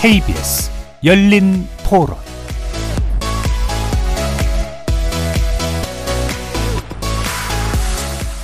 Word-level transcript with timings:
KBS 0.00 0.70
열린 1.04 1.68
토론 1.86 2.16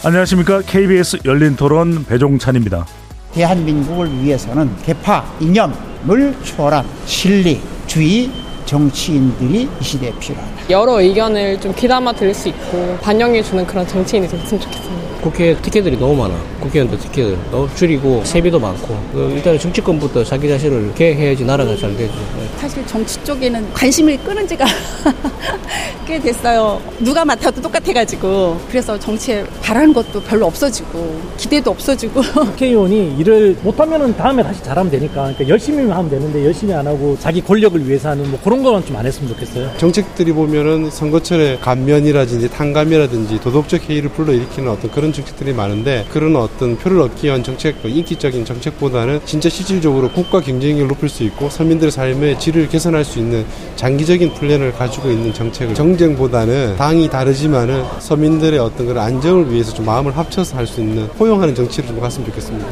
안녕하십니까 0.04 0.60
KBS 0.60 1.20
열린 1.24 1.56
토론 1.56 2.04
배종찬입니다. 2.04 2.84
대한민국을 3.32 4.22
위해서는 4.22 4.70
개파, 4.84 5.24
이념을 5.40 6.36
초월한 6.44 6.84
진리, 7.06 7.62
주의 7.86 8.30
정치인들이 8.66 9.62
이 9.62 9.82
시대에 9.82 10.12
필요하다. 10.20 10.50
여러 10.68 11.00
의견을 11.00 11.58
좀 11.58 11.74
귀담아 11.74 12.12
들을 12.12 12.34
수 12.34 12.50
있고 12.50 12.98
반영해주는 13.00 13.66
그런 13.66 13.88
정치인이 13.88 14.28
됐으면 14.28 14.60
좋겠습니다. 14.60 15.20
국회 15.22 15.56
티켓들이 15.62 15.98
너무 15.98 16.16
많아. 16.16 16.34
국회의원도 16.66 16.98
티켓을 16.98 17.38
너무 17.50 17.68
줄이고 17.74 18.22
세비도 18.24 18.58
많고 18.58 18.88
그 19.12 19.32
일단 19.34 19.58
정치권부터 19.58 20.24
자기 20.24 20.48
자신을 20.48 20.94
개혁해야지 20.94 21.44
나라가 21.44 21.76
잘 21.76 21.96
되죠. 21.96 22.12
사실 22.58 22.86
정치 22.86 23.22
쪽에는 23.24 23.72
관심을 23.72 24.18
끄는 24.18 24.46
지가 24.46 24.64
꽤 26.06 26.20
됐어요. 26.20 26.80
누가 27.00 27.24
맡아도 27.24 27.60
똑같아가지고 27.60 28.60
그래서 28.68 28.98
정치에 28.98 29.44
바라는 29.62 29.92
것도 29.92 30.22
별로 30.22 30.46
없어지고 30.46 31.20
기대도 31.36 31.70
없어지고 31.72 32.22
국회의원이 32.52 33.16
일을 33.18 33.56
못하면은 33.62 34.16
다음에 34.16 34.42
다시 34.42 34.62
잘하면 34.62 34.90
되니까 34.90 35.14
그러니까 35.14 35.48
열심히 35.48 35.88
하면 35.88 36.08
되는데 36.10 36.44
열심히 36.44 36.72
안 36.72 36.86
하고 36.86 37.16
자기 37.20 37.40
권력을 37.40 37.86
위해서 37.86 38.10
하는 38.10 38.30
뭐 38.30 38.38
그런 38.42 38.62
거는 38.62 38.84
좀안 38.86 39.04
했으면 39.04 39.28
좋겠어요. 39.30 39.76
정책들이 39.78 40.32
보면은 40.32 40.90
선거철에 40.90 41.58
감면이라든지 41.60 42.50
탕감이라든지 42.50 43.40
도덕적 43.40 43.90
해이를 43.90 44.10
불러일으키는 44.10 44.70
어떤 44.70 44.90
그런 44.90 45.12
정책들이 45.12 45.52
많은데 45.52 46.06
그런 46.12 46.36
어떤 46.36 46.55
표를 46.56 47.00
얻기 47.00 47.26
위한 47.26 47.42
정책, 47.42 47.76
인기적인 47.84 48.44
정책보다는 48.44 49.20
진짜 49.24 49.48
실질적으로 49.48 50.10
국가 50.10 50.40
경쟁력을 50.40 50.88
높일 50.88 51.08
수 51.08 51.22
있고 51.24 51.50
서민들의 51.50 51.90
삶의 51.90 52.40
질을 52.40 52.68
개선할 52.68 53.04
수 53.04 53.18
있는 53.18 53.44
장기적인 53.76 54.34
플랜을 54.34 54.72
가지고 54.72 55.10
있는 55.10 55.32
정책을 55.32 55.74
정쟁보다는 55.74 56.76
당이 56.76 57.10
다르지만은 57.10 57.84
서민들의 58.00 58.58
어떤 58.58 58.86
그런 58.86 59.04
안정을 59.04 59.52
위해서 59.52 59.72
좀 59.74 59.84
마음을 59.86 60.16
합쳐서 60.16 60.56
할 60.56 60.66
수 60.66 60.80
있는 60.80 61.06
포용하는 61.10 61.54
정치를 61.54 61.88
좀 61.88 62.00
갔으면 62.00 62.26
좋겠습니다. 62.28 62.66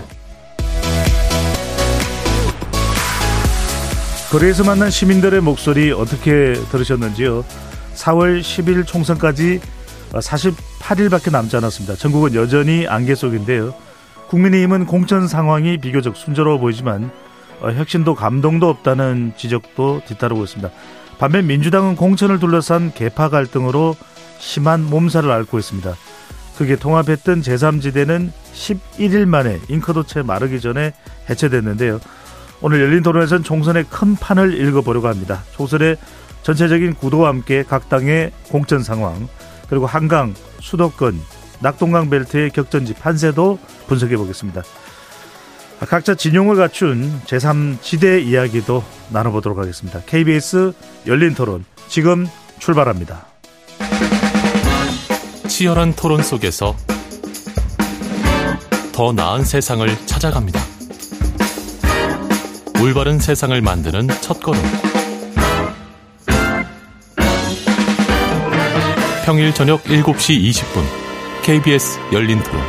거리에서 4.33 4.65
만난 4.65 4.91
시민들의 4.91 5.41
목소리 5.43 5.93
어떻게 5.93 6.55
들으셨는지요? 6.73 7.45
4월 7.95 8.41
10일 8.41 8.85
총선까지 8.85 9.61
48일밖에 10.21 11.31
남지 11.31 11.57
않았습니다. 11.57 11.97
전국은 11.97 12.35
여전히 12.35 12.87
안개 12.87 13.15
속인데요. 13.15 13.75
국민의힘은 14.29 14.87
공천 14.87 15.29
상황이 15.29 15.79
비교적 15.79 16.17
순조로워 16.17 16.59
보이지만 16.59 17.11
어, 17.61 17.71
혁신도 17.71 18.15
감동도 18.15 18.69
없다는 18.69 19.35
지적도 19.37 20.03
뒤따르고 20.07 20.45
있습니다. 20.45 20.71
반면 21.19 21.47
민주당은 21.47 21.97
공천을 21.97 22.39
둘러싼 22.39 22.93
개파 22.93 23.29
갈등으로 23.29 23.95
심한 24.39 24.85
몸살을 24.85 25.31
앓고 25.31 25.59
있습니다. 25.59 25.95
그게 26.59 26.77
통합했던 26.77 27.43
제3지대는 27.43 28.31
11일 28.53 29.27
만에 29.27 29.61
잉크도 29.69 30.05
채 30.05 30.23
마르기 30.23 30.61
전에 30.61 30.93
해체됐는데요. 31.29 32.01
오늘 32.61 32.81
열린 32.81 33.03
토론에서는 33.03 33.43
총선의 33.43 33.85
큰 33.91 34.15
판을 34.15 34.61
읽어보려고 34.61 35.09
합니다. 35.09 35.43
총선의 35.53 35.97
전체적인 36.43 36.95
구도와 36.95 37.29
함께 37.29 37.63
각 37.63 37.89
당의 37.89 38.31
공천 38.51 38.83
상황, 38.83 39.29
그리고 39.69 39.87
한강, 39.87 40.35
수도권, 40.61 41.21
낙동강 41.61 42.11
벨트의 42.11 42.51
격전지 42.51 42.95
판세도 42.95 43.59
분석해 43.87 44.17
보겠습니다. 44.17 44.63
각자 45.89 46.15
진용을 46.15 46.57
갖춘 46.57 47.21
제3지대 47.27 48.25
이야기도 48.25 48.83
나눠보도록 49.11 49.59
하겠습니다. 49.59 50.01
KBS 50.07 50.73
열린 51.07 51.35
토론, 51.35 51.65
지금 51.89 52.27
출발합니다. 52.59 53.27
치열한 55.49 55.95
토론 55.95 56.23
속에서 56.23 56.75
더 58.93 59.13
나은 59.13 59.45
세상을 59.45 59.89
찾아갑니다. 60.07 60.61
올바른 62.81 63.19
세상을 63.19 63.61
만드는 63.61 64.09
첫 64.21 64.41
걸음. 64.41 64.61
평일 69.25 69.53
저녁 69.55 69.83
7시 69.85 70.41
20분 70.51 70.83
KBS 71.43 71.99
열린 72.13 72.43
토론. 72.43 72.61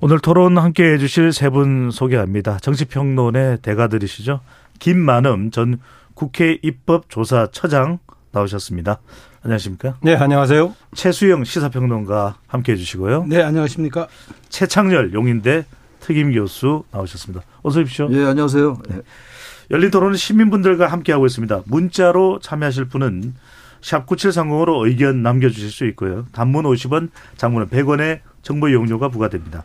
오늘 0.00 0.18
토론 0.18 0.58
함께 0.58 0.92
해주실 0.92 1.32
세 1.32 1.48
분 1.48 1.90
소개합니다. 1.90 2.58
정치평론의 2.58 3.58
대가들이시죠. 3.62 4.40
김만음 4.78 5.50
전 5.50 5.78
국회 6.14 6.58
입법조사처장 6.62 7.98
나오셨습니다. 8.32 8.98
안녕하십니까? 9.42 9.96
네, 10.02 10.14
안녕하세요. 10.14 10.74
최수영 10.94 11.44
시사평론가 11.44 12.36
함께 12.46 12.72
해주시고요. 12.72 13.24
네, 13.28 13.42
안녕하십니까? 13.42 14.08
최창렬 14.50 15.12
용인대 15.14 15.64
특임 16.00 16.32
교수 16.32 16.84
나오셨습니다. 16.90 17.44
어서 17.62 17.80
오십시오. 17.80 18.08
예, 18.10 18.24
안녕하세요. 18.26 18.78
네. 18.90 18.96
열린 19.70 19.90
토론은 19.90 20.16
시민분들과 20.16 20.86
함께하고 20.88 21.26
있습니다. 21.26 21.62
문자로 21.66 22.38
참여하실 22.40 22.86
분은 22.86 23.34
샵 23.80 24.06
9730으로 24.06 24.86
의견 24.86 25.22
남겨주실 25.22 25.70
수 25.70 25.86
있고요. 25.88 26.26
단문 26.32 26.64
50원, 26.64 27.10
장문은 27.36 27.68
100원의 27.68 28.20
정보 28.42 28.68
이용료가 28.68 29.08
부과됩니다. 29.08 29.64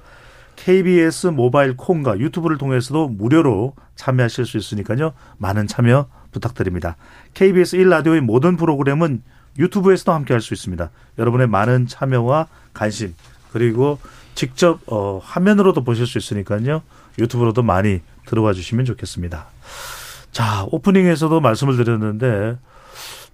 KBS 0.57 1.27
모바일 1.27 1.77
콩과 1.77 2.19
유튜브를 2.19 2.57
통해서도 2.57 3.07
무료로 3.07 3.75
참여하실 3.95 4.45
수 4.45 4.57
있으니까요. 4.57 5.13
많은 5.37 5.67
참여 5.67 6.07
부탁드립니다. 6.31 6.97
KBS 7.33 7.77
1라디오의 7.77 8.19
모든 8.21 8.57
프로그램은 8.57 9.23
유튜브에서도 9.57 10.11
함께 10.11 10.33
할 10.33 10.41
수 10.41 10.53
있습니다. 10.53 10.89
여러분의 11.17 11.47
많은 11.47 11.87
참여와 11.87 12.47
관심 12.73 13.15
그리고 13.51 13.99
직접 14.35 14.79
어, 14.87 15.19
화면으로도 15.23 15.83
보실 15.83 16.05
수 16.05 16.17
있으니까요. 16.17 16.81
유튜브로도 17.17 17.63
많이 17.63 18.01
들어와 18.25 18.53
주시면 18.53 18.85
좋겠습니다. 18.85 19.47
자, 20.31 20.65
오프닝에서도 20.71 21.39
말씀을 21.39 21.77
드렸는데 21.77 22.57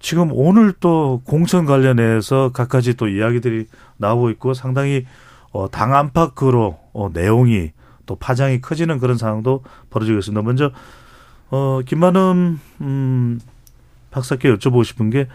지금 0.00 0.30
오늘 0.32 0.72
또 0.78 1.22
공천 1.24 1.64
관련해서 1.64 2.52
각가지 2.52 2.94
또 2.94 3.08
이야기들이 3.08 3.66
나오고 3.96 4.30
있고 4.30 4.54
상당히 4.54 5.06
어, 5.52 5.70
당 5.70 5.94
안팎으로 5.94 6.78
어, 6.92 7.10
내용이 7.12 7.72
또 8.04 8.16
파장이 8.16 8.60
커지는 8.60 8.98
그런 8.98 9.16
상황도 9.16 9.62
벌어지고 9.90 10.18
있습니다. 10.18 10.42
먼저 10.42 10.70
어, 11.50 11.80
김만음 11.84 12.60
음, 12.80 13.40
박사께 14.10 14.54
여쭤보고 14.54 14.84
싶은 14.84 15.10
게 15.10 15.28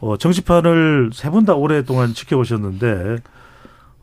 어, 0.00 0.16
정치판을 0.16 1.10
세번다 1.12 1.54
오랫동안 1.54 2.14
지켜보셨는데 2.14 3.16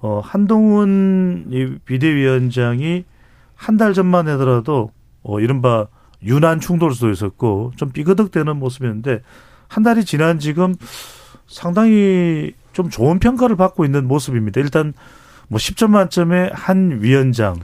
어, 0.02 0.22
한동훈 0.24 1.48
이 1.52 1.78
비대위원장이 1.86 3.06
한 3.56 3.78
달 3.78 3.94
전만 3.94 4.28
하더라도 4.30 4.92
어, 5.24 5.40
이른바 5.40 5.88
유난 6.24 6.60
충돌수도 6.60 7.10
있었고 7.12 7.72
좀 7.76 7.90
삐그덕대는 7.92 8.58
모습이었는데 8.58 9.22
한 9.68 9.84
달이 9.84 10.06
지난 10.06 10.40
지금 10.40 10.76
상당히 11.48 12.54
좀 12.74 12.90
좋은 12.90 13.20
평가를 13.20 13.56
받고 13.56 13.86
있는 13.86 14.08
모습입니다. 14.08 14.62
일단 14.62 14.94
뭐 15.48 15.58
10점 15.58 15.90
만점에 15.90 16.50
한 16.54 17.00
위원장 17.02 17.60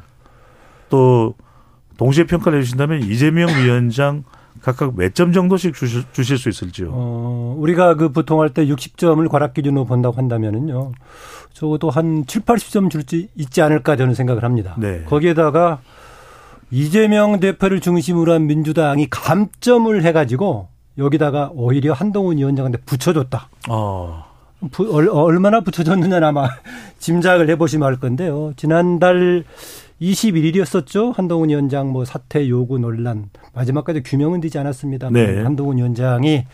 또 0.90 1.36
동시에 1.98 2.26
평가를 2.26 2.60
해주신다면 2.60 3.04
이재명 3.04 3.48
위원장 3.50 4.24
각각 4.62 4.96
몇 4.98 5.14
점 5.14 5.32
정도씩 5.32 5.74
주실, 5.76 6.04
주실 6.12 6.38
수 6.38 6.50
있을지요? 6.50 6.90
어, 6.92 7.56
우리가 7.60 7.96
그 7.96 8.12
보통 8.12 8.42
할 8.42 8.50
때 8.50 8.66
60점을 8.66 9.28
과락 9.30 9.54
기준으로 9.54 9.86
본다고 9.86 10.18
한다면은요. 10.18 10.92
적어도 11.54 11.90
한 11.90 12.26
7, 12.28 12.42
80점 12.42 12.90
줄지 12.90 13.30
있지 13.36 13.62
않을까 13.62 13.96
저는 13.96 14.14
생각을 14.16 14.44
합니다. 14.44 14.76
네. 14.78 15.04
거기에다가 15.06 15.80
이재명 16.72 17.40
대표를 17.40 17.80
중심으로 17.80 18.34
한 18.34 18.46
민주당이 18.48 19.08
감점을 19.10 20.04
해가지고 20.04 20.68
여기다가 20.98 21.52
오히려 21.54 21.94
한동훈 21.94 22.38
위원장한테 22.38 22.80
붙여줬다. 22.80 23.50
어. 23.70 24.26
부, 24.72 24.92
얼마나 25.12 25.62
붙여줬느냐 25.62 26.18
아마 26.28 26.50
짐작을 27.00 27.50
해보시면 27.52 27.88
알 27.88 27.98
건데요. 28.00 28.54
지난달 28.58 29.44
21일이었었죠. 30.02 31.14
한동훈 31.16 31.50
위원장 31.50 31.92
뭐 31.92 32.06
사퇴 32.06 32.50
요구 32.50 32.80
논란 32.80 33.30
마지막까지 33.54 34.04
규명은 34.04 34.42
되지 34.42 34.58
않았습니다. 34.60 35.10
네. 35.12 35.42
한동훈 35.44 35.78
위원장이 35.78 36.46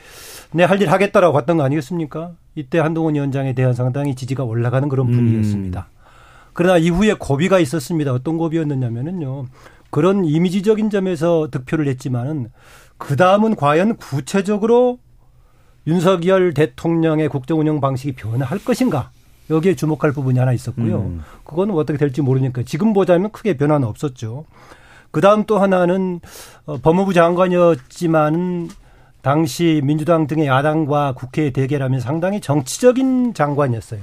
내 0.52 0.64
할 0.66 0.82
일 0.82 0.92
하겠다라고 0.92 1.38
했던 1.40 1.58
거 1.58 1.64
아니겠습니까? 1.64 2.32
이때 2.56 2.78
한동훈 2.80 3.16
위원장에 3.16 3.54
대한 3.54 3.74
상당히 3.74 4.14
지지가 4.16 4.44
올라가는 4.44 4.88
그런 4.88 5.08
분위기였습니다. 5.10 5.88
음. 5.90 5.94
그러나 6.54 6.78
이후에 6.78 7.16
고비가 7.18 7.58
있었습니다. 7.60 8.14
어떤 8.14 8.38
고비였느냐면은요. 8.38 9.46
그런 9.94 10.26
이미지적인 10.26 10.90
점에서 10.90 11.50
득표를 11.52 11.88
했지만은 11.88 12.50
그 12.98 13.16
다음은 13.16 13.56
과연 13.56 13.98
구체적으로 13.98 14.98
윤석열 15.86 16.56
대통령의 16.56 17.30
국정 17.30 17.60
운영 17.60 17.80
방식이 17.80 18.14
변화할 18.14 18.58
것인가? 18.58 19.12
여기에 19.52 19.76
주목할 19.76 20.12
부분이 20.12 20.40
하나 20.40 20.52
있었고요. 20.52 21.02
음. 21.02 21.22
그거는 21.44 21.76
어떻게 21.76 22.00
될지 22.00 22.24
모르니까 22.24 22.64
지금 22.64 22.94
보자면 22.94 23.32
크게 23.32 23.56
변화는 23.56 23.88
없었죠. 23.88 24.46
그 25.12 25.22
다음 25.22 25.44
또 25.44 25.60
하나는 25.60 26.22
어, 26.66 26.78
법무부 26.78 27.14
장관이었지만은 27.14 28.70
당시 29.22 29.80
민주당 29.84 30.26
등의 30.26 30.48
야당과 30.48 31.14
국회에 31.14 31.52
대결하면 31.52 32.00
상당히 32.00 32.42
정치적인 32.42 33.36
장관이었어요. 33.36 34.02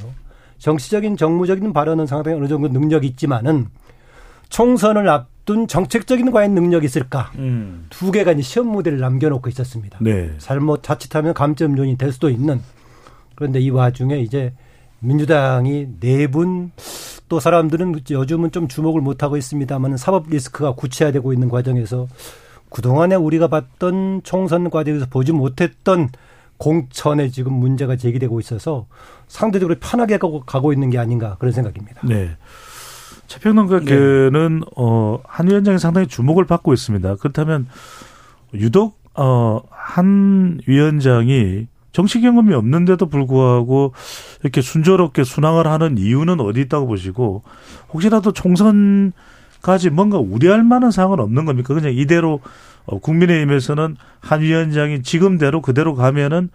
정치적인 0.58 1.16
정무적인 1.16 1.72
발언은 1.72 2.06
상당히 2.06 2.36
어느 2.36 2.46
정도 2.46 2.68
능력이 2.68 3.08
있지만은 3.08 3.66
총선을 4.50 5.08
앞 5.08 5.29
둔 5.44 5.66
정책적인 5.66 6.30
과연 6.30 6.54
능력이 6.54 6.84
있을까? 6.86 7.30
음. 7.36 7.86
두 7.90 8.12
개가 8.12 8.32
이제 8.32 8.42
시험 8.42 8.68
무대를 8.68 8.98
남겨놓고 8.98 9.48
있었습니다. 9.48 9.98
네. 10.00 10.32
잘못 10.38 10.82
자칫하면 10.82 11.34
감점론이 11.34 11.96
될 11.98 12.12
수도 12.12 12.30
있는 12.30 12.60
그런데 13.34 13.58
이 13.60 13.70
와중에 13.70 14.18
이제 14.20 14.52
민주당이 15.00 15.88
네 16.00 16.26
분 16.26 16.70
또 17.30 17.38
사람들은 17.38 17.94
요즘은 18.10 18.50
좀 18.50 18.66
주목을 18.66 19.00
못 19.00 19.22
하고 19.22 19.36
있습니다만 19.36 19.96
사법 19.96 20.28
리스크가 20.28 20.72
구체화되고 20.72 21.32
있는 21.32 21.48
과정에서 21.48 22.08
그동안에 22.70 23.14
우리가 23.14 23.46
봤던 23.46 24.22
총선 24.24 24.68
과정에서 24.68 25.06
보지 25.06 25.30
못했던 25.30 26.08
공천에 26.56 27.30
지금 27.30 27.52
문제가 27.52 27.94
제기되고 27.96 28.40
있어서 28.40 28.86
상대적으로 29.28 29.76
편하게 29.80 30.18
가고, 30.18 30.40
가고 30.40 30.72
있는 30.72 30.90
게 30.90 30.98
아닌가 30.98 31.36
그런 31.38 31.52
생각입니다. 31.52 32.00
네. 32.04 32.30
최평론가께는 33.30 34.62
어, 34.76 35.20
한 35.24 35.48
위원장이 35.48 35.78
상당히 35.78 36.08
주목을 36.08 36.46
받고 36.46 36.72
있습니다. 36.74 37.14
그렇다면 37.16 37.68
유독 38.54 38.98
어, 39.14 39.62
한 39.70 40.58
위원장이 40.66 41.68
정치 41.92 42.20
경험이 42.20 42.54
없는데도 42.54 43.06
불구하고 43.06 43.94
이렇게 44.42 44.60
순조롭게 44.60 45.22
순항을 45.22 45.68
하는 45.68 45.96
이유는 45.96 46.40
어디 46.40 46.62
있다고 46.62 46.88
보시고 46.88 47.44
혹시라도 47.92 48.32
총선까지 48.32 49.90
뭔가 49.92 50.18
우려할 50.18 50.64
만한 50.64 50.90
사항은 50.90 51.20
없는 51.20 51.44
겁니까? 51.44 51.72
그냥 51.72 51.94
이대로 51.94 52.40
어, 52.86 52.98
국민의힘에서는 52.98 53.96
한 54.18 54.40
위원장이 54.40 55.02
지금대로 55.02 55.62
그대로 55.62 55.94
가면은 55.94 56.50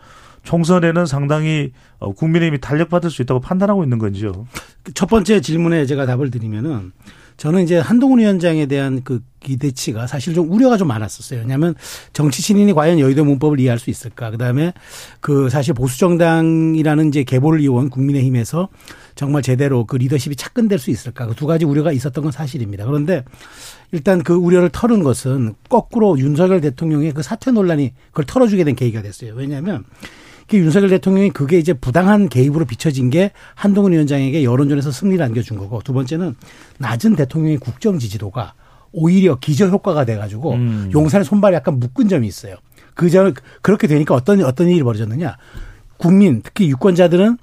총선에는 0.45 1.05
상당히 1.05 1.71
어, 1.99 2.13
국민의힘이 2.13 2.61
탄력받을 2.61 3.09
수 3.09 3.21
있다고 3.21 3.41
판단하고 3.41 3.83
있는 3.83 3.97
건지요. 3.97 4.47
첫 4.93 5.07
번째 5.07 5.41
질문에 5.41 5.85
제가 5.85 6.05
답을 6.05 6.31
드리면은 6.31 6.93
저는 7.37 7.63
이제 7.63 7.77
한동훈 7.77 8.19
위원장에 8.19 8.65
대한 8.65 9.01
그 9.03 9.21
기대치가 9.41 10.07
사실 10.07 10.33
좀 10.33 10.49
우려가 10.49 10.77
좀 10.77 10.87
많았었어요. 10.87 11.41
왜냐하면 11.41 11.75
정치 12.13 12.41
신인이 12.41 12.71
과연 12.71 12.97
여의도 12.97 13.25
문법을 13.25 13.59
이해할 13.59 13.77
수 13.77 13.89
있을까. 13.89 14.31
그 14.31 14.37
다음에 14.37 14.71
그 15.19 15.49
사실 15.49 15.73
보수정당이라는 15.73 17.09
이제 17.09 17.23
계보를 17.23 17.59
이어온 17.59 17.89
국민의힘에서 17.89 18.69
정말 19.15 19.41
제대로 19.41 19.85
그 19.85 19.97
리더십이 19.97 20.37
착근될 20.37 20.79
수 20.79 20.91
있을까. 20.91 21.27
그 21.27 21.35
두 21.35 21.45
가지 21.45 21.65
우려가 21.65 21.91
있었던 21.91 22.23
건 22.23 22.31
사실입니다. 22.31 22.85
그런데 22.85 23.25
일단 23.91 24.23
그 24.23 24.33
우려를 24.33 24.69
털은 24.69 25.03
것은 25.03 25.55
거꾸로 25.67 26.17
윤석열 26.17 26.61
대통령의 26.61 27.11
그 27.11 27.21
사퇴 27.21 27.51
논란이 27.51 27.93
그걸 28.11 28.25
털어주게 28.25 28.63
된 28.63 28.75
계기가 28.75 29.01
됐어요. 29.01 29.33
왜냐하면 29.35 29.83
그 30.47 30.57
윤석열 30.57 30.89
대통령이 30.89 31.31
그게 31.31 31.57
이제 31.57 31.73
부당한 31.73 32.29
개입으로 32.29 32.65
비춰진 32.65 33.09
게 33.09 33.31
한동훈 33.55 33.93
위원장에게 33.93 34.43
여론전에서 34.43 34.91
승리를 34.91 35.23
안겨준 35.23 35.57
거고 35.57 35.81
두 35.81 35.93
번째는 35.93 36.35
낮은 36.77 37.15
대통령의 37.15 37.57
국정 37.57 37.97
지지도가 37.97 38.53
오히려 38.91 39.35
기저 39.35 39.67
효과가 39.67 40.05
돼가지고 40.05 40.53
음. 40.53 40.91
용산의 40.93 41.25
손발이 41.25 41.55
약간 41.55 41.79
묶은 41.79 42.07
점이 42.07 42.27
있어요. 42.27 42.55
그전 42.93 43.33
그렇게 43.61 43.87
되니까 43.87 44.15
어떤 44.15 44.43
어떤 44.43 44.69
일이 44.69 44.81
벌어졌느냐? 44.83 45.37
국민 45.97 46.41
특히 46.43 46.69
유권자들은 46.69 47.37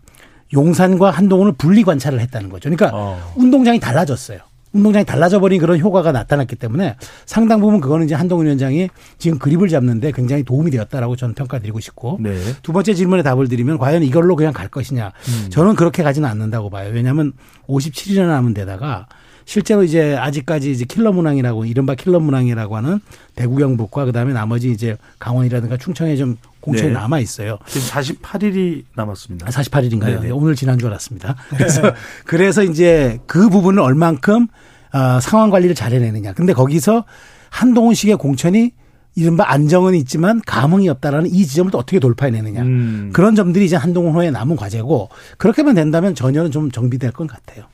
용산과 0.55 1.10
한동훈을 1.10 1.52
분리 1.52 1.82
관찰을 1.82 2.20
했다는 2.20 2.48
거죠. 2.48 2.70
그러니까 2.70 2.90
어. 2.96 3.32
운동장이 3.37 3.81
달라졌어요. 3.81 4.38
운동장이 4.72 5.04
달라져 5.04 5.38
버린 5.40 5.60
그런 5.60 5.78
효과가 5.78 6.12
나타났기 6.12 6.56
때문에 6.56 6.96
상당 7.26 7.60
부분 7.60 7.80
그거는 7.80 8.06
이제 8.06 8.14
한동훈 8.14 8.46
위원장이 8.46 8.88
지금 9.19 9.38
그립을 9.38 9.69
잡는데 9.69 10.12
굉장히 10.12 10.42
도움이 10.42 10.70
되었다라고 10.70 11.16
저는 11.16 11.34
평가드리고 11.34 11.80
싶고 11.80 12.19
네. 12.20 12.34
두 12.62 12.72
번째 12.72 12.94
질문에 12.94 13.22
답을 13.22 13.48
드리면 13.48 13.78
과연 13.78 14.02
이걸로 14.02 14.36
그냥 14.36 14.52
갈 14.52 14.69
것이냐. 14.69 15.12
저는 15.50 15.74
그렇게 15.74 16.02
가지는 16.02 16.28
않는다고 16.28 16.70
봐요. 16.70 16.90
왜냐하면 16.92 17.32
57일이나 17.69 18.26
남은 18.26 18.54
데다가 18.54 19.06
실제로 19.44 19.83
이제 19.83 20.17
아직까지 20.17 20.71
이제 20.71 20.85
킬러 20.85 21.12
문항이라고 21.12 21.65
이른바 21.65 21.94
킬러 21.94 22.21
문항이라고 22.21 22.77
하는 22.77 23.00
대구 23.35 23.56
경북과 23.56 24.05
그다음에 24.05 24.33
나머지 24.33 24.71
이제 24.71 24.97
강원이라든가 25.19 25.77
충청에 25.77 26.17
좀 26.17 26.37
공천이 26.61 26.89
네. 26.89 26.94
남아 26.94 27.19
있어요. 27.21 27.59
지금 27.67 27.87
48일이 27.89 28.85
남았습니다. 28.94 29.47
48일인가요? 29.47 30.21
네네. 30.21 30.31
오늘 30.31 30.55
지난 30.55 30.79
줄 30.79 30.89
알았습니다. 30.89 31.37
그래서 31.50 31.83
그래서 32.25 32.62
이제 32.62 33.19
그 33.27 33.49
부분을 33.49 33.81
얼만큼 33.81 34.47
어, 34.93 35.21
상황 35.21 35.50
관리를 35.50 35.75
잘 35.75 35.93
해내느냐. 35.93 36.33
근데 36.35 36.53
거기서 36.53 37.05
한동훈식의 37.50 38.17
공천이 38.17 38.73
이른바 39.15 39.44
안정은 39.50 39.94
있지만 39.97 40.41
감흥이 40.47 40.89
없다라는 40.89 41.31
이 41.31 41.44
지점을 41.44 41.71
또 41.71 41.79
어떻게 41.79 41.99
돌파해내느냐. 41.99 42.62
음. 42.62 43.11
그런 43.12 43.35
점들이 43.35 43.67
이제 43.67 43.77
한동훈 43.77 44.15
후에 44.15 44.31
남은 44.31 44.56
과제고 44.56 45.11
그렇게만 45.37 45.75
된다면 45.75 46.15
전혀는 46.15 46.50
좀 46.50 46.71
정비될 46.71 47.12
것 47.12 47.27
같아요. 47.27 47.65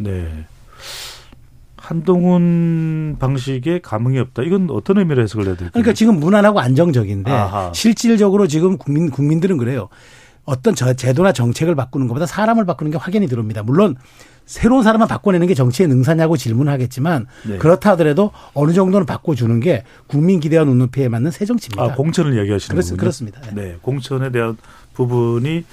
네. 0.00 0.44
한동훈 1.92 3.16
방식에 3.18 3.80
감흥이 3.80 4.18
없다. 4.18 4.42
이건 4.42 4.68
어떤 4.70 4.98
의미로 4.98 5.22
해석을 5.22 5.46
해야 5.46 5.54
될까요? 5.54 5.70
그러니까 5.72 5.92
지금 5.92 6.18
무난하고 6.18 6.58
안정적인데 6.58 7.30
아하. 7.30 7.72
실질적으로 7.74 8.46
지금 8.46 8.78
국민 8.78 9.10
국민들은 9.10 9.58
그래요. 9.58 9.88
어떤 10.44 10.74
저 10.74 10.94
제도나 10.94 11.32
정책을 11.32 11.74
바꾸는 11.74 12.08
것보다 12.08 12.26
사람을 12.26 12.64
바꾸는 12.64 12.90
게 12.90 12.98
확연히 12.98 13.28
들어옵니다. 13.28 13.62
물론 13.62 13.94
새로운 14.44 14.82
사람만 14.82 15.06
바꿔내는 15.06 15.46
게 15.46 15.54
정치의 15.54 15.88
능사냐고 15.88 16.36
질문을 16.36 16.72
하겠지만 16.72 17.26
네. 17.46 17.58
그렇다 17.58 17.90
하더라도 17.90 18.32
어느 18.54 18.72
정도는 18.72 19.06
바꿔주는 19.06 19.60
게 19.60 19.84
국민 20.06 20.40
기대와 20.40 20.64
눈높이에 20.64 21.08
맞는 21.08 21.30
새 21.30 21.44
정치입니다. 21.44 21.82
아, 21.84 21.94
공천을 21.94 22.34
이야기하시는 22.34 22.80
거군요. 22.80 22.96
그렇습니다. 22.96 23.40
네. 23.42 23.50
네, 23.54 23.76
공천에 23.82 24.32
대한 24.32 24.56
부분이 24.94 25.64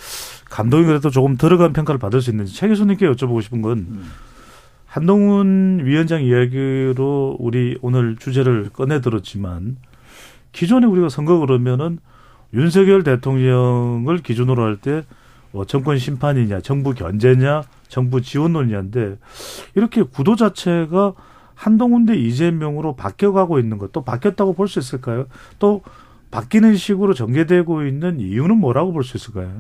감독이 0.50 0.86
그래도 0.86 1.10
조금 1.10 1.38
들어간 1.38 1.74
평가를 1.74 1.98
받을 1.98 2.22
수 2.22 2.30
있는지 2.30 2.54
최 2.54 2.68
교수님께 2.68 3.08
여쭤보고 3.08 3.42
싶은 3.42 3.62
건 3.62 4.02
한동훈 4.90 5.82
위원장 5.84 6.24
이야기로 6.24 7.38
우리 7.40 7.78
오늘 7.82 8.16
주제를 8.18 8.70
꺼내 8.74 9.02
들었지만 9.02 9.78
기존에 10.52 10.88
우리가 10.88 11.10
선거 11.10 11.38
그러면은 11.38 12.00
윤석열 12.54 13.04
대통령을 13.04 14.18
기준으로 14.18 14.64
할때뭐 14.64 15.66
정권 15.68 16.00
심판이냐, 16.00 16.62
정부 16.62 16.96
견제냐, 16.96 17.62
정부 17.88 18.22
지원론이냐인데 18.22 19.20
이렇게 19.76 20.02
구도 20.02 20.36
자체가 20.36 21.14
한동훈 21.54 22.06
대 22.08 22.16
이재명으로 22.16 22.96
바뀌어가고 22.96 23.60
있는 23.60 23.78
것, 23.78 23.92
또 23.92 24.04
바뀌었다고 24.04 24.54
볼 24.54 24.68
수 24.68 24.80
있을까요? 24.80 25.26
또 25.60 25.84
바뀌는 26.32 26.76
식으로 26.76 27.14
전개되고 27.14 27.84
있는 27.86 28.20
이유는 28.20 28.58
뭐라고 28.58 28.92
볼 28.94 29.04
수 29.04 29.18
있을까요? 29.18 29.52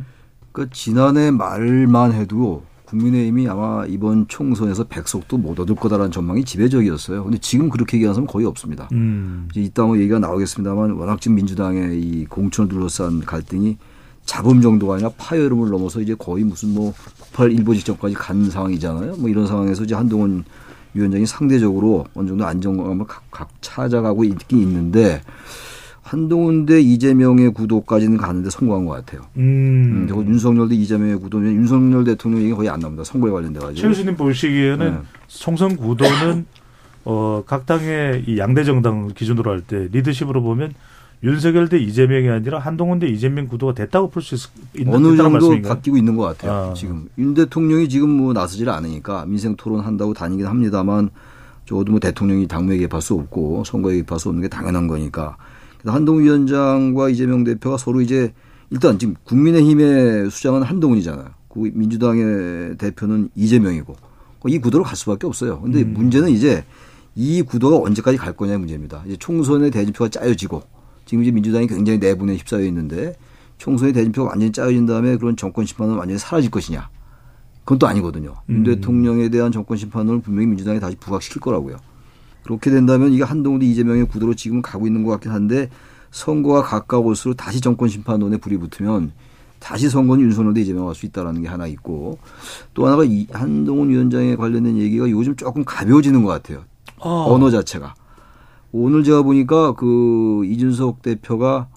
그 0.51 0.69
지난해 0.71 1.29
말만 1.29 2.13
해도 2.13 2.63
국민의힘이 2.89 3.47
아마 3.47 3.85
이번 3.87 4.27
총선에서 4.27 4.85
백석도 4.85 5.37
못 5.37 5.59
얻을 5.59 5.75
거다라는 5.75 6.11
전망이 6.11 6.43
지배적이었어요. 6.43 7.23
근데 7.23 7.37
지금 7.37 7.69
그렇게 7.69 7.97
얘기하는 7.97 8.15
사람 8.15 8.27
거의 8.27 8.45
없습니다. 8.45 8.89
음. 8.91 9.47
이제 9.51 9.61
이따 9.61 9.83
뭐 9.83 9.97
얘기가 9.97 10.19
나오겠습니다만 10.19 10.91
워낙 10.91 11.21
지금 11.21 11.35
민주당의 11.35 12.01
이 12.01 12.25
공천을 12.25 12.69
둘러싼 12.69 13.21
갈등이 13.21 13.77
잡음 14.25 14.61
정도가 14.61 14.95
아니라 14.95 15.11
파열음을 15.17 15.69
넘어서 15.69 16.01
이제 16.01 16.15
거의 16.15 16.43
무슨 16.43 16.73
뭐 16.73 16.93
폭발 17.19 17.51
일보 17.51 17.75
직전까지 17.75 18.15
간 18.15 18.49
상황이잖아요. 18.49 19.17
뭐 19.17 19.29
이런 19.29 19.47
상황에서 19.47 19.83
이제 19.83 19.95
한동훈 19.95 20.43
위원장이 20.93 21.25
상대적으로 21.25 22.05
어느 22.15 22.27
정도 22.27 22.45
안정감을 22.45 23.05
각, 23.05 23.23
각 23.31 23.49
찾아가고 23.61 24.23
있긴 24.23 24.59
있는데 24.59 25.21
한동훈 26.09 26.65
대 26.65 26.81
이재명의 26.81 27.51
구도까지는 27.53 28.17
가는데 28.17 28.49
성공한 28.49 28.85
것 28.85 28.93
같아요. 28.93 29.21
음. 29.37 29.41
음, 29.43 30.05
그리고 30.07 30.25
윤석열 30.25 30.67
대 30.67 30.73
이재명의 30.75 31.17
구도는 31.19 31.53
윤석열 31.53 32.03
대통령 32.03 32.41
얘기 32.41 32.51
거의 32.51 32.67
안 32.67 32.79
나옵니다. 32.79 33.03
선거에 33.03 33.31
관련돼 33.31 33.59
가지고. 33.59 33.75
최 33.79 33.87
교수님 33.87 34.15
보시기에는 34.15 34.91
네. 34.91 34.97
총선 35.27 35.75
구도는 35.75 36.45
어, 37.05 37.43
각 37.45 37.67
당의 37.67 38.23
이 38.27 38.39
양대 38.39 38.63
정당 38.63 39.09
기준으로 39.13 39.51
할 39.51 39.61
때 39.61 39.87
리더십으로 39.91 40.41
보면 40.41 40.73
윤석열 41.23 41.67
대 41.69 41.77
이재명이 41.77 42.27
아니라 42.29 42.57
한동훈 42.59 42.97
대 42.99 43.07
이재명 43.07 43.47
구도가 43.47 43.73
됐다고 43.75 44.09
볼 44.09 44.23
수 44.23 44.35
있는 44.75 44.93
어느 44.95 45.15
정도 45.15 45.29
말씀인가요? 45.29 45.73
바뀌고 45.75 45.95
있는 45.97 46.15
것 46.15 46.23
같아요. 46.23 46.71
아. 46.71 46.73
지금 46.73 47.07
윤 47.19 47.35
대통령이 47.35 47.87
지금 47.87 48.09
뭐 48.09 48.33
나서질 48.33 48.67
않으니까 48.69 49.25
민생 49.27 49.55
토론 49.55 49.81
한다고 49.81 50.15
다니긴 50.15 50.47
합니다만 50.47 51.11
적어도 51.65 51.91
뭐 51.91 51.99
대통령이 51.99 52.47
당무에 52.47 52.77
개입할 52.77 52.99
수 52.99 53.13
없고 53.13 53.63
선거에 53.63 53.93
개입할 53.95 54.17
수 54.19 54.29
없는 54.29 54.41
게 54.41 54.47
당연한 54.47 54.87
거니까. 54.87 55.37
한동훈 55.85 56.23
위원장과 56.23 57.09
이재명 57.09 57.43
대표가 57.43 57.77
서로 57.77 58.01
이제 58.01 58.33
일단 58.69 58.99
지금 58.99 59.15
국민의힘의 59.23 60.29
수장은 60.29 60.63
한동훈이잖아요. 60.63 61.27
그 61.49 61.71
민주당의 61.73 62.77
대표는 62.77 63.29
이재명이고 63.35 63.95
이 64.47 64.59
구도로 64.59 64.83
갈 64.83 64.95
수밖에 64.95 65.27
없어요. 65.27 65.61
근데 65.61 65.81
음. 65.81 65.93
문제는 65.93 66.29
이제 66.29 66.63
이 67.15 67.41
구도가 67.41 67.85
언제까지 67.85 68.17
갈 68.17 68.33
거냐의 68.33 68.59
문제입니다. 68.59 69.03
이제 69.05 69.17
총선의 69.17 69.71
대진표가 69.71 70.09
짜여지고 70.09 70.61
지금 71.05 71.23
이제 71.23 71.31
민주당이 71.31 71.67
굉장히 71.67 71.99
내분에 71.99 72.35
휩싸여 72.35 72.63
있는데 72.65 73.15
총선의 73.57 73.93
대진표가 73.93 74.29
완전히 74.29 74.51
짜여진 74.51 74.85
다음에 74.85 75.17
그런 75.17 75.35
정권 75.35 75.65
심판은 75.65 75.95
완전히 75.95 76.19
사라질 76.19 76.51
것이냐. 76.51 76.89
그건 77.65 77.79
또 77.79 77.87
아니거든요. 77.87 78.35
윤 78.49 78.57
음. 78.57 78.63
대통령에 78.63 79.29
대한 79.29 79.51
정권 79.51 79.77
심판을 79.77 80.21
분명히 80.21 80.47
민주당이 80.47 80.79
다시 80.79 80.95
부각시킬 80.95 81.41
거라고요. 81.41 81.77
그렇게 82.49 82.71
된다면 82.71 83.13
이게 83.13 83.23
한동훈 83.23 83.61
이재명의 83.61 84.05
구도로 84.07 84.33
지금 84.33 84.63
가고 84.63 84.87
있는 84.87 85.03
것 85.03 85.11
같긴 85.11 85.31
한데 85.31 85.69
선거가 86.09 86.63
가까울수록 86.63 87.37
다시 87.37 87.61
정권 87.61 87.89
심판론에 87.89 88.37
불이 88.37 88.57
붙으면 88.57 89.11
다시 89.59 89.87
선거는 89.87 90.23
윤석열 90.23 90.55
대 90.55 90.61
이재명 90.61 90.87
할 90.87 90.95
수 90.95 91.05
있다라는 91.05 91.43
게 91.43 91.47
하나 91.47 91.67
있고 91.67 92.17
또 92.73 92.87
하나가 92.87 93.03
이 93.03 93.27
한동훈 93.31 93.89
위원장에 93.89 94.35
관련된 94.35 94.77
얘기가 94.77 95.07
요즘 95.11 95.35
조금 95.35 95.63
가벼워지는 95.63 96.23
것 96.23 96.29
같아요. 96.29 96.63
어. 96.97 97.31
언어 97.31 97.51
자체가. 97.51 97.93
오늘 98.71 99.03
제가 99.03 99.21
보니까 99.21 99.73
그 99.73 100.43
이준석 100.45 101.03
대표가 101.03 101.67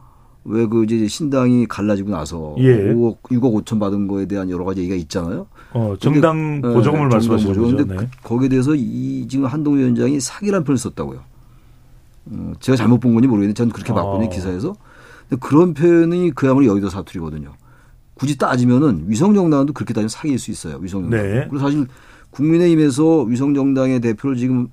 왜 0.44 0.66
그 0.66 0.84
이제 0.84 1.06
신당이 1.06 1.66
갈라지고 1.66 2.10
나서 2.10 2.54
예. 2.58 2.92
5억, 2.92 3.22
6억 3.22 3.62
5천 3.64 3.78
받은 3.78 4.08
거에 4.08 4.26
대한 4.26 4.50
여러 4.50 4.64
가지 4.64 4.80
얘기가 4.80 4.96
있잖아요. 4.96 5.46
어, 5.72 5.94
정당 6.00 6.60
근데, 6.60 6.74
보조금을 6.74 7.08
네, 7.08 7.14
말씀하시는 7.14 7.54
보조금. 7.54 7.70
거죠. 7.72 7.86
근데 7.86 8.00
네. 8.02 8.08
그- 8.22 8.28
거기에 8.28 8.48
대해서 8.48 8.74
이 8.74 9.26
지금 9.28 9.46
한동훈 9.46 9.78
위원장이 9.80 10.18
사기란 10.20 10.64
표현을 10.64 10.78
썼다고요. 10.78 11.20
어, 12.32 12.52
제가 12.60 12.76
잘못 12.76 12.98
본 12.98 13.14
건지 13.14 13.28
모르겠는데 13.28 13.56
저는 13.56 13.72
그렇게 13.72 13.92
봤거든요 13.92 14.26
어. 14.26 14.30
기사에서. 14.30 14.74
근데 15.28 15.40
그런 15.46 15.74
표현이 15.74 16.32
그야말로 16.32 16.66
여의도 16.66 16.88
사투리거든요. 16.88 17.52
굳이 18.14 18.36
따지면은 18.36 19.04
위성정당도 19.06 19.72
그렇게 19.72 19.94
따지면 19.94 20.08
사기일 20.08 20.38
수 20.38 20.50
있어요. 20.50 20.76
위성정당. 20.80 21.20
네. 21.22 21.32
그리고 21.48 21.58
사실 21.58 21.86
국민의힘에서 22.30 23.22
위성정당의 23.22 24.00
대표를 24.00 24.36
지금 24.36 24.68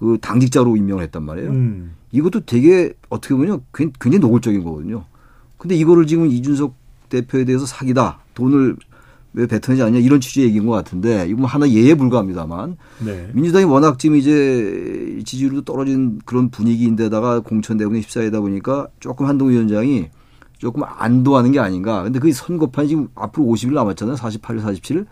그 0.00 0.16
당직자로 0.22 0.78
임명을 0.78 1.02
했단 1.04 1.22
말이에요. 1.22 1.50
음. 1.50 1.92
이것도 2.10 2.40
되게 2.46 2.94
어떻게 3.10 3.34
보면 3.34 3.60
굉- 3.74 3.92
굉장히 4.00 4.20
노골적인 4.20 4.64
거거든요. 4.64 5.04
근데 5.58 5.74
이거를 5.76 6.06
지금 6.06 6.26
이준석 6.26 6.74
대표에 7.10 7.44
대해서 7.44 7.66
사기다. 7.66 8.20
돈을 8.32 8.76
왜 9.34 9.46
뱉어내지 9.46 9.82
않냐 9.82 9.98
이런 9.98 10.18
취지의 10.18 10.46
얘기인 10.48 10.64
것 10.64 10.72
같은데 10.72 11.26
이건 11.28 11.40
뭐 11.40 11.46
하나 11.46 11.68
예에 11.68 11.94
불과합니다만 11.94 12.78
네. 13.04 13.28
민주당이 13.34 13.66
워낙 13.66 13.98
지금 13.98 14.16
이제 14.16 15.20
지지율도 15.24 15.62
떨어진 15.62 16.18
그런 16.24 16.48
분위기인데다가 16.50 17.40
공천 17.40 17.76
대본에 17.76 18.00
휩싸이다 18.00 18.40
보니까 18.40 18.88
조금 19.00 19.26
한동훈 19.26 19.52
위원장이 19.52 20.08
조금 20.56 20.82
안도하는 20.84 21.52
게 21.52 21.58
아닌가. 21.60 22.02
근데 22.02 22.18
그 22.18 22.32
선거판이 22.32 22.88
지금 22.88 23.08
앞으로 23.14 23.44
50일 23.46 23.74
남았잖아요. 23.74 24.16
48일, 24.16 24.62
47일. 24.62 25.04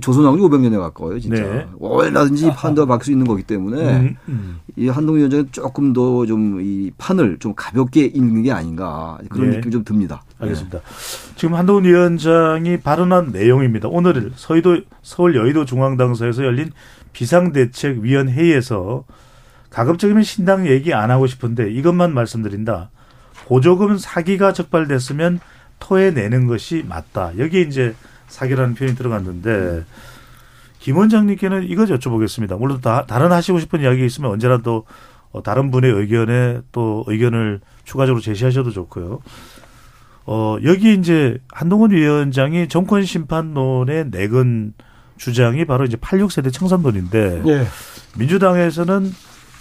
조선왕조 0.00 0.48
500년에 0.48 0.78
가까워요, 0.78 1.18
진짜. 1.20 1.42
네. 1.42 1.66
얼마든지 1.80 2.50
판도가 2.56 2.86
바뀔 2.94 3.04
수 3.06 3.10
있는 3.12 3.26
거기 3.26 3.42
때문에 3.42 3.96
음, 4.00 4.16
음. 4.28 4.60
이 4.76 4.88
한동훈 4.88 5.18
위원장은 5.20 5.48
조금 5.52 5.92
더 5.92 6.24
좀 6.26 6.60
이 6.60 6.90
판을 6.98 7.38
좀 7.38 7.54
가볍게 7.56 8.04
읽는 8.06 8.42
게 8.42 8.52
아닌가 8.52 9.18
그런 9.28 9.50
네. 9.50 9.56
느낌이 9.56 9.72
좀 9.72 9.84
듭니다. 9.84 10.22
알겠습니다. 10.38 10.80
지금 11.36 11.54
한동훈 11.54 11.84
위원장이 11.84 12.80
발언한 12.80 13.30
내용입니다. 13.32 13.88
오늘 13.88 14.32
서의도 14.36 14.80
서울 15.02 15.34
여의도 15.36 15.64
중앙당사에서 15.64 16.44
열린 16.44 16.70
비상대책위원회의에서 17.12 19.04
가급적이면 19.70 20.22
신당 20.22 20.66
얘기 20.66 20.94
안 20.94 21.10
하고 21.10 21.26
싶은데 21.26 21.70
이것만 21.70 22.14
말씀드린다. 22.14 22.90
보조금 23.46 23.96
사기가 23.98 24.52
적발됐으면 24.52 25.40
토해내는 25.78 26.46
것이 26.46 26.84
맞다. 26.88 27.32
여기에 27.38 27.62
이제 27.62 27.94
사기라는 28.28 28.74
표현이 28.74 28.96
들어갔는데 28.96 29.84
김 30.78 30.96
원장님께는 30.96 31.64
이거 31.64 31.84
여쭤보겠습니다. 31.84 32.58
물론 32.58 32.80
다, 32.80 33.04
다른 33.06 33.32
하시고 33.32 33.58
싶은 33.58 33.82
이야기 33.82 34.04
있으면 34.06 34.30
언제라도 34.30 34.84
어, 35.32 35.42
다른 35.42 35.70
분의 35.70 35.92
의견에 35.92 36.60
또 36.72 37.04
의견을 37.06 37.60
추가적으로 37.84 38.22
제시하셔도 38.22 38.70
좋고요. 38.70 39.20
어, 40.26 40.56
여기 40.64 40.94
이제 40.94 41.38
한동훈 41.50 41.90
위원장이 41.90 42.68
정권 42.68 43.02
심판론의 43.04 44.10
내건 44.10 44.74
주장이 45.16 45.64
바로 45.64 45.84
이제 45.84 45.96
86세대 45.96 46.52
청산론인데 46.52 47.42
예. 47.46 47.66
민주당에서는 48.18 49.12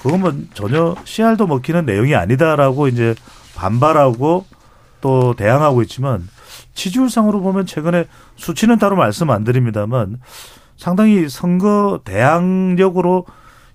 그건 0.02 0.20
뭐 0.20 0.34
전혀 0.54 0.96
씨알도 1.04 1.48
먹히는 1.48 1.86
내용이 1.86 2.16
아니다라고 2.16 2.88
이제 2.88 3.16
반발하고 3.56 4.46
또 5.02 5.34
대항하고 5.36 5.82
있지만 5.84 6.28
지지율상으로 6.74 7.42
보면 7.42 7.66
최근에 7.66 8.06
수치는 8.36 8.78
따로 8.78 8.96
말씀 8.96 9.30
안 9.30 9.44
드립니다만 9.44 10.20
상당히 10.76 11.28
선거 11.30 12.02
대항력으로 12.06 13.26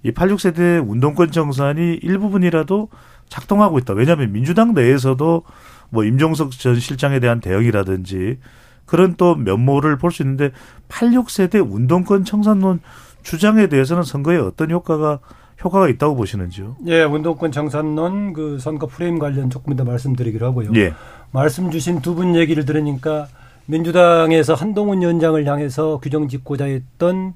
이 0.05 0.11
86세대 0.13 0.87
운동권 0.89 1.31
정산이 1.31 1.95
일부분이라도 2.03 2.89
작동하고 3.29 3.79
있다. 3.79 3.95
왜냐하면 3.95 4.33
민주당 4.33 4.75
내에서도 4.75 5.43
뭐 5.91 6.05
임종석 6.05 6.53
전 6.53 6.79
실장에 6.79 7.21
대한 7.21 7.41
대응이라든지 7.41 8.39
그런 8.87 9.15
또 9.17 9.35
면모를 9.37 9.97
볼 9.99 10.11
수 10.11 10.23
있는데 10.23 10.51
86세대 10.89 11.65
운동권 11.69 12.25
청산론 12.25 12.81
주장에 13.23 13.69
대해서는 13.69 14.03
선거에 14.03 14.37
어떤 14.39 14.71
효과가 14.71 15.21
효과가 15.65 15.89
있다고 15.89 16.17
보시는지요? 16.17 16.77
예, 16.87 17.05
운동권 17.05 17.53
정산론 17.53 18.33
그 18.33 18.59
선거 18.59 18.87
프레임 18.87 19.19
관련 19.21 19.49
조금 19.49 19.77
더 19.77 19.85
말씀드리기로 19.85 20.45
하고요. 20.47 20.71
예. 20.75 20.93
말씀 21.33 21.71
주신 21.71 22.01
두 22.01 22.15
분 22.15 22.37
얘기를 22.37 22.65
들으니까 22.65 23.29
민주당에서 23.67 24.55
한동훈 24.55 25.01
위원장을 25.01 25.45
향해서 25.47 25.99
규정 26.03 26.29
짓고자 26.29 26.67
했던 26.67 27.35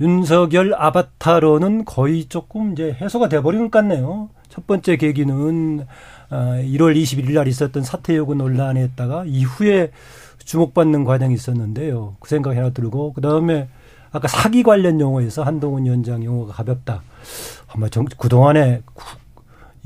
윤석열 0.00 0.74
아바타로는 0.74 1.84
거의 1.84 2.26
조금 2.26 2.72
이제 2.72 2.96
해소가 3.00 3.28
돼버린 3.28 3.70
것 3.70 3.78
같네요. 3.78 4.28
첫 4.48 4.66
번째 4.66 4.96
계기는 4.96 5.86
아, 6.30 6.36
1월 6.62 6.96
21일 7.00 7.32
날 7.34 7.48
있었던 7.48 7.82
사퇴 7.82 8.16
요구 8.16 8.34
논란에 8.34 8.82
했다가 8.82 9.24
이후에 9.26 9.90
주목받는 10.44 11.04
과정이 11.04 11.34
있었는데요. 11.34 12.16
그 12.20 12.28
생각이 12.28 12.56
하나 12.56 12.70
들고 12.70 13.14
그다음에 13.14 13.68
아까 14.12 14.28
사기 14.28 14.62
관련 14.62 15.00
용어에서 15.00 15.42
한동훈 15.42 15.86
위원장 15.86 16.22
용어가 16.24 16.52
가볍다. 16.52 17.02
아마 17.72 17.88
정, 17.88 18.04
그동안에 18.04 18.82
구- 18.94 19.04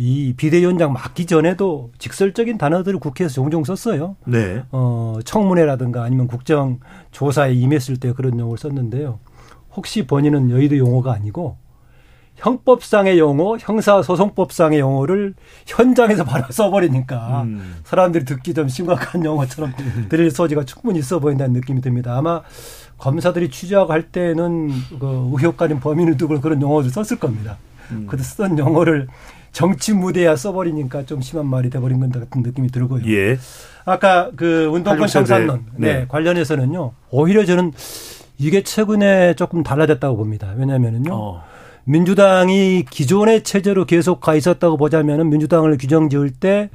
이 0.01 0.33
비대위원장 0.37 0.93
맡기 0.93 1.27
전에도 1.27 1.91
직설적인 1.99 2.57
단어들을 2.57 3.01
국회에서 3.01 3.35
종종 3.35 3.65
썼어요. 3.65 4.15
네. 4.27 4.63
어, 4.71 5.19
청문회라든가 5.25 6.05
아니면 6.05 6.29
국정조사에 6.29 7.53
임했을 7.55 7.97
때 7.97 8.13
그런 8.13 8.39
용어를 8.39 8.59
썼는데요. 8.59 9.19
혹시 9.75 10.07
본인은 10.07 10.51
여의도 10.51 10.79
용어가 10.79 11.13
아니고 11.13 11.57
형법상의 12.37 13.19
용어, 13.19 13.57
형사소송법상의 13.59 14.79
용어를 14.79 15.35
현장에서 15.67 16.23
바로 16.23 16.45
써버리니까 16.51 17.43
음. 17.43 17.79
사람들이 17.83 18.25
듣기 18.25 18.55
좀 18.55 18.69
심각한 18.69 19.25
용어처럼 19.25 19.73
들릴 20.09 20.31
소지가 20.31 20.65
충분히 20.65 21.01
있어 21.01 21.19
보인다는 21.19 21.55
느낌이 21.55 21.81
듭니다. 21.81 22.17
아마 22.17 22.43
검사들이 22.99 23.51
취재하고 23.51 23.93
할 23.93 24.03
때는 24.13 24.69
그 25.01 25.31
의혹가진 25.33 25.81
범인을 25.81 26.17
두고 26.17 26.41
그런 26.41 26.63
용어를 26.63 26.89
썼을 26.91 27.19
겁니다. 27.19 27.59
음. 27.91 28.07
그 28.09 28.17
쓰던 28.17 28.59
용어를 28.59 29.09
정치 29.59 29.93
무대야 29.93 30.37
써버리니까 30.37 31.05
좀 31.05 31.21
심한 31.21 31.47
말이 31.47 31.69
돼버린 31.69 31.99
것 31.99 32.13
같은 32.13 32.43
느낌이 32.45 32.69
들고요. 32.69 33.03
예. 33.13 33.37
아까 33.85 34.31
그 34.37 34.67
운동권 34.67 35.09
86세대. 35.09 35.13
청산론 35.13 35.65
네, 35.75 35.95
네. 35.95 36.07
관련해서는요. 36.07 36.93
오히려 37.11 37.45
저는 37.45 37.73
이게 38.39 38.63
최근에 38.63 39.35
조금 39.35 39.65
달라졌다고 39.65 40.17
봅니다. 40.17 40.55
왜냐하면은요. 40.57 41.13
어. 41.13 41.43
민주당이 41.83 42.85
기존의 42.89 43.43
체제로 43.43 43.85
계속 43.85 44.21
가 44.21 44.37
있었다고 44.37 44.77
보자면은 44.77 45.29
민주당을 45.29 45.77
규정 45.77 46.09
지을 46.09 46.31
때 46.31 46.71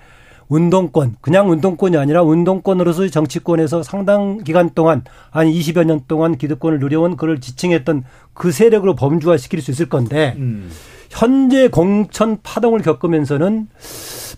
운동권, 0.50 1.16
그냥 1.22 1.50
운동권이 1.50 1.96
아니라 1.96 2.22
운동권으로서 2.22 3.08
정치권에서 3.08 3.84
상당 3.84 4.40
기간 4.40 4.70
동안, 4.72 5.06
아니 5.32 5.58
20여 5.58 5.86
년 5.86 6.02
동안 6.10 6.38
기득권을 6.38 6.80
누려온 6.80 7.16
그걸 7.16 7.40
지칭했던 7.40 8.04
그 8.34 8.52
세력으로 8.52 8.96
범주화 8.96 9.38
시킬 9.38 9.62
수 9.62 9.72
있을 9.72 9.88
건데, 9.88 10.36
음. 10.36 10.70
현재 11.14 11.68
공천 11.68 12.40
파동을 12.42 12.82
겪으면서는 12.82 13.68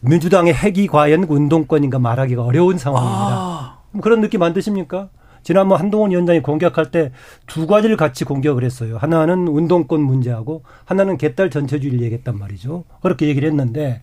민주당의 0.02 0.54
핵이 0.54 0.88
과연 0.88 1.24
운동권인가 1.24 2.00
말하기가 2.00 2.44
어려운 2.44 2.78
상황입니다. 2.78 3.80
그럼 3.92 4.02
그런 4.02 4.22
느낌 4.22 4.44
안 4.44 4.54
드십니까? 4.54 5.10
지난번 5.42 5.80
한동훈 5.80 6.12
위원장이 6.12 6.42
공격할 6.42 6.90
때 6.92 7.12
두 7.48 7.66
가지를 7.68 7.96
같이 7.96 8.26
공격을 8.26 8.64
했어요. 8.64 8.98
하나는 8.98 9.48
운동권 9.48 10.02
문제하고 10.02 10.64
하나는 10.84 11.18
개딸 11.18 11.50
전체주의를 11.50 12.02
얘기했단 12.02 12.38
말이죠. 12.38 12.84
그렇게 13.02 13.28
얘기를 13.28 13.48
했는데 13.48 14.02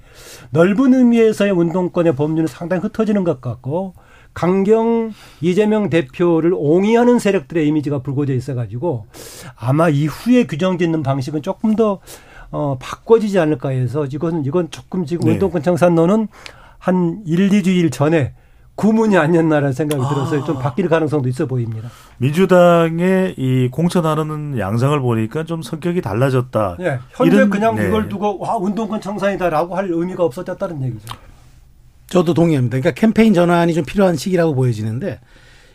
넓은 0.50 0.94
의미에서의 0.94 1.50
운동권의 1.52 2.14
범주는 2.14 2.46
상당히 2.46 2.82
흩어지는 2.82 3.24
것 3.24 3.40
같고 3.40 3.94
강경 4.34 5.12
이재명 5.42 5.90
대표를 5.90 6.54
옹이하는 6.54 7.18
세력들의 7.18 7.66
이미지가 7.68 7.98
불거져 7.98 8.32
있어가지고 8.32 9.06
아마 9.56 9.90
이후에 9.90 10.46
규정 10.46 10.78
짓는 10.78 11.02
방식은 11.02 11.42
조금 11.42 11.76
더 11.76 12.00
어, 12.52 12.76
바꿔지지 12.78 13.38
않을까 13.38 13.70
해서 13.70 14.06
이건 14.12 14.44
이건 14.44 14.70
조금 14.70 15.04
지금 15.06 15.26
네. 15.26 15.32
운동권 15.32 15.62
청산론은 15.62 16.28
한 16.78 17.22
1, 17.26 17.48
2주일 17.48 17.90
전에 17.90 18.34
구문이 18.74 19.16
아니었나라는 19.16 19.72
생각이 19.72 20.02
들어서 20.08 20.44
좀 20.44 20.58
바뀔 20.58 20.88
가능성도 20.88 21.28
있어 21.28 21.46
보입니다. 21.46 21.88
민주당의 22.18 23.34
이 23.36 23.68
공천하는 23.70 24.58
양상을 24.58 24.98
보니까 25.00 25.44
좀 25.44 25.62
성격이 25.62 26.00
달라졌다. 26.02 26.76
예, 26.80 26.98
현재 27.10 27.36
이런- 27.36 27.50
그냥 27.50 27.74
네. 27.76 27.88
이걸 27.88 28.08
두고 28.08 28.38
와 28.38 28.56
운동권 28.56 29.00
청산이다라고 29.00 29.76
할 29.76 29.88
의미가 29.90 30.24
없어졌다는 30.24 30.82
얘기죠. 30.84 31.06
저도 32.08 32.34
동의합니다. 32.34 32.78
그러니까 32.78 32.98
캠페인 33.00 33.32
전환이 33.32 33.72
좀 33.72 33.84
필요한 33.84 34.16
시기라고 34.16 34.54
보여지는데 34.54 35.20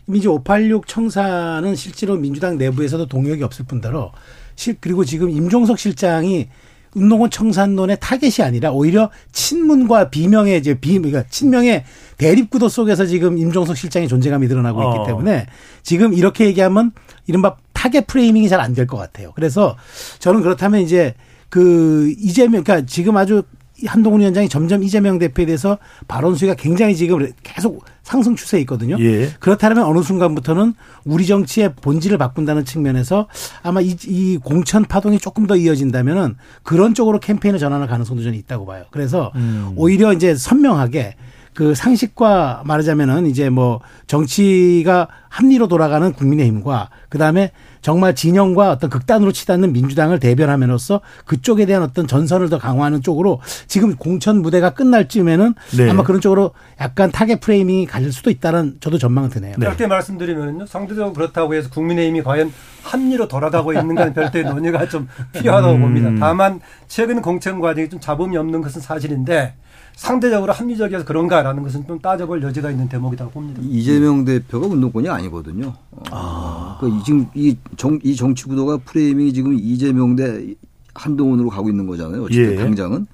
이미 0.08 0.20
이제 0.20 0.28
586 0.28 0.88
청사는 0.88 1.76
실제로 1.76 2.16
민주당 2.16 2.58
내부에서도 2.58 3.08
동력이 3.08 3.44
없을 3.44 3.66
뿐더러 3.66 4.12
실 4.56 4.76
그리고 4.80 5.06
지금 5.06 5.30
임종석 5.30 5.80
실장이 5.80 6.50
운동권 6.96 7.30
청산론의 7.30 7.98
타겟이 8.00 8.46
아니라 8.46 8.72
오히려 8.72 9.10
친문과 9.32 10.10
비명의 10.10 10.58
이제 10.60 10.74
비 10.80 10.98
그러니까 10.98 11.24
친명의 11.30 11.84
대립 12.18 12.50
구도 12.50 12.70
속에서 12.70 13.06
지금 13.06 13.38
임종석 13.38 13.78
실장의 13.78 14.08
존재감이 14.08 14.48
드러나고 14.48 14.82
있기 14.84 15.00
어. 15.00 15.06
때문에 15.06 15.46
지금 15.84 16.14
이렇게 16.14 16.46
얘기하면 16.46 16.92
이른바 17.28 17.56
target 17.74 18.02
framing이 18.08 18.50
잘 18.50 18.60
안 18.60 18.74
될 18.74 18.88
것 18.88 18.98
같아요. 18.98 19.32
그래서 19.36 19.76
저는 20.20 20.42
그렇다면 20.42 20.82
이제 20.82 21.14
그 21.50 22.14
이재명 22.18 22.64
그러니까 22.64 22.86
지금 22.88 23.16
아주 23.18 23.44
한동훈 23.86 24.22
위원장이 24.22 24.50
점점 24.50 24.84
이재명 24.84 25.20
대표에 25.20 25.46
대해서 25.46 25.78
발언 26.08 26.36
수위가 26.36 26.56
굉장히 26.56 26.96
지금 26.96 27.32
계속 27.44 27.86
상승 28.04 28.36
추세에 28.36 28.62
있거든요. 28.62 28.96
예. 29.00 29.30
그렇다면 29.40 29.84
어느 29.84 30.02
순간부터는 30.02 30.74
우리 31.04 31.26
정치의 31.26 31.74
본질을 31.82 32.18
바꾼다는 32.18 32.66
측면에서 32.66 33.28
아마 33.64 33.82
이, 33.82 33.96
이 34.06 34.38
공천 34.38 34.86
파동이 34.86 35.20
조금 35.20 35.46
더 35.46 35.56
이어진다면은 35.56 36.36
그런 36.64 36.94
쪽으로 36.94 37.20
캠페인을 37.20 37.60
전환할 37.60 37.88
가능성도 37.88 38.24
저는 38.24 38.38
있다고 38.38 38.66
봐요. 38.66 38.86
그래서 38.92 39.32
음. 39.36 39.74
오히려 39.76 40.14
이제 40.14 40.36
선명하게 40.36 41.16
그 41.58 41.74
상식과 41.74 42.62
말하자면은 42.66 43.26
이제 43.26 43.50
뭐 43.50 43.82
정치가 44.06 45.08
합리로 45.28 45.68
돌아가는 45.68 46.14
국민의힘과 46.14 46.92
그 47.10 47.18
다음에 47.18 47.52
정말 47.82 48.14
진영과 48.14 48.70
어떤 48.70 48.92
극단으로 48.92 49.32
치닫는 49.32 49.74
민주당을 49.74 50.20
대변함으로써 50.20 51.02
그쪽에 51.26 51.66
대한 51.66 51.82
어떤 51.82 52.06
전선을 52.06 52.50
더 52.50 52.60
강화하는 52.60 53.02
쪽으로 53.02 53.42
지금 53.66 53.96
공천 53.96 54.44
무대가 54.44 54.70
끝날 54.70 55.08
쯤에는 55.08 55.56
네. 55.80 55.90
아마 55.90 56.04
그런 56.04 56.22
쪽으로 56.22 56.52
약간 56.80 57.12
target 57.12 57.40
framing이 57.40 57.88
갈릴 57.88 58.14
수도 58.14 58.30
있다는 58.30 58.78
저도 58.80 59.00
전망은 59.00 59.32
드네요. 59.32 59.56
짧게 59.60 59.88
말씀드리면요. 59.88 60.68
상대적으로 60.68 61.14
그렇다고 61.14 61.56
해서 61.56 61.72
국민의힘이 61.72 62.22
과연 62.22 62.54
합리로 62.84 63.28
돌아가고 63.28 63.74
있는가는 63.74 64.14
별도의 64.14 64.46
논의가 64.46 64.90
좀 64.90 65.08
필요하다고 65.34 65.74
음. 65.74 65.82
봅니다. 65.82 66.12
다만 66.20 66.60
최근 66.88 67.24
공천 67.24 67.60
과정이 67.60 67.90
좀 67.90 68.00
잡음이 68.00 68.38
없는 68.38 68.62
것은 68.62 68.80
사실인데 68.80 69.56
상대적으로 69.98 70.54
합리적이어서 70.54 71.04
그런가라는 71.06 71.64
것은 71.64 71.88
좀 71.88 72.00
따져볼 72.00 72.44
여지가 72.44 72.70
있는 72.70 72.88
대목이라고 72.88 73.32
봅니다. 73.32 73.60
이재명 73.64 74.24
대표가 74.24 74.68
운동권이 74.68 75.10
아니거든요. 75.10 75.74
어, 76.12 76.78
그러니까 76.80 77.00
이 77.00 77.04
지금 77.04 77.26
이, 77.34 77.58
정, 77.76 78.00
이 78.04 78.16
정치 78.16 78.46
구도가 78.46 78.78
framing이 78.86 79.34
지금 79.34 79.56
이재명 79.56 80.16
대 80.16 80.56
한동훈으로 80.94 81.50
가고 81.50 81.70
있는 81.70 81.88
거잖아요. 81.88 82.24
어쨌든 82.24 82.52
예. 82.52 82.56
당장은. 82.58 83.08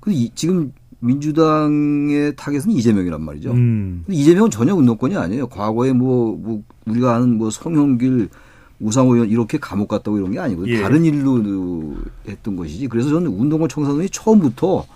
근데 0.00 0.18
이, 0.18 0.30
지금 0.34 0.72
민주당의 0.98 2.34
타겟은 2.34 2.72
이재명이란 2.72 3.22
말이죠. 3.22 3.52
음. 3.52 4.02
근데 4.04 4.18
이재명은 4.18 4.50
전혀 4.50 4.74
운동권이 4.74 5.16
아니에요. 5.16 5.46
과거에 5.46 5.92
뭐, 5.92 6.36
뭐 6.36 6.60
우리가 6.86 7.14
아는 7.14 7.38
뭐 7.38 7.50
송영길 7.50 8.28
우상호 8.80 9.14
의원 9.14 9.30
이렇게 9.30 9.58
감옥 9.58 9.86
갔다고 9.86 10.18
이런 10.18 10.32
게 10.32 10.40
아니고 10.40 10.68
예. 10.68 10.82
다른 10.82 11.04
일로 11.04 11.94
했던 12.28 12.56
것이지. 12.56 12.88
그래서 12.88 13.10
저는 13.10 13.28
운동권 13.28 13.68
청산론이 13.68 14.08
처음부터 14.10 14.86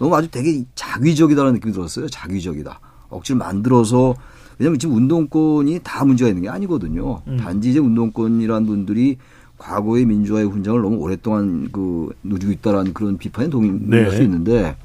너무 0.00 0.16
아주 0.16 0.28
되게 0.30 0.64
자위적이다라는 0.74 1.54
느낌이 1.54 1.72
들었어요. 1.74 2.08
자위적이다. 2.08 2.80
억지를 3.10 3.38
만들어서 3.38 4.14
왜냐하면 4.58 4.78
지금 4.78 4.96
운동권이 4.96 5.80
다 5.84 6.04
문제가 6.04 6.28
있는 6.28 6.42
게 6.42 6.48
아니거든요. 6.48 7.20
음. 7.28 7.36
단지 7.36 7.70
이제 7.70 7.78
운동권이라는 7.78 8.66
분들이 8.66 9.18
과거의 9.58 10.06
민주화의 10.06 10.46
훈장을 10.46 10.80
너무 10.80 10.96
오랫동안 10.96 11.68
그 11.70 12.08
누리고 12.22 12.50
있다라는 12.50 12.94
그런 12.94 13.18
비판에 13.18 13.50
동의할 13.50 14.04
네. 14.04 14.10
수 14.10 14.22
있는데 14.22 14.76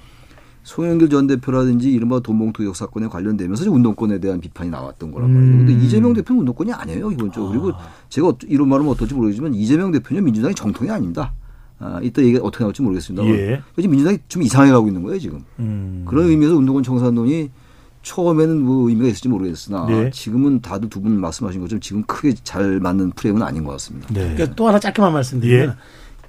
송영길 0.63 1.09
전 1.09 1.27
대표라든지 1.27 1.91
이른바 1.91 2.19
돈봉투 2.19 2.73
사건에 2.73 3.07
관련되면서 3.07 3.63
이제 3.63 3.69
운동권에 3.69 4.19
대한 4.19 4.41
비판이 4.41 4.69
나왔던 4.69 5.11
거란 5.11 5.31
말이에요. 5.33 5.53
음. 5.53 5.57
근데 5.59 5.73
이재명 5.85 6.13
대표는 6.13 6.41
운동권이 6.41 6.73
아니에요, 6.73 7.07
기본적으로. 7.07 7.51
그리고 7.51 7.71
제가 8.09 8.33
이런 8.47 8.67
말은 8.67 8.85
어떨지 8.89 9.13
모르겠지만 9.13 9.53
이재명 9.53 9.91
대표는 9.91 10.25
민주당의 10.25 10.55
정통이 10.55 10.89
아닙니다. 10.89 11.31
아, 11.79 11.99
이따 12.01 12.21
얘기 12.21 12.37
어떻게 12.37 12.63
나올지 12.63 12.81
모르겠습니다. 12.81 13.25
예. 13.27 13.61
지금 13.75 13.91
민주당이 13.91 14.17
좀 14.29 14.41
이상해 14.43 14.71
가고 14.71 14.87
있는 14.87 15.03
거예요, 15.03 15.19
지금. 15.19 15.43
음. 15.59 16.05
그런 16.07 16.27
의미에서 16.27 16.55
운동권 16.55 16.83
청산론이 16.83 17.49
처음에는 18.01 18.61
뭐 18.61 18.87
의미가 18.87 19.07
있을지 19.07 19.27
모르겠으나 19.29 19.85
네. 19.87 20.09
지금은 20.11 20.61
다들 20.61 20.89
두 20.89 21.01
분 21.01 21.19
말씀하신 21.19 21.59
것처럼 21.61 21.81
지금 21.81 22.03
크게 22.03 22.35
잘 22.43 22.79
맞는 22.79 23.11
프레임은 23.11 23.41
아닌 23.41 23.63
것 23.63 23.71
같습니다. 23.73 24.07
네. 24.13 24.33
그러니까 24.35 24.55
또 24.55 24.67
하나 24.67 24.79
짧게만 24.79 25.11
말씀드리면 25.11 25.69
예. 25.69 25.73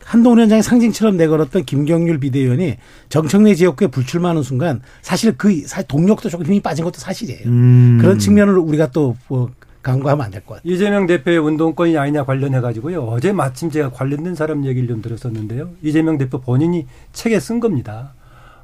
한동훈 0.05 0.39
위원장의 0.39 0.63
상징처럼 0.63 1.17
내걸었던 1.17 1.65
김경률 1.65 2.19
비대위원이 2.21 2.77
정청래 3.09 3.55
지역구에 3.55 3.89
불출마하는 3.89 4.43
순간 4.43 4.81
사실 5.03 5.37
그 5.37 5.67
사실 5.67 5.87
동력도 5.89 6.29
조금 6.31 6.47
힘이 6.47 6.61
빠진 6.61 6.85
것도 6.85 6.99
사실이에요. 6.99 7.41
음. 7.47 7.99
그런 8.01 8.19
측면을 8.19 8.57
우리가 8.59 8.91
또 8.93 9.17
뭐 9.29 9.51
간과하면 9.87 10.25
안 10.27 10.31
될 10.33 10.45
것 10.45 10.57
같아요. 10.57 10.73
이재명 10.73 11.07
대표의 11.07 11.39
운동권이 11.39 11.97
아니냐 11.97 12.25
관련해 12.25 12.61
가지고요. 12.61 13.05
어제 13.05 13.33
마침 13.33 13.71
제가 13.71 13.91
관련된 13.91 14.35
사람 14.35 14.65
얘기를 14.67 14.89
좀 14.89 15.01
들었었는데요. 15.03 15.71
이재명 15.83 16.19
대표 16.19 16.41
본인이 16.41 16.87
책에 17.13 17.39
쓴 17.41 17.61
겁니다. 17.61 18.13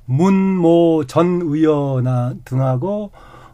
문모 0.06 1.04
전 1.06 1.40
의원 1.42 2.04
등하고 2.44 3.10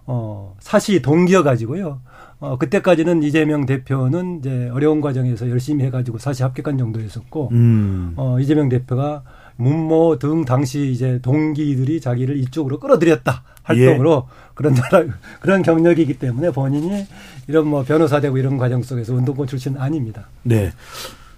어 0.06 0.56
사시 0.60 1.02
동기여 1.02 1.42
가지고요. 1.42 2.00
어 2.40 2.56
그때까지는 2.56 3.22
이재명 3.22 3.66
대표는 3.66 4.38
이제 4.38 4.70
어려운 4.72 5.00
과정에서 5.00 5.50
열심히 5.50 5.84
해 5.84 5.90
가지고 5.90 6.18
사시 6.18 6.42
합격한 6.44 6.78
정도였었고 6.78 7.48
음. 7.52 8.12
어 8.16 8.38
이재명 8.40 8.68
대표가 8.68 9.22
문모 9.58 10.18
등 10.20 10.44
당시 10.44 10.90
이제 10.92 11.18
동기들이 11.20 12.00
자기를 12.00 12.36
이쪽으로 12.38 12.78
끌어들였다 12.78 13.42
활동으로 13.64 14.28
그런 14.54 14.72
나라- 14.74 15.04
그런 15.40 15.62
경력이기 15.62 16.14
때문에 16.18 16.52
본인이 16.52 17.04
이런 17.48 17.66
뭐 17.66 17.82
변호사 17.82 18.20
되고 18.20 18.38
이런 18.38 18.56
과정 18.56 18.82
속에서 18.82 19.14
운동권 19.14 19.46
출신은 19.48 19.80
아닙니다. 19.80 20.28
네. 20.44 20.70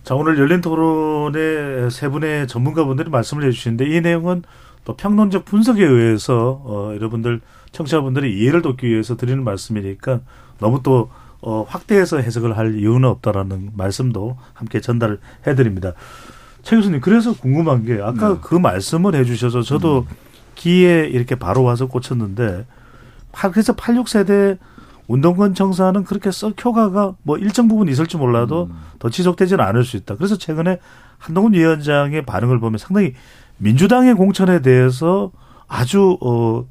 자, 0.04 0.14
오늘 0.14 0.38
열린 0.38 0.60
토론에 0.60 1.88
세 1.90 2.08
분의 2.08 2.46
전문가분들이 2.46 3.10
말씀을 3.10 3.44
해주시는데 3.44 3.86
이 3.86 4.00
내용은 4.00 4.42
또 4.84 4.96
평론적 4.96 5.44
분석에 5.46 5.84
의해서 5.84 6.60
어, 6.64 6.92
여러분들 6.94 7.40
청취자분들이 7.72 8.38
이해를 8.38 8.62
돕기 8.62 8.86
위해서 8.86 9.16
드리는 9.16 9.42
말씀이니까 9.44 10.20
너무 10.58 10.82
또 10.82 11.10
어, 11.42 11.64
확대해서 11.66 12.18
해석을 12.18 12.56
할 12.58 12.78
이유는 12.78 13.08
없다라는 13.08 13.70
말씀도 13.74 14.36
함께 14.52 14.80
전달을 14.80 15.20
해드립니다. 15.46 15.94
최 16.62 16.76
교수님, 16.76 17.00
그래서 17.00 17.32
궁금한 17.34 17.84
게 17.84 18.00
아까 18.02 18.34
네. 18.34 18.38
그 18.42 18.54
말씀을 18.54 19.14
해주셔서 19.14 19.62
저도 19.62 20.06
귀에 20.56 21.06
이렇게 21.06 21.34
바로 21.34 21.62
와서 21.62 21.86
꽂혔는데 21.86 22.66
파- 23.32 23.50
그래서 23.50 23.72
86세대 23.74 24.58
운동권 25.08 25.54
청사는 25.54 26.04
그렇게 26.04 26.30
썩 26.30 26.62
효과가 26.64 27.14
뭐 27.22 27.36
일정 27.38 27.66
부분 27.66 27.88
있을지 27.88 28.16
몰라도 28.16 28.70
더 29.00 29.10
지속되지는 29.10 29.64
않을 29.64 29.84
수 29.84 29.96
있다. 29.96 30.14
그래서 30.16 30.36
최근에 30.38 30.78
한동훈 31.18 31.52
위원장의 31.54 32.24
반응을 32.26 32.60
보면 32.60 32.78
상당히 32.78 33.14
민주당의 33.58 34.14
공천에 34.14 34.62
대해서 34.62 35.32
아주 35.66 36.16
어, 36.20 36.64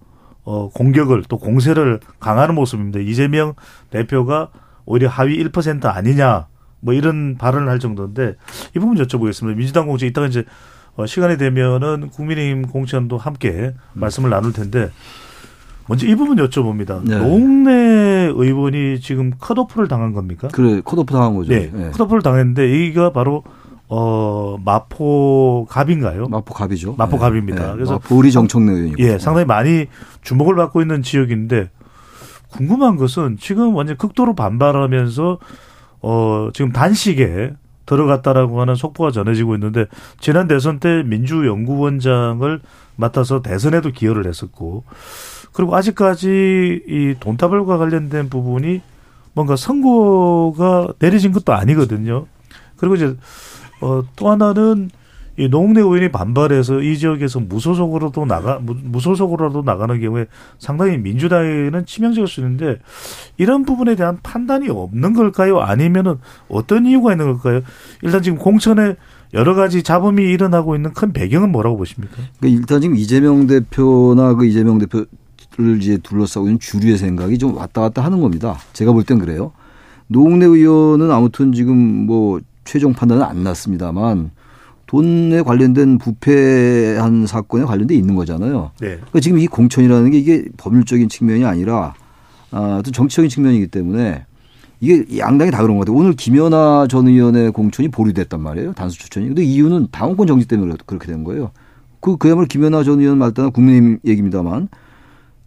어, 0.43 0.69
공격을 0.69 1.23
또 1.27 1.37
공세를 1.37 1.99
강하는 2.19 2.55
모습입니다. 2.55 2.99
이재명 2.99 3.53
대표가 3.89 4.49
오히려 4.85 5.09
하위 5.09 5.43
1% 5.43 5.85
아니냐 5.85 6.47
뭐 6.81 6.93
이런 6.93 7.37
발언을 7.37 7.69
할 7.69 7.79
정도인데 7.79 8.35
이 8.75 8.79
부분 8.79 8.97
여쭤보겠습니다. 8.97 9.55
민주당 9.55 9.87
공천 9.87 10.07
이따가 10.07 10.27
이제 10.27 10.43
어, 10.95 11.05
시간이 11.05 11.37
되면은 11.37 12.09
국민의힘 12.09 12.63
공천도 12.63 13.17
함께 13.17 13.73
말씀을 13.93 14.29
나눌 14.29 14.53
텐데 14.53 14.89
먼저 15.87 16.05
이 16.05 16.15
부분 16.15 16.37
여쭤봅니다. 16.37 17.01
네. 17.03 17.17
노웅래 17.17 18.31
의원이 18.35 18.99
지금 19.01 19.31
컷오프를 19.39 19.87
당한 19.87 20.13
겁니까? 20.13 20.47
그래, 20.51 20.81
컷오프 20.83 21.11
당한 21.11 21.35
거죠. 21.35 21.51
네, 21.51 21.71
네. 21.73 21.89
컷오프를 21.91 22.21
당했는데 22.21 22.63
여기가 22.63 23.11
바로 23.11 23.43
어 23.87 24.57
마포 24.63 25.65
갑인가요? 25.67 26.27
마포 26.27 26.53
갑이죠. 26.53 26.93
마포 26.95 27.17
갑입니다. 27.17 27.69
네. 27.69 27.73
그래서 27.73 27.93
마포리 27.93 28.31
정청래 28.31 28.71
의원이고. 28.71 29.01
예, 29.01 29.17
상당히 29.17 29.45
많이 29.47 29.87
주목을 30.21 30.55
받고 30.55 30.81
있는 30.81 31.01
지역인데 31.01 31.71
궁금한 32.49 32.95
것은 32.95 33.37
지금 33.39 33.75
완전 33.75 33.97
극도로 33.97 34.35
반발하면서 34.35 35.39
어 36.01 36.49
지금 36.53 36.71
단식에 36.71 37.53
들어갔다라고 37.85 38.61
하는 38.61 38.75
속보가 38.75 39.11
전해지고 39.11 39.55
있는데 39.55 39.85
지난 40.19 40.47
대선 40.47 40.79
때 40.79 41.03
민주연구원장을 41.03 42.61
맡아서 42.95 43.41
대선에도 43.41 43.91
기여를 43.91 44.27
했었고 44.27 44.83
그리고 45.53 45.75
아직까지 45.75 46.83
이 46.87 47.15
돈다발과 47.19 47.77
관련된 47.77 48.29
부분이 48.29 48.81
뭔가 49.33 49.55
선고가 49.55 50.93
내려진 50.99 51.31
것도 51.31 51.53
아니거든요. 51.53 52.27
그리고 52.77 52.95
이제 52.95 53.15
어, 53.81 54.03
또 54.15 54.29
하나는 54.29 54.89
이 55.39 55.47
노웅래 55.47 55.79
의원이 55.79 56.09
반발해서 56.11 56.81
이 56.81 56.97
지역에서 56.97 57.39
무소속으로도 57.39 58.25
나가 58.25 58.59
무- 58.61 58.75
무소속으로도 58.83 59.61
나가는 59.61 59.97
경우에 60.01 60.25
상당히 60.57 60.97
민주당에는 60.97 61.85
치명적일 61.85 62.27
수 62.27 62.41
있는데 62.41 62.77
이런 63.37 63.63
부분에 63.63 63.95
대한 63.95 64.17
판단이 64.21 64.67
없는 64.69 65.13
걸까요? 65.13 65.59
아니면은 65.59 66.15
어떤 66.49 66.85
이유가 66.85 67.13
있는 67.13 67.31
걸까요? 67.37 67.61
일단 68.01 68.21
지금 68.21 68.37
공천에 68.37 68.95
여러 69.33 69.53
가지 69.55 69.81
잡음이 69.81 70.23
일어나고 70.23 70.75
있는 70.75 70.91
큰 70.91 71.13
배경은 71.13 71.53
뭐라고 71.53 71.77
보십니까? 71.77 72.17
그러니까 72.39 72.59
일단 72.59 72.81
지금 72.81 72.97
이재명 72.97 73.47
대표나 73.47 74.33
그 74.33 74.45
이재명 74.45 74.77
대표를 74.77 75.81
이제 75.81 75.97
둘러싸고 76.03 76.47
있는 76.47 76.59
주류의 76.59 76.97
생각이 76.97 77.37
좀 77.37 77.55
왔다 77.55 77.79
갔다 77.79 78.03
하는 78.03 78.19
겁니다. 78.19 78.57
제가 78.73 78.91
볼 78.91 79.05
땐 79.05 79.19
그래요. 79.19 79.53
노웅래 80.07 80.45
의원은 80.45 81.11
아무튼 81.11 81.53
지금 81.53 81.77
뭐 82.07 82.41
최종 82.65 82.91
판단은 82.91 83.23
안 83.23 83.41
났습니다만 83.43 84.31
돈에 84.89 85.43
관련된 85.43 85.99
부패한 85.99 87.27
사건에 87.27 87.63
관련돼 87.63 87.93
있는 87.93 88.15
거잖아요. 88.15 88.71
네. 88.79 88.95
그러니까 88.95 89.19
지금 89.19 89.37
이 89.37 89.45
공천이라는 89.45 90.09
게 90.09 90.17
이게 90.17 90.45
법률적인 90.57 91.09
측면이 91.09 91.45
아니라 91.45 91.93
아, 92.49 92.77
어떤 92.79 92.91
정치적인 92.91 93.29
측면이기 93.29 93.67
때문에 93.67 94.25
이게 94.79 95.05
양당이 95.19 95.51
다 95.51 95.61
그런 95.61 95.77
것 95.77 95.85
같아요. 95.85 95.95
오늘 95.95 96.13
김연아 96.13 96.87
전 96.89 97.07
의원의 97.07 97.51
공천이 97.51 97.89
보류됐단 97.89 98.41
말이에요. 98.41 98.73
단수 98.73 98.97
추천이. 98.97 99.27
근데 99.27 99.43
이유는 99.43 99.89
당원권 99.91 100.25
정지 100.25 100.47
때문에 100.47 100.73
그렇게 100.87 101.05
된 101.05 101.23
거예요. 101.23 101.51
그, 101.99 102.17
그야말로 102.17 102.47
김연아 102.47 102.81
전 102.83 102.99
의원 102.99 103.19
말따나 103.19 103.49
국민의힘 103.49 103.99
얘기입니다만 104.03 104.69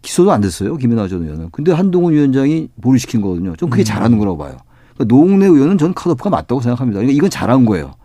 기소도 0.01 0.31
안 0.31 0.39
됐어요. 0.39 0.77
김연아 0.77 1.09
전 1.09 1.21
의원은. 1.21 1.49
근데 1.51 1.73
한동훈 1.73 2.13
위원장이 2.13 2.69
보류시킨 2.79 3.19
거거든요. 3.19 3.57
좀 3.57 3.69
그게 3.69 3.83
잘하는 3.83 4.17
거라고 4.19 4.37
봐요. 4.37 4.55
그러니까 4.93 5.13
노웅래 5.13 5.47
의원은 5.47 5.77
저는 5.77 5.95
컷오프가 5.95 6.29
맞다고 6.29 6.61
생각합니다. 6.61 6.99
그러니까 6.99 7.17
이건 7.17 7.29
잘한 7.29 7.65
거예요. 7.65 7.95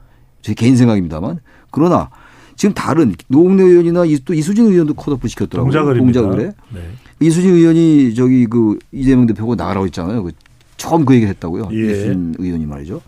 제 0.42 0.54
개인 0.54 0.76
생각입니다만. 0.76 1.40
그러나 1.70 2.10
지금 2.56 2.74
다른 2.74 3.14
노웅래 3.28 3.62
의원이나 3.62 4.04
이- 4.04 4.18
또 4.24 4.34
이수진 4.34 4.66
의원도 4.66 4.94
컷오프 4.94 5.28
시켰더라고요. 5.28 5.70
동작을입니다. 5.72 6.20
동작을 6.22 6.46
해. 6.46 6.52
네. 6.74 6.80
이수진 7.20 7.54
의원이 7.54 8.14
저기 8.14 8.46
그 8.46 8.78
이재명 8.92 9.26
대표가 9.26 9.54
나가라고 9.54 9.86
했잖아요. 9.86 10.22
그 10.24 10.32
처음 10.76 11.04
그 11.04 11.14
얘기를 11.14 11.32
했다고요. 11.34 11.68
예. 11.72 11.76
이수진 11.76 12.34
의원이 12.38 12.66
말이죠. 12.66 13.00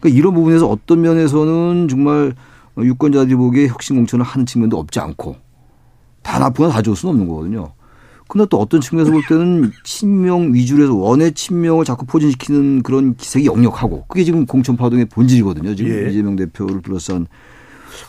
그러니까 0.00 0.18
이런 0.18 0.34
부분에서 0.34 0.66
어떤 0.68 1.00
면에서는 1.02 1.88
정말 1.88 2.34
유권자들이 2.78 3.34
보기에 3.34 3.66
혁신 3.68 3.96
공천을 3.96 4.24
하는 4.24 4.46
측면도 4.46 4.78
없지 4.78 5.00
않고 5.00 5.36
다 6.22 6.38
나쁘거나 6.38 6.72
다 6.72 6.82
좋을 6.82 6.94
수는 6.96 7.14
없는 7.14 7.28
거거든요. 7.28 7.72
근데 8.28 8.46
또 8.50 8.58
어떤 8.58 8.80
측면에서 8.80 9.10
볼 9.10 9.22
때는 9.26 9.72
친명 9.84 10.52
위주로 10.52 10.82
해서 10.84 10.94
원의 10.94 11.32
친명을 11.32 11.84
자꾸 11.84 12.04
포진시키는 12.04 12.82
그런 12.82 13.16
기색이 13.16 13.46
역력하고 13.46 14.04
그게 14.06 14.22
지금 14.22 14.44
공천 14.44 14.76
파동의 14.76 15.06
본질이거든요. 15.06 15.74
지금 15.74 15.90
예. 15.90 16.10
이재명 16.10 16.36
대표를 16.36 16.82
둘러싼 16.82 17.26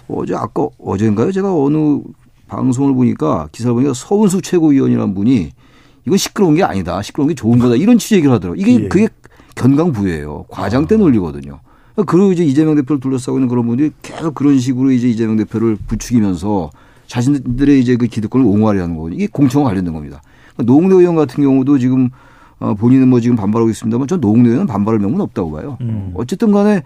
어제 0.10 0.36
아까 0.36 0.68
어제인가요? 0.78 1.32
제가 1.32 1.56
어느 1.56 2.02
방송을 2.48 2.94
보니까 2.94 3.48
기사를 3.54 3.74
보니까 3.74 3.94
서은수 3.94 4.42
최고위원이라는 4.42 5.14
분이 5.14 5.52
이건 6.06 6.18
시끄러운 6.18 6.56
게 6.56 6.64
아니다. 6.64 7.02
시끄러운 7.02 7.30
게 7.30 7.36
좋은 7.36 7.58
거다. 7.58 7.76
이런 7.76 7.98
취지 7.98 8.16
얘기를 8.16 8.34
하더라고요. 8.34 8.62
이게 8.62 8.84
예. 8.84 8.88
그게 8.90 9.08
견강부예요. 9.56 10.46
과장때 10.50 10.98
논리거든요. 10.98 11.62
그리고 12.06 12.32
이제 12.32 12.44
이재명 12.44 12.76
대표를 12.76 13.00
둘러싸고 13.00 13.38
있는 13.38 13.48
그런 13.48 13.66
분들이 13.68 13.92
계속 14.02 14.36
그런 14.36 14.60
식으로 14.60 14.92
이제 14.92 15.10
이재명 15.10 15.38
대표를 15.38 15.78
부추기면서 15.88 16.72
자신들의 17.10 17.80
이제 17.82 17.98
그 17.98 18.06
기득권을 18.08 18.46
옹호하려 18.46 18.84
하는 18.84 18.96
거거든요. 18.96 19.16
이게 19.18 19.28
공천과 19.28 19.70
관련된 19.70 19.94
겁니다. 19.94 20.22
그러니까 20.54 20.72
노웅래 20.72 20.96
의원 20.96 21.16
같은 21.16 21.44
경우도 21.44 21.80
지금 21.80 22.10
어, 22.60 22.74
본인은 22.76 23.08
뭐 23.08 23.20
지금 23.20 23.36
반발하고 23.36 23.70
있습니다만 23.72 24.08
전 24.08 24.22
노웅래 24.22 24.50
의원은 24.50 24.68
반발할 24.68 25.00
명분 25.00 25.22
없다고 25.22 25.52
봐요. 25.52 25.78
음. 25.82 26.12
어쨌든 26.14 26.52
간에 26.52 26.84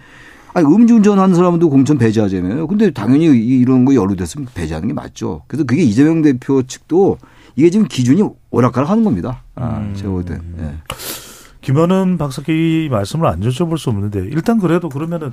아니, 0.54 0.66
음주운전 0.68 1.18
하는 1.20 1.34
사람도 1.36 1.70
공천 1.70 1.98
배제하자며요. 1.98 2.68
근데 2.68 2.92
당연히 2.92 3.26
이- 3.26 3.60
이런 3.60 3.84
거 3.86 3.96
연루됐으면 3.96 4.48
배제하는 4.54 4.88
게 4.88 4.94
맞죠. 4.94 5.42
그래서 5.48 5.64
그게 5.66 5.82
이재명 5.82 6.22
대표 6.22 6.62
측도 6.64 7.18
이게 7.56 7.70
지금 7.72 7.88
기준이 7.88 8.24
오락가락 8.52 8.90
하는 8.92 9.04
겁니다. 9.04 9.42
아, 9.56 9.80
음. 9.80 9.94
제가 9.96 10.12
볼 10.12 10.24
때. 10.24 10.38
예. 10.60 10.74
김현은 11.62 12.18
박사께 12.18 12.86
이 12.86 12.90
말씀을 12.90 13.26
안 13.28 13.40
여쭤볼 13.42 13.78
수 13.78 13.90
없는데 13.90 14.20
일단 14.32 14.60
그래도 14.60 14.90
그러면은 14.90 15.32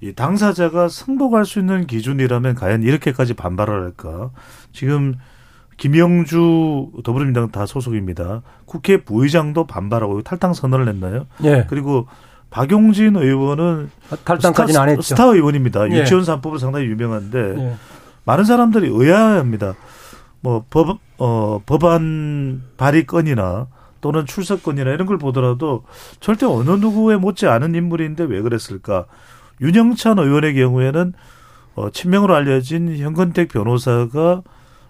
이 0.00 0.12
당사자가 0.12 0.88
승복할 0.88 1.46
수 1.46 1.58
있는 1.58 1.86
기준이라면 1.86 2.54
과연 2.54 2.82
이렇게까지 2.82 3.34
반발을 3.34 3.82
할까? 3.82 4.30
지금 4.72 5.14
김영주 5.78 6.90
더불어민주당 7.04 7.50
다 7.50 7.66
소속입니다. 7.66 8.42
국회 8.64 9.02
부의장도 9.02 9.66
반발하고 9.66 10.22
탈당 10.22 10.54
선언을 10.54 10.86
냈나요? 10.86 11.26
예. 11.44 11.66
그리고 11.68 12.06
박용진 12.50 13.16
의원은 13.16 13.90
탈당까지는 14.24 14.80
안 14.80 14.88
했죠. 14.90 15.02
스타 15.02 15.24
의원입니다. 15.24 15.90
예. 15.90 16.00
유치원 16.00 16.24
3법은 16.24 16.58
상당히 16.58 16.86
유명한데 16.86 17.54
예. 17.58 17.74
많은 18.24 18.44
사람들이 18.44 18.88
의아해합니다. 18.88 19.74
뭐 20.40 20.64
법, 20.70 20.98
어, 21.18 21.60
법안 21.66 22.62
발의건이나 22.76 23.66
또는 24.00 24.26
출석건이나 24.26 24.90
이런 24.92 25.06
걸 25.06 25.18
보더라도 25.18 25.84
절대 26.20 26.46
어느 26.46 26.70
누구에 26.70 27.16
못지 27.16 27.46
않은 27.46 27.74
인물인데 27.74 28.24
왜 28.24 28.40
그랬을까? 28.40 29.06
윤영찬 29.60 30.18
의원의 30.18 30.54
경우에는 30.54 31.12
어, 31.74 31.90
친명으로 31.90 32.34
알려진 32.34 32.96
현건택 32.96 33.48
변호사가 33.48 34.42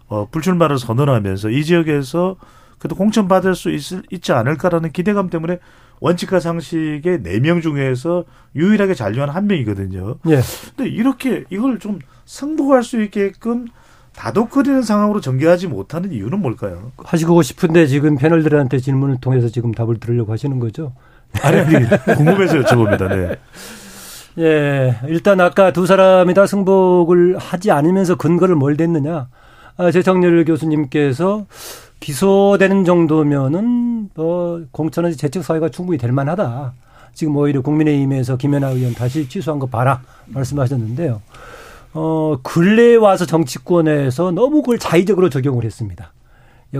어, 0.09 0.29
불출마를 0.31 0.79
선언하면서 0.79 1.51
이 1.51 1.65
지역에서 1.65 2.37
그래도 2.79 2.95
공천 2.95 3.27
받을 3.27 3.55
수 3.55 3.71
있, 3.71 3.83
있지 4.11 4.33
않을까라는 4.33 4.93
기대감 4.93 5.31
때문에 5.31 5.59
원칙과 6.01 6.41
상식의 6.41 7.23
네 7.23 7.41
명 7.41 7.61
중에서 7.63 8.25
유일하게 8.55 8.95
잔류한 8.95 9.31
한 9.31 9.47
명이거든요. 9.47 10.17
예. 10.29 10.41
근데 10.77 10.91
이렇게 10.91 11.45
이걸 11.51 11.79
좀 11.79 11.99
승복할 12.27 12.83
수 12.83 13.03
있게끔 13.03 13.67
다독거리는 14.15 14.83
상황으로 14.83 15.21
전개하지 15.21 15.69
못하는 15.69 16.13
이유는 16.13 16.41
뭘까요? 16.41 16.93
하시고 16.99 17.43
싶은데 17.43 17.87
지금 17.87 18.17
패널들한테 18.17 18.79
질문을 18.79 19.19
통해서 19.21 19.49
지금 19.49 19.73
답을 19.73 19.99
들으려고 19.99 20.33
하시는 20.33 20.59
거죠? 20.59 20.93
아니, 21.43 21.59
아니, 21.59 21.87
궁금해서 22.17 22.61
여쭤봅니다. 22.61 23.09
네. 23.09 23.37
예, 24.38 24.96
일단 25.09 25.40
아까 25.40 25.72
두 25.72 25.87
사람이 25.87 26.35
다 26.35 26.46
승복을 26.46 27.38
하지 27.38 27.70
않으면서 27.70 28.16
근거를 28.16 28.55
뭘 28.55 28.77
댔느냐. 28.77 29.29
아, 29.79 29.90
재창렬 29.90 30.44
교수님께서 30.44 31.46
기소되는 32.01 32.85
정도면은 32.85 34.11
뭐 34.14 34.62
공천은 34.72 35.12
재측 35.12 35.42
사회가 35.42 35.70
충분히 35.70 35.99
될 35.99 36.12
만하다. 36.12 36.75
지금 37.14 37.35
오히려 37.37 37.62
국민의힘에서 37.62 38.37
김연아 38.37 38.68
의원 38.70 38.92
다시 38.94 39.27
취소한 39.29 39.59
거 39.59 39.66
봐라 39.66 40.03
말씀하셨는데요. 40.27 41.22
어, 41.94 42.38
근래에 42.42 42.96
와서 42.96 43.25
정치권에서 43.25 44.33
너무 44.33 44.61
그걸 44.61 44.79
자의적으로 44.79 45.31
적용을 45.31 45.64
했습니다. 45.64 46.12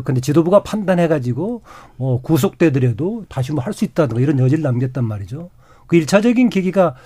근데 0.04 0.20
지도부가 0.20 0.62
판단해가지고 0.62 1.62
뭐 1.96 2.20
구속되더라도 2.20 3.24
다시 3.30 3.52
뭐 3.52 3.62
할 3.64 3.72
수 3.72 3.86
있다든가 3.86 4.20
이런 4.20 4.38
여지를 4.38 4.62
남겼단 4.62 5.04
말이죠. 5.04 5.48
그 5.86 5.96
일차적인 5.96 6.50
계기가 6.50 6.96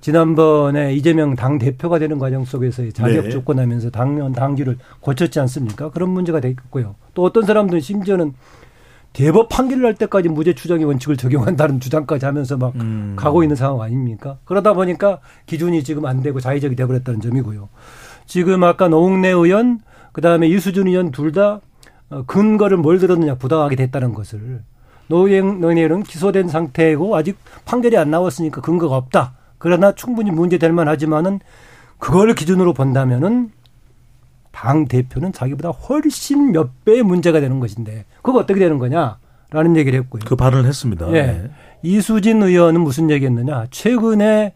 지난번에 0.00 0.94
이재명 0.94 1.36
당 1.36 1.58
대표가 1.58 1.98
되는 1.98 2.18
과정 2.18 2.44
속에서의 2.44 2.92
자격 2.92 3.24
네. 3.24 3.30
조건하면서 3.30 3.90
당연 3.90 4.32
당규를 4.32 4.78
고쳤지 5.00 5.40
않습니까? 5.40 5.90
그런 5.90 6.10
문제가 6.10 6.40
되겠고요. 6.40 6.94
또 7.14 7.24
어떤 7.24 7.44
사람들은 7.44 7.80
심지어는 7.80 8.32
대법 9.12 9.48
판결을 9.48 9.84
할 9.84 9.94
때까지 9.94 10.28
무죄 10.28 10.54
추정의 10.54 10.84
원칙을 10.84 11.16
적용한다는 11.16 11.80
주장까지 11.80 12.24
하면서 12.26 12.56
막 12.56 12.74
음. 12.76 13.14
가고 13.16 13.42
있는 13.42 13.56
상황 13.56 13.82
아닙니까? 13.82 14.38
그러다 14.44 14.72
보니까 14.72 15.18
기준이 15.46 15.82
지금 15.82 16.06
안 16.06 16.22
되고 16.22 16.38
자의적이 16.40 16.76
돼버렸다는 16.76 17.20
점이고요. 17.20 17.68
지금 18.26 18.62
아까 18.62 18.88
노웅래 18.88 19.28
의원, 19.28 19.80
그 20.12 20.20
다음에 20.20 20.46
이수준 20.46 20.86
의원 20.86 21.10
둘다 21.10 21.60
어, 22.10 22.24
근거를 22.26 22.76
뭘 22.76 22.98
들었느냐 22.98 23.36
부당하게 23.36 23.76
됐다는 23.76 24.14
것을 24.14 24.62
노영 25.08 25.60
의원은 25.62 26.04
기소된 26.04 26.48
상태고 26.48 27.16
아직 27.16 27.36
판결이 27.64 27.96
안 27.96 28.10
나왔으니까 28.10 28.60
근거가 28.60 28.96
없다. 28.96 29.34
그러나 29.60 29.92
충분히 29.92 30.32
문제될 30.32 30.72
만하지만은 30.72 31.38
그걸 31.98 32.34
기준으로 32.34 32.72
본다면은 32.72 33.50
당 34.50 34.86
대표는 34.86 35.32
자기보다 35.32 35.68
훨씬 35.68 36.50
몇 36.50 36.84
배의 36.84 37.04
문제가 37.04 37.40
되는 37.40 37.60
것인데 37.60 38.06
그거 38.22 38.38
어떻게 38.40 38.58
되는 38.58 38.78
거냐라는 38.78 39.76
얘기를 39.76 40.00
했고요. 40.00 40.22
그 40.26 40.34
발언을 40.34 40.66
했습니다. 40.66 41.08
예. 41.10 41.22
네. 41.22 41.50
이수진 41.82 42.42
의원은 42.42 42.80
무슨 42.80 43.10
얘기했느냐? 43.10 43.66
최근에 43.70 44.54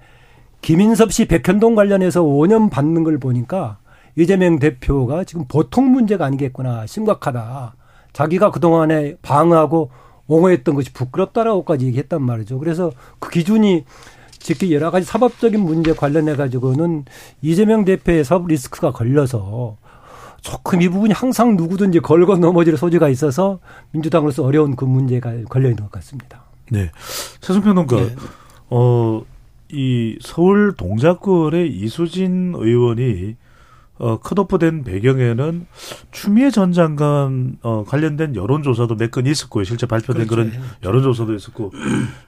김인섭 0.62 1.12
씨 1.12 1.26
백현동 1.26 1.74
관련해서 1.74 2.22
5년 2.22 2.70
받는 2.70 3.04
걸 3.04 3.18
보니까 3.18 3.76
이재명 4.16 4.58
대표가 4.58 5.24
지금 5.24 5.44
보통 5.46 5.92
문제가 5.92 6.24
아니겠구나 6.24 6.86
심각하다. 6.86 7.74
자기가 8.14 8.50
그동안에 8.50 9.16
방어하고 9.20 9.90
옹호했던 10.26 10.74
것이 10.74 10.92
부끄럽다라고까지 10.92 11.86
얘기했단 11.86 12.22
말이죠. 12.22 12.58
그래서 12.58 12.90
그 13.18 13.30
기준이 13.30 13.84
특히 14.44 14.74
여러 14.74 14.90
가지 14.90 15.07
사법적인 15.07 15.59
문제 15.59 15.94
관련해 15.94 16.37
가지고는 16.37 17.07
이재명 17.40 17.87
대표의 17.87 18.24
사법 18.24 18.48
리스크가 18.48 18.92
걸려서 18.92 19.78
조금 20.42 20.83
이 20.83 20.88
부분이 20.90 21.14
항상 21.14 21.57
누구든지 21.57 22.00
걸고 22.00 22.37
넘어질 22.37 22.76
소지가 22.76 23.09
있어서 23.09 23.59
민주당으로서 23.92 24.44
어려운 24.44 24.76
그 24.76 24.85
문제가 24.85 25.33
걸려 25.48 25.70
있는 25.70 25.85
것 25.85 25.90
같습니다. 25.92 26.44
네. 26.70 26.90
최순평론가, 27.40 27.96
네. 27.96 28.14
어, 28.68 29.22
이 29.72 30.18
서울 30.20 30.74
동작구의 30.76 31.74
이수진 31.74 32.52
의원이 32.54 33.37
어, 33.98 34.18
컷오프된 34.18 34.83
배경에는 34.85 35.66
추미애 36.11 36.50
전 36.50 36.72
장관 36.72 37.57
어, 37.62 37.85
관련된 37.87 38.35
여론조사도 38.35 38.96
몇 38.96 39.11
건 39.12 39.26
있었고요. 39.26 39.62
실제 39.64 39.87
발표된 39.87 40.26
그렇죠. 40.26 40.50
그런 40.50 40.64
여론조사도 40.83 41.35
있었고 41.35 41.72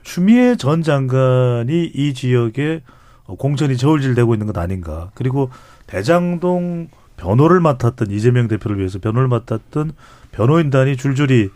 추미애 0.02 0.56
전 0.56 0.82
장관이 0.82 1.90
이 1.92 2.14
지역에 2.14 2.82
어, 3.24 3.34
공천이 3.34 3.76
저울질되고 3.76 4.34
있는 4.34 4.46
것 4.46 4.56
아닌가. 4.58 5.10
그리고 5.14 5.50
대장동 5.88 6.88
변호를 7.16 7.60
맡았던 7.60 8.10
이재명 8.10 8.46
대표를 8.46 8.78
위해서 8.78 8.98
변호를 9.00 9.26
맡았던 9.26 9.92
변호인단이 10.32 10.96
줄줄이 10.96 11.48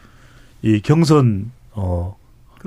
이 0.62 0.80
경선 0.80 1.52
어 1.72 2.16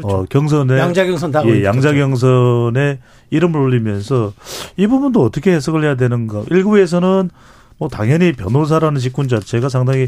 어, 0.02 0.24
경선에 0.26 0.80
양자 0.80 1.06
경선 1.06 1.32
다 1.32 1.42
예, 1.46 1.50
올렸죠. 1.50 1.64
양자 1.66 1.94
경선에 1.94 3.00
이름을 3.30 3.60
올리면서 3.60 4.34
이 4.78 4.88
부분도 4.88 5.24
어떻게 5.24 5.52
해석을 5.54 5.84
해야 5.84 5.96
되는가? 5.96 6.44
일부에서는 6.50 7.30
뭐 7.78 7.88
당연히 7.90 8.32
변호사라는 8.34 9.00
직군 9.00 9.28
자체가 9.28 9.70
상당히 9.70 10.08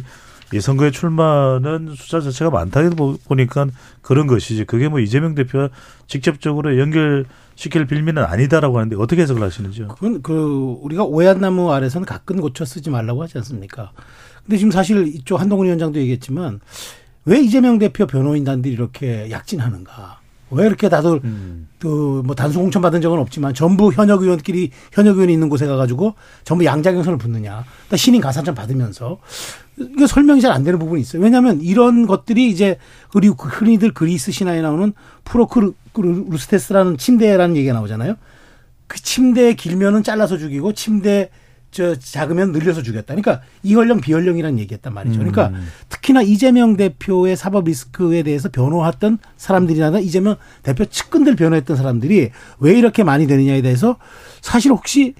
이 0.53 0.59
선거에 0.61 0.91
출마는 0.91 1.93
숫자 1.95 2.19
자체가 2.21 2.51
많다 2.51 2.87
보- 2.91 3.17
보니까 3.27 3.65
그런 4.01 4.27
것이지. 4.27 4.65
그게 4.65 4.87
뭐 4.87 4.99
이재명 4.99 5.33
대표와 5.35 5.69
직접적으로 6.07 6.77
연결시킬 6.79 7.87
빌미는 7.87 8.23
아니다라고 8.23 8.77
하는데 8.77 8.95
어떻게 8.95 9.23
해석을 9.23 9.41
하시는지요? 9.41 9.87
그건 9.89 10.21
그 10.21 10.77
우리가 10.81 11.03
오얏나무 11.03 11.71
아래서는 11.71 12.05
가끔 12.05 12.39
고쳐 12.41 12.63
쓰지 12.63 12.89
말라고 12.91 13.23
하지 13.23 13.37
않습니까? 13.39 13.91
근데 14.45 14.57
지금 14.57 14.69
사실 14.69 15.07
이쪽 15.07 15.39
한동훈 15.41 15.65
위원장도 15.65 15.99
얘기했지만 15.99 16.59
왜 17.25 17.39
이재명 17.41 17.79
대표 17.79 18.05
변호인단들이 18.07 18.73
이렇게 18.73 19.29
약진하는가? 19.31 20.19
왜 20.51 20.67
이렇게 20.67 20.89
다들 20.89 21.21
그뭐 21.79 22.35
단수 22.35 22.59
공천 22.59 22.81
받은 22.81 23.01
적은 23.01 23.17
없지만 23.17 23.55
전부 23.55 23.91
현역 23.91 24.21
의원끼리 24.21 24.69
현역 24.91 25.15
의원이 25.15 25.33
있는 25.33 25.49
곳에 25.49 25.65
가가지고 25.65 26.13
전부 26.43 26.63
양자경선을 26.65 27.17
붙느냐? 27.17 27.65
또 27.89 27.97
신인 27.97 28.21
가산점 28.21 28.53
받으면서 28.53 29.17
이게 29.77 30.05
설명이 30.07 30.41
잘 30.41 30.51
안 30.51 30.63
되는 30.63 30.77
부분이 30.79 31.01
있어요. 31.01 31.21
왜냐하면 31.21 31.59
이런 31.61 32.05
것들이 32.05 32.49
이제 32.49 32.77
우리 33.15 33.27
흔히들 33.27 33.91
그리스 33.93 34.31
신화에 34.31 34.61
나오는 34.61 34.93
프로크루스테스라는 35.25 36.97
침대라는 36.97 37.57
얘기가 37.57 37.73
나오잖아요. 37.73 38.15
그 38.87 39.01
침대 39.01 39.55
길면은 39.55 40.03
잘라서 40.03 40.37
죽이고 40.37 40.73
침대 40.73 41.31
저 41.75 41.93
작으면 41.93 42.53
늘려서 42.53 42.83
죽였다. 42.83 43.13
그러니까 43.15 43.41
이연령 43.61 43.99
비연령이라는 43.99 44.59
얘기했단 44.59 44.93
말이죠. 44.93 45.19
그러니까 45.19 45.51
특히나 45.89 46.21
이재명 46.21 46.77
대표의 46.77 47.35
사법 47.35 47.65
리스크에 47.65 48.23
대해서 48.23 48.47
변호했던 48.47 49.17
사람들이나 49.35 49.99
이재명 49.99 50.37
대표 50.63 50.85
측근들 50.85 51.35
변호했던 51.35 51.75
사람들이 51.75 52.31
왜 52.59 52.77
이렇게 52.77 53.03
많이 53.03 53.27
되느냐에 53.27 53.61
대해서 53.61 53.97
사실 54.39 54.71
혹시 54.71 55.15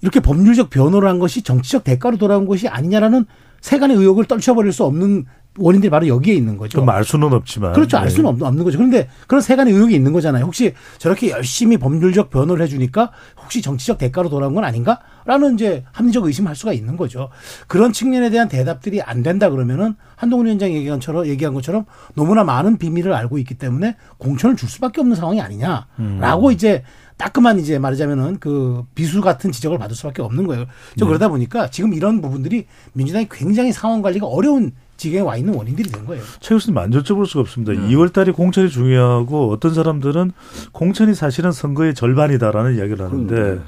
이렇게 0.00 0.20
법률적 0.20 0.70
변호를 0.70 1.08
한 1.08 1.18
것이 1.18 1.42
정치적 1.42 1.82
대가로 1.82 2.18
돌아온 2.18 2.46
것이 2.46 2.68
아니냐라는 2.68 3.26
세간의 3.60 3.96
의혹을 3.96 4.26
떨쳐버릴 4.26 4.72
수 4.72 4.84
없는 4.84 5.26
원인들이 5.58 5.90
바로 5.90 6.06
여기에 6.06 6.34
있는 6.34 6.56
거죠. 6.56 6.78
좀알 6.78 7.04
수는 7.04 7.32
없지만. 7.32 7.72
그렇죠. 7.72 7.96
알 7.98 8.04
네. 8.04 8.10
수는 8.10 8.30
없- 8.30 8.42
없는 8.42 8.64
거죠. 8.64 8.78
그런데 8.78 9.08
그런 9.26 9.40
세간의 9.40 9.72
의혹이 9.72 9.94
있는 9.94 10.12
거잖아요. 10.12 10.44
혹시 10.44 10.74
저렇게 10.98 11.30
열심히 11.30 11.76
법률적 11.76 12.30
변호를 12.30 12.62
해주니까 12.64 13.10
혹시 13.42 13.62
정치적 13.62 13.98
대가로 13.98 14.28
돌아온 14.28 14.54
건 14.54 14.64
아닌가? 14.64 15.00
라는 15.24 15.54
이제 15.54 15.84
합리적 15.92 16.24
의심할 16.24 16.54
수가 16.54 16.72
있는 16.72 16.96
거죠. 16.96 17.30
그런 17.66 17.92
측면에 17.92 18.30
대한 18.30 18.48
대답들이 18.48 19.02
안 19.02 19.22
된다 19.22 19.50
그러면은 19.50 19.94
한동훈 20.14 20.46
위원장이 20.46 20.74
얘기한 20.76 20.98
것처럼, 21.00 21.26
얘기한 21.26 21.52
것처럼 21.52 21.84
너무나 22.14 22.44
많은 22.44 22.76
비밀을 22.78 23.12
알고 23.12 23.38
있기 23.38 23.54
때문에 23.54 23.96
공천을 24.18 24.54
줄 24.56 24.68
수밖에 24.68 25.00
없는 25.00 25.16
상황이 25.16 25.40
아니냐라고 25.40 26.50
이제 26.52 26.82
따끔한 27.16 27.58
이제 27.58 27.78
말하자면은 27.78 28.38
그 28.40 28.84
비수 28.94 29.20
같은 29.22 29.50
지적을 29.50 29.78
받을 29.78 29.96
수밖에 29.96 30.20
없는 30.22 30.46
거예요. 30.46 30.66
저 30.98 31.06
그러다 31.06 31.28
보니까 31.28 31.70
지금 31.70 31.94
이런 31.94 32.20
부분들이 32.20 32.66
민주당이 32.92 33.28
굉장히 33.30 33.72
상황 33.72 34.02
관리가 34.02 34.26
어려운 34.26 34.72
지경에 34.96 35.22
와 35.22 35.36
있는 35.36 35.54
원인들이 35.54 35.90
된 35.90 36.04
거예요. 36.06 36.22
최 36.40 36.54
교수님 36.54 36.78
안 36.78 36.90
여쭤볼 36.90 37.26
수가 37.26 37.40
없습니다. 37.40 37.72
네. 37.72 37.94
2월 37.94 38.12
달에 38.12 38.32
공천이 38.32 38.68
중요하고 38.70 39.50
어떤 39.52 39.74
사람들은 39.74 40.32
공천이 40.72 41.14
사실은 41.14 41.52
선거의 41.52 41.94
절반이다라는 41.94 42.76
이야기를 42.76 43.04
하는데 43.04 43.60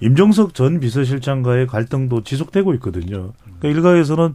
임종석 0.00 0.54
전 0.54 0.78
비서실장과의 0.80 1.66
갈등도 1.66 2.22
지속되고 2.22 2.74
있거든요. 2.74 3.32
그러니까 3.58 3.68
일각에서는 3.68 4.34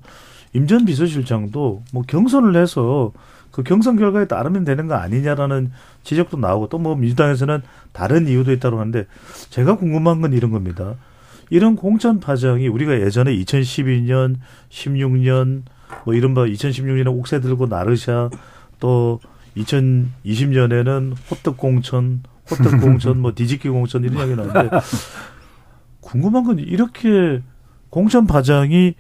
임 0.55 0.67
전 0.67 0.85
비서실장도 0.85 1.83
뭐 1.93 2.03
경선을 2.07 2.55
해서 2.61 3.11
그 3.51 3.63
경선 3.63 3.97
결과에 3.97 4.25
따르면 4.27 4.65
되는 4.65 4.87
거 4.87 4.95
아니냐라는 4.95 5.71
지적도 6.03 6.37
나오고 6.37 6.69
또 6.69 6.77
뭐 6.79 6.95
민주당에서는 6.95 7.61
다른 7.91 8.27
이유도 8.27 8.51
있다고 8.51 8.79
하는데 8.79 9.05
제가 9.49 9.77
궁금한 9.77 10.21
건 10.21 10.33
이런 10.33 10.51
겁니다. 10.51 10.95
이런 11.49 11.75
공천 11.75 12.19
파장이 12.19 12.67
우리가 12.67 12.99
예전에 13.01 13.35
2012년, 13.35 14.35
16년 14.69 15.63
뭐 16.05 16.13
이른바 16.13 16.43
2016년에 16.45 17.07
옥새 17.07 17.39
들고 17.39 17.67
나르샤 17.67 18.29
또 18.79 19.19
2020년에는 19.57 21.15
호떡 21.29 21.57
공천, 21.57 22.23
호떡 22.49 22.81
공천, 22.81 23.19
뭐 23.19 23.33
뒤집기 23.33 23.69
공천 23.69 24.03
이런 24.03 24.17
이야기 24.17 24.35
나는데 24.35 24.69
궁금한 26.01 26.43
건 26.43 26.59
이렇게 26.59 27.41
공천 27.89 28.27
파장이 28.27 28.95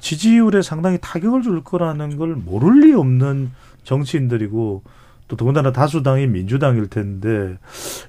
지지율에 0.00 0.62
상당히 0.62 0.98
타격을 1.00 1.42
줄 1.42 1.62
거라는 1.62 2.16
걸 2.16 2.34
모를 2.34 2.80
리 2.80 2.92
없는 2.92 3.52
정치인들이고 3.84 4.82
또 5.28 5.36
더군다나 5.36 5.72
다수당이 5.72 6.26
민주당일 6.26 6.88
텐데 6.88 7.56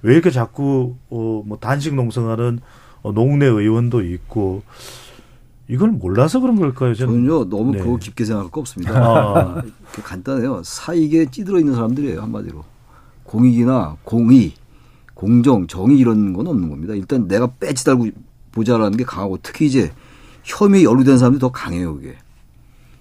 왜 0.02 0.14
이렇게 0.14 0.32
자꾸 0.32 0.96
어뭐 1.10 1.60
단식 1.62 1.96
농성하는 1.96 2.60
어, 3.04 3.12
농내 3.12 3.46
의원도 3.46 4.02
있고 4.02 4.64
이걸 5.70 5.92
몰라서 5.92 6.40
그런 6.40 6.56
걸까요? 6.58 6.94
저는 6.94 7.14
저는요 7.26 7.50
너무 7.50 7.72
네. 7.72 7.80
그거 7.80 7.98
깊게 7.98 8.26
생각할 8.26 8.52
거 8.52 8.60
없습니다. 8.62 8.94
아. 8.96 9.62
간단해요. 10.04 10.62
사익에 10.64 11.28
찌들어 11.32 11.60
있는 11.60 11.74
사람들이에요 11.76 12.22
한마디로. 12.22 12.64
공익이나 13.24 13.96
공의, 14.04 14.54
공정, 15.14 15.66
정의 15.68 15.98
이런 15.98 16.34
건 16.34 16.48
없는 16.48 16.70
겁니다. 16.70 16.94
일단 16.94 17.28
내가 17.28 17.48
배지 17.48 17.86
달고 17.86 18.08
보자라는 18.52 18.98
게 18.98 19.04
강하고 19.04 19.40
특히 19.42 19.66
이제 19.66 19.92
혐의에 20.44 20.84
연루된 20.84 21.18
사람들이 21.18 21.40
더 21.40 21.50
강해요 21.52 21.96
그게. 21.96 22.16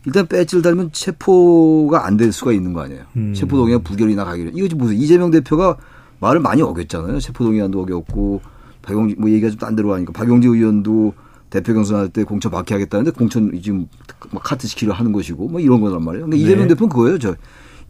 일단 0.06 0.26
배지를 0.26 0.62
달면 0.62 0.90
체포가 0.92 2.06
안 2.06 2.16
될 2.16 2.32
수가 2.32 2.52
있는 2.52 2.72
거 2.72 2.80
아니에요. 2.82 3.02
음. 3.16 3.34
체포동의안 3.34 3.82
부결이나 3.82 4.24
가결. 4.24 4.52
이거 4.54 4.74
무슨 4.76 4.96
이재명 4.96 5.30
대표가 5.30 5.76
말을 6.20 6.40
많이 6.40 6.62
어겼잖아요. 6.62 7.18
체포동의안도 7.20 7.82
어겼고 7.82 8.40
박용지 8.82 9.16
뭐 9.16 9.28
얘기가 9.30 9.50
좀 9.50 9.58
딴 9.58 9.76
데로 9.76 9.88
가니까 9.90 10.12
박용지 10.12 10.46
의원도 10.48 11.12
대표 11.52 11.74
경선할 11.74 12.08
때 12.08 12.24
공천 12.24 12.50
받게 12.50 12.72
하겠다는데 12.74 13.10
공천 13.10 13.52
지금 13.62 13.86
막 14.30 14.42
카트 14.42 14.66
시키려 14.66 14.94
하는 14.94 15.12
것이고 15.12 15.48
뭐 15.48 15.60
이런 15.60 15.82
거란 15.82 16.02
말이에요. 16.02 16.24
그러니까 16.24 16.42
이재명 16.42 16.62
네. 16.66 16.68
대표는 16.68 16.88
그거예요. 16.88 17.18
저 17.18 17.34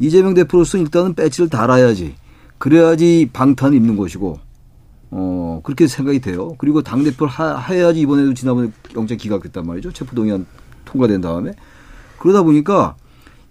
이재명 0.01 0.35
대표로서 0.35 0.79
일단은 0.79 1.14
배지를 1.14 1.48
달아야지. 1.48 2.16
그래야지 2.59 3.31
방탄을 3.33 3.77
입는 3.77 3.96
것이고 3.96 4.40
어 5.12 5.61
그렇게 5.62 5.87
생각이 5.87 6.20
돼요. 6.20 6.55
그리고 6.59 6.83
당 6.83 7.05
대표를 7.05 7.31
하, 7.31 7.57
해야지 7.59 8.01
이번에도 8.01 8.35
지난번에 8.35 8.70
영장 8.96 9.16
기각했단 9.16 9.64
말이죠. 9.64 9.92
체포동의안 9.92 10.44
통과된 10.85 11.20
다음에 11.20 11.53
그러다 12.18 12.42
보니까 12.42 12.96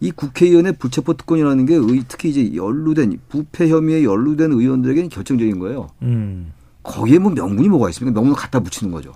이 0.02 0.12
국회의원의 0.12 0.74
불체포 0.78 1.14
특권이라는 1.14 1.66
게 1.68 1.76
의- 1.76 2.04
특히 2.08 2.30
이제 2.32 2.54
연루된 2.56 3.18
부패 3.30 3.70
혐의에 3.70 4.04
연루된 4.04 4.52
의원들에게는 4.52 5.10
결정적인 5.10 5.60
거예요. 5.60 5.88
음. 6.02 6.52
거기에 6.84 7.20
뭐 7.20 7.32
명분이 7.32 7.70
뭐가 7.70 7.90
있습니까? 7.92 8.20
명분 8.20 8.36
갖다 8.36 8.60
붙이는 8.60 8.92
거죠. 8.92 9.14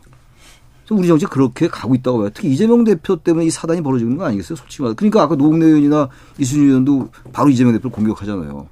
우리 0.91 1.07
정치 1.07 1.25
그렇게 1.25 1.67
가고 1.67 1.95
있다고 1.95 2.19
봐요. 2.19 2.29
특히 2.33 2.51
이재명 2.51 2.83
대표 2.83 3.15
때문에 3.15 3.45
이 3.45 3.49
사단이 3.49 3.81
벌어지는 3.81 4.17
거 4.17 4.25
아니겠어요? 4.25 4.55
솔직히 4.55 4.83
말해. 4.83 4.93
그러니까 4.95 5.23
아까 5.23 5.35
노웅래 5.35 5.65
의원이나 5.65 6.09
이순신 6.37 6.67
의원도 6.69 7.09
바로 7.33 7.49
이재명 7.49 7.73
대표를 7.73 7.91
공격하잖아요. 7.91 8.67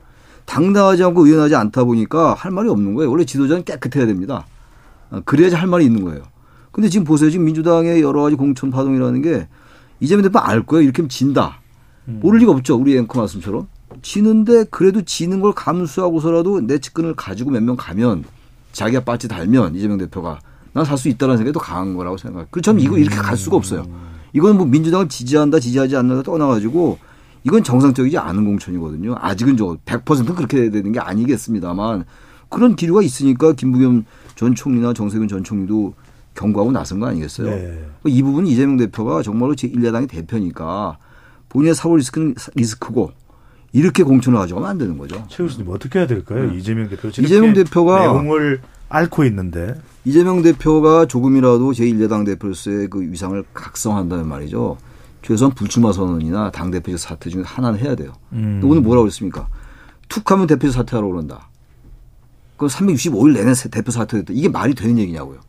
당당하지 0.45 1.03
않고 1.03 1.25
의연하지 1.25 1.55
않다 1.55 1.83
보니까 1.85 2.33
할 2.35 2.51
말이 2.51 2.69
없는 2.69 2.93
거예요. 2.93 3.09
원래 3.09 3.25
지도자는 3.25 3.63
깨끗해야 3.63 4.05
됩니다. 4.05 4.45
아, 5.09 5.21
그래야지 5.25 5.55
할 5.55 5.67
말이 5.67 5.85
있는 5.85 6.03
거예요. 6.03 6.21
근데 6.71 6.89
지금 6.89 7.03
보세요. 7.05 7.29
지금 7.31 7.45
민주당의 7.45 8.01
여러 8.01 8.21
가지 8.23 8.35
공천 8.35 8.69
파동이라는 8.69 9.21
게 9.21 9.47
이재명 9.99 10.21
대표 10.23 10.39
알 10.39 10.63
거예요. 10.63 10.83
이렇게 10.83 11.01
하면 11.01 11.09
진다. 11.09 11.59
모를 12.05 12.39
리가 12.39 12.51
없죠. 12.51 12.75
우리 12.75 12.97
앵커 12.97 13.19
말씀처럼. 13.19 13.67
지는데 14.01 14.65
그래도 14.65 15.01
지는 15.03 15.39
걸 15.39 15.53
감수하고서라도 15.53 16.61
내 16.67 16.77
측근을 16.79 17.15
가지고 17.15 17.51
몇 17.51 17.61
명 17.63 17.75
가면 17.77 18.25
자기가 18.73 19.03
빠지 19.03 19.27
달면 19.27 19.75
이재명 19.75 19.97
대표가 19.97 20.39
난 20.73 20.85
살 20.85 20.97
수 20.97 21.07
있다는 21.09 21.37
생각이 21.37 21.53
더 21.53 21.59
강한 21.59 21.95
거라고 21.95 22.17
생각해요. 22.17 22.47
그래서 22.51 22.63
저는 22.63 22.81
이거 22.81 22.97
이렇게 22.97 23.15
갈 23.15 23.37
수가 23.37 23.55
없어요. 23.57 23.85
이건 24.33 24.57
뭐 24.57 24.65
민주당을 24.65 25.07
지지한다 25.07 25.59
지지하지 25.59 25.95
않는다 25.95 26.23
떠나가지고 26.23 26.97
이건 27.43 27.63
정상적이지 27.63 28.17
않은 28.17 28.43
공천이거든요. 28.45 29.15
아직은 29.19 29.57
저 29.57 29.77
100% 29.85 30.35
그렇게 30.35 30.69
되는 30.69 30.91
게 30.91 30.99
아니겠습니다만 30.99 32.05
그런 32.49 32.75
기류가 32.75 33.01
있으니까 33.03 33.53
김부겸 33.53 34.05
전 34.35 34.55
총리나 34.55 34.93
정세균 34.93 35.27
전 35.27 35.43
총리도 35.43 35.93
경고하고 36.35 36.71
나선 36.71 36.99
거 36.99 37.05
아니겠어요? 37.07 37.47
네. 37.47 37.85
이 38.07 38.23
부분 38.23 38.47
이재명 38.47 38.77
대표가 38.77 39.21
정말로 39.21 39.53
제1야당의 39.53 40.09
대표니까 40.09 40.97
본인의 41.49 41.75
사고 41.75 41.95
리스크는 41.97 42.33
리스크고 42.55 43.11
이렇게 43.73 44.01
공천을 44.03 44.39
가져가면 44.39 44.69
안 44.69 44.77
되는 44.79 44.97
거죠. 44.97 45.23
최 45.29 45.43
교수님 45.43 45.69
어떻게 45.69 45.99
해야 45.99 46.07
될까요? 46.07 46.51
이재명 46.53 46.89
대표 46.89 47.09
이재명 47.09 47.53
대표가 47.53 47.99
내용을 47.99 48.61
앓고 48.93 49.23
있는데 49.25 49.75
이재명 50.05 50.43
대표가 50.43 51.05
조금이라도 51.07 51.71
제1야당 51.71 52.25
대표로서의 52.27 52.89
그 52.89 53.01
위상을 53.01 53.43
각성한다는 53.53 54.27
말이죠. 54.27 54.77
최소한 55.23 55.53
불출마 55.55 55.91
선언이나 55.93 56.51
당 56.51 56.69
대표적 56.69 56.99
사퇴 56.99 57.29
중에 57.29 57.43
하나는 57.43 57.79
해야 57.79 57.95
돼요. 57.95 58.13
음. 58.33 58.61
오늘 58.63 58.81
뭐라고 58.81 59.03
그랬습니까? 59.05 59.47
툭 60.09 60.29
하면 60.31 60.45
대표적 60.45 60.73
사퇴하라고 60.75 61.11
그런다. 61.11 61.49
그럼 62.57 62.69
365일 62.69 63.33
내내 63.33 63.53
대표 63.71 63.91
사퇴했다. 63.91 64.33
이게 64.35 64.47
말이 64.47 64.75
되는 64.75 64.99
얘기냐고요. 64.99 65.39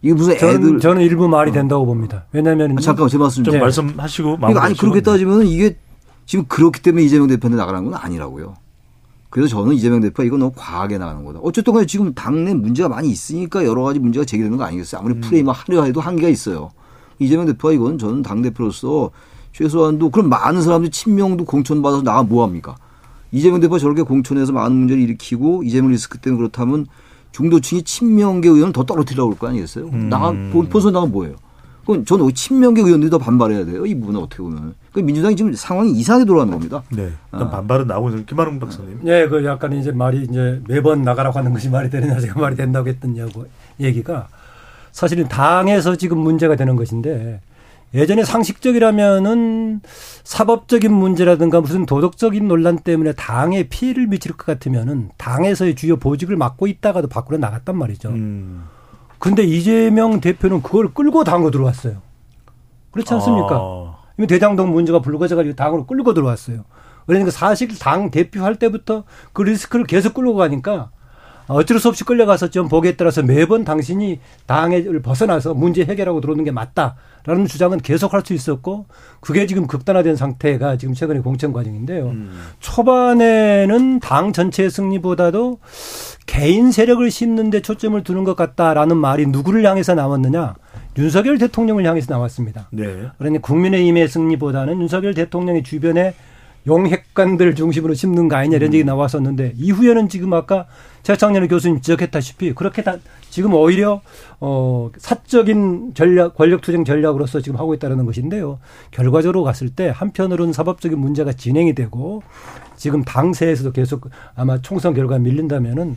이게 0.00 0.14
무슨 0.14 0.32
애들. 0.34 0.40
저는, 0.40 0.80
저는 0.80 1.02
일부 1.02 1.28
말이 1.28 1.52
된다고 1.52 1.84
봅니다. 1.84 2.24
왜냐하면 2.32 2.78
아, 2.78 2.80
잠깐만, 2.80 3.10
제 3.10 3.18
말씀 3.18 3.44
좀 3.44 3.52
좀. 3.52 3.60
말씀하시고 3.60 4.36
그러니까 4.38 4.64
아니. 4.64 4.76
그렇게 4.76 5.02
따지면 5.02 5.46
이게 5.46 5.76
지금 6.24 6.46
그렇기 6.46 6.80
때문에 6.80 7.04
이재명 7.04 7.26
대표한테 7.26 7.56
나가라는 7.58 7.90
건 7.90 8.00
아니라고요. 8.00 8.54
그래서 9.36 9.48
저는 9.48 9.74
이재명 9.74 10.00
대표가 10.00 10.24
이거 10.24 10.38
너무 10.38 10.50
과하게 10.56 10.96
나가는 10.96 11.22
거다. 11.22 11.40
어쨌든 11.42 11.74
간에 11.74 11.84
지금 11.84 12.14
당내 12.14 12.54
문제가 12.54 12.88
많이 12.88 13.10
있으니까 13.10 13.66
여러 13.66 13.82
가지 13.82 13.98
문제가 13.98 14.24
제기되는 14.24 14.56
거 14.56 14.64
아니겠어요? 14.64 14.98
아무리 14.98 15.20
프레임을 15.20 15.52
하려 15.52 15.84
해도 15.84 16.00
한계가 16.00 16.30
있어요. 16.30 16.70
이재명 17.18 17.44
대표가 17.44 17.74
이건 17.74 17.98
저는 17.98 18.22
당대표로서 18.22 19.10
최소한도 19.52 20.08
그럼 20.08 20.30
많은 20.30 20.62
사람들이 20.62 20.90
친명도 20.90 21.44
공천받아서 21.44 22.02
나가 22.02 22.22
뭐합니까? 22.22 22.76
이재명 23.30 23.60
대표가 23.60 23.78
저렇게 23.78 24.00
공천해서 24.00 24.52
많은 24.52 24.74
문제를 24.74 25.02
일으키고 25.02 25.64
이재명 25.64 25.90
리스크 25.90 26.16
때문에 26.16 26.38
그렇다면 26.38 26.86
중도층이 27.32 27.82
친명계 27.82 28.48
의원을 28.48 28.72
더 28.72 28.84
떨어뜨리라고 28.84 29.28
그럴 29.28 29.38
거 29.38 29.48
아니겠어요? 29.48 29.90
나가, 30.08 30.32
본선 30.70 30.94
나가 30.94 31.04
뭐예요? 31.04 31.36
그건 31.86 32.04
저는 32.04 32.34
친명계 32.34 32.82
의원들이 32.82 33.10
더 33.10 33.18
반발해야 33.18 33.64
돼요. 33.64 33.86
이 33.86 33.94
부분은 33.94 34.20
어떻게 34.20 34.42
보면. 34.42 34.74
그 34.92 34.98
민주당이 34.98 35.36
지금 35.36 35.54
상황이 35.54 35.92
이상하게 35.92 36.24
돌아가는 36.24 36.52
겁니다. 36.52 36.82
네. 36.90 37.10
일단 37.32 37.48
반발은 37.48 37.86
나오고 37.86 38.08
있는 38.08 38.26
김한웅 38.26 38.58
박사님. 38.58 39.00
네, 39.02 39.28
그 39.28 39.44
약간 39.44 39.72
이제 39.72 39.92
말이 39.92 40.24
이제 40.24 40.60
매번 40.66 41.02
나가라고 41.02 41.38
하는 41.38 41.52
것이 41.52 41.68
말이 41.70 41.88
되느냐, 41.88 42.18
제가 42.18 42.40
말이 42.40 42.56
된다고 42.56 42.88
했던 42.88 43.16
얘기가 43.78 44.26
사실은 44.90 45.28
당에서 45.28 45.94
지금 45.94 46.18
문제가 46.18 46.56
되는 46.56 46.74
것인데 46.74 47.40
예전에 47.94 48.24
상식적이라면은 48.24 49.80
사법적인 50.24 50.92
문제라든가 50.92 51.60
무슨 51.60 51.86
도덕적인 51.86 52.48
논란 52.48 52.78
때문에 52.78 53.12
당에 53.12 53.68
피해를 53.68 54.08
미칠 54.08 54.32
것 54.32 54.44
같으면은 54.44 55.10
당에서의 55.18 55.76
주요 55.76 55.96
보직을 55.96 56.36
맡고 56.36 56.66
있다가도 56.66 57.06
밖으로 57.06 57.38
나갔단 57.38 57.78
말이죠. 57.78 58.08
음. 58.08 58.64
근데 59.26 59.42
이재명 59.42 60.20
대표는 60.20 60.62
그걸 60.62 60.94
끌고 60.94 61.24
당으로 61.24 61.50
들어왔어요. 61.50 62.00
그렇지 62.92 63.12
않습니까? 63.14 63.56
아. 63.56 63.96
이미 64.16 64.28
대장동 64.28 64.70
문제가 64.70 65.00
불거져가 65.00 65.42
지고 65.42 65.56
당으로 65.56 65.84
끌고 65.84 66.14
들어왔어요. 66.14 66.64
그러니까 67.06 67.32
사실 67.32 67.76
당 67.76 68.12
대표할 68.12 68.54
때부터 68.54 69.02
그 69.32 69.42
리스크를 69.42 69.84
계속 69.84 70.14
끌고 70.14 70.36
가니까 70.36 70.90
어쩔 71.48 71.78
수 71.78 71.88
없이 71.88 72.04
끌려가서 72.04 72.50
좀 72.50 72.68
보기에 72.68 72.96
따라서 72.96 73.22
매번 73.22 73.64
당신이 73.64 74.20
당을 74.46 75.00
벗어나서 75.02 75.54
문제 75.54 75.84
해결하고 75.84 76.20
들어오는 76.20 76.44
게 76.44 76.50
맞다라는 76.50 77.46
주장은 77.48 77.78
계속 77.78 78.12
할 78.14 78.26
수 78.26 78.34
있었고 78.34 78.86
그게 79.20 79.46
지금 79.46 79.66
극단화된 79.66 80.16
상태가 80.16 80.76
지금 80.76 80.94
최근의 80.94 81.22
공천 81.22 81.52
과정인데요. 81.52 82.06
음. 82.06 82.40
초반에는 82.58 84.00
당 84.00 84.32
전체의 84.32 84.70
승리보다도 84.70 85.60
개인 86.26 86.72
세력을 86.72 87.08
심는데 87.10 87.62
초점을 87.62 88.02
두는 88.02 88.24
것 88.24 88.34
같다라는 88.34 88.96
말이 88.96 89.26
누구를 89.26 89.64
향해서 89.64 89.94
나왔느냐? 89.94 90.54
윤석열 90.98 91.38
대통령을 91.38 91.86
향해서 91.86 92.12
나왔습니다. 92.12 92.68
네. 92.72 93.06
그러니 93.18 93.40
국민의힘의 93.40 94.08
승리보다는 94.08 94.80
윤석열 94.80 95.14
대통령의 95.14 95.62
주변에 95.62 96.14
용핵관들 96.66 97.54
중심으로 97.54 97.94
심는 97.94 98.28
거 98.28 98.36
아니냐 98.36 98.56
이런 98.56 98.74
얘기 98.74 98.84
나왔었는데 98.84 99.54
이후에는 99.56 100.08
지금 100.08 100.32
아까 100.32 100.66
최창렬 101.02 101.46
교수님 101.46 101.80
지적했다시피 101.80 102.54
그렇게 102.54 102.82
다 102.82 102.96
지금 103.30 103.54
오히려 103.54 104.00
어 104.40 104.90
사적인 104.98 105.92
전략 105.94 106.34
권력 106.34 106.62
투쟁 106.62 106.84
전략으로서 106.84 107.40
지금 107.40 107.58
하고 107.58 107.74
있다는 107.74 108.04
것인데요. 108.04 108.58
결과적으로 108.90 109.44
갔을 109.44 109.68
때 109.70 109.92
한편으로는 109.94 110.52
사법적인 110.52 110.98
문제가 110.98 111.32
진행이 111.32 111.74
되고 111.74 112.22
지금 112.76 113.04
당세에서도 113.04 113.70
계속 113.72 114.10
아마 114.34 114.60
총선 114.60 114.94
결과 114.94 115.18
밀린다면은 115.18 115.96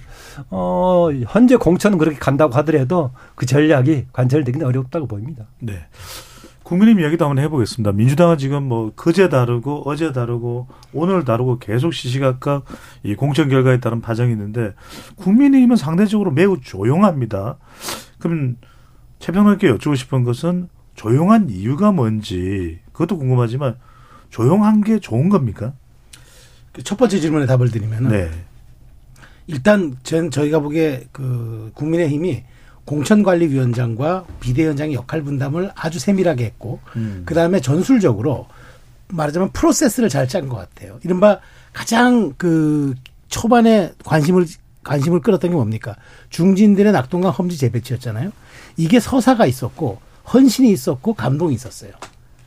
어 0.51 1.09
현재 1.27 1.55
공천은 1.55 1.97
그렇게 1.97 2.19
간다고 2.19 2.53
하더라도 2.55 3.11
그 3.33 3.45
전략이 3.45 4.07
관철되기는 4.13 4.65
어렵다고 4.67 5.07
보입니다. 5.07 5.45
네. 5.59 5.73
국민의힘 6.69 7.01
이야기도 7.01 7.25
한번 7.25 7.43
해보겠습니다. 7.43 7.93
민주당은 7.93 8.37
지금 8.37 8.63
뭐 8.63 8.91
그제 8.95 9.27
다르고 9.27 9.89
어제 9.89 10.11
다르고 10.11 10.67
오늘 10.93 11.25
다르고 11.25 11.57
계속 11.57 11.93
시시각각 11.93 12.63
이 13.01 13.15
공천 13.15 13.49
결과에 13.49 13.79
따른 13.79 14.01
파장이 14.01 14.31
있는데 14.33 14.75
국민의힘은 15.15 15.75
상대적으로 15.75 16.29
매우 16.29 16.61
조용합니다. 16.61 17.57
그럼 18.19 18.57
최평론께 19.17 19.67
여쭈고 19.67 19.95
싶은 19.95 20.23
것은 20.23 20.69
조용한 20.93 21.49
이유가 21.49 21.91
뭔지 21.91 22.79
그것도 22.91 23.17
궁금하지만 23.17 23.77
조용한 24.29 24.81
게 24.81 24.99
좋은 24.99 25.29
겁니까? 25.29 25.73
그첫 26.73 26.99
번째 26.99 27.19
질문에 27.19 27.47
답을 27.47 27.71
드리면은 27.71 28.11
네. 28.11 28.29
일단 29.47 29.97
전 30.03 30.29
저희가 30.29 30.59
보기에 30.59 31.05
그 31.11 31.71
국민의힘이 31.73 32.43
공천관리위원장과 32.89 34.25
비대위원장의 34.39 34.95
역할 34.95 35.21
분담을 35.21 35.71
아주 35.75 35.99
세밀하게 35.99 36.45
했고 36.45 36.79
음. 36.95 37.21
그 37.23 37.35
다음에 37.35 37.61
전술적으로 37.61 38.47
말하자면 39.09 39.51
프로세스를 39.51 40.09
잘 40.09 40.27
짠 40.27 40.49
것 40.49 40.55
같아요. 40.55 40.99
이른바 41.03 41.39
가장 41.71 42.33
그 42.37 42.95
초반에 43.27 43.93
관심을 44.03 44.47
관심을 44.83 45.21
끌었던 45.21 45.51
게 45.51 45.55
뭡니까? 45.55 45.95
중진들의 46.29 46.91
낙동강 46.91 47.31
험지 47.31 47.57
재배치였잖아요. 47.57 48.31
이게 48.77 48.99
서사가 48.99 49.45
있었고 49.45 49.99
헌신이 50.33 50.71
있었고 50.71 51.13
감동이 51.13 51.53
있었어요. 51.53 51.91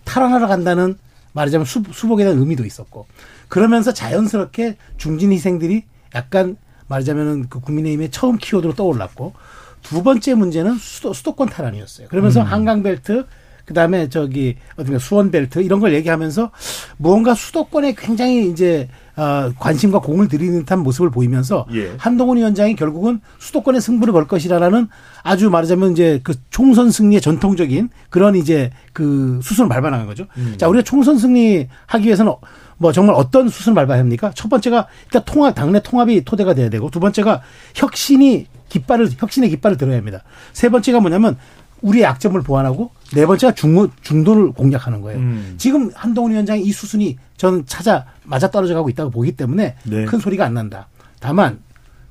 탈환하러 0.05 0.49
간다는 0.49 0.99
말하자면 1.35 1.67
수, 1.67 1.83
수복에 1.93 2.25
대한 2.25 2.39
의미도 2.39 2.65
있었고 2.65 3.07
그러면서 3.49 3.93
자연스럽게 3.93 4.77
중진 4.97 5.31
희생들이 5.33 5.85
약간 6.17 6.57
말하자면은 6.89 7.49
그 7.49 7.61
국민의힘의 7.61 8.11
처음 8.11 8.39
키워드로 8.39 8.75
떠올랐고 8.75 9.35
두 9.83 10.03
번째 10.03 10.35
문제는 10.35 10.77
수도, 10.77 11.13
수도권 11.13 11.49
탈환이었어요. 11.49 12.09
그러면서 12.09 12.41
음. 12.41 12.47
한강벨트 12.47 13.27
그 13.65 13.75
다음에 13.75 14.09
저기 14.09 14.57
어딘가 14.77 14.99
수원벨트 14.99 15.61
이런 15.61 15.81
걸 15.81 15.95
얘기하면서 15.95 16.51
무언가 16.97 17.35
수도권에 17.35 17.95
굉장히 17.97 18.51
이제 18.51 18.89
어, 19.15 19.53
관심과 19.59 20.01
공을 20.01 20.29
들이는 20.29 20.61
듯한 20.61 20.81
모습을 20.81 21.11
보이면서 21.11 21.67
예. 21.75 21.93
한동훈 21.99 22.39
위원장이 22.39 22.77
결국은 22.77 23.21
수도권의 23.39 23.81
승부를 23.81 24.13
걸 24.13 24.27
것이라는 24.27 24.89
아주 25.23 25.51
말하자면 25.51 25.93
이제 25.93 26.21
그 26.23 26.35
총선 26.51 26.91
승리의 26.91 27.21
전통적인 27.21 27.91
그런 28.09 28.35
이제 28.35 28.71
그 28.93 29.39
수순을 29.43 29.69
밟아 29.69 29.91
나간 29.91 30.07
거죠. 30.07 30.27
음. 30.39 30.55
자, 30.57 30.67
우리가 30.67 30.83
총선 30.83 31.19
승리 31.19 31.69
하기 31.87 32.07
위해서는 32.07 32.33
뭐 32.79 32.91
정말 32.91 33.15
어떤 33.15 33.49
수순을 33.49 33.75
밟아야 33.75 33.99
합니까? 33.99 34.33
첫 34.35 34.49
번째가 34.49 34.89
일단 35.05 35.23
통합, 35.25 35.55
당내 35.55 35.83
통합이 35.83 36.25
토대가 36.25 36.55
돼야 36.55 36.69
되고 36.69 36.91
두 36.91 36.99
번째가 36.99 37.43
혁신이 37.75 38.47
깃발을, 38.73 39.11
혁신의 39.19 39.51
깃발을 39.51 39.77
들어야 39.77 39.99
합니다. 39.99 40.23
세 40.55 40.69
번째가 40.71 41.01
뭐냐면 41.01 41.37
우리의 41.83 42.05
약점을 42.05 42.41
보완하고 42.43 42.91
네 43.15 43.27
번째가 43.27 43.55
중, 43.55 43.89
중도를 44.03 44.53
공략하는 44.53 45.01
거예요. 45.03 45.19
음. 45.19 45.55
지금 45.59 45.91
한동훈 45.95 46.33
위원장이 46.33 46.63
이 46.63 46.73
수순이 46.73 47.19
저는 47.37 47.65
찾아 47.67 48.07
맞아 48.25 48.51
떨어져 48.51 48.75
가고 48.75 48.89
있다고 48.89 49.11
보기 49.11 49.33
때문에 49.33 49.77
네. 49.85 50.05
큰 50.07 50.19
소리가 50.19 50.45
안 50.47 50.55
난다. 50.55 50.89
다만 51.21 51.59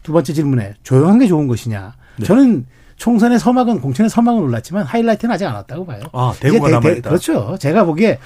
두 0.03 0.11
번째 0.11 0.33
질문에 0.33 0.75
조용한 0.83 1.19
게 1.19 1.27
좋은 1.27 1.47
것이냐. 1.47 1.93
네. 2.17 2.25
저는 2.25 2.65
총선의 2.97 3.39
서막은 3.39 3.81
공천의 3.81 4.09
서막은 4.11 4.41
올랐지만 4.43 4.83
하이라이트는 4.83 5.33
아직 5.33 5.45
안 5.47 5.55
왔다고 5.55 5.85
봐요. 5.85 6.01
아, 6.13 6.33
대구가 6.39 6.67
대- 6.67 6.71
대- 6.71 6.71
남아 6.79 6.89
있다. 6.97 7.09
그렇죠. 7.09 7.57
제가 7.59 7.85
보기에 7.85 8.19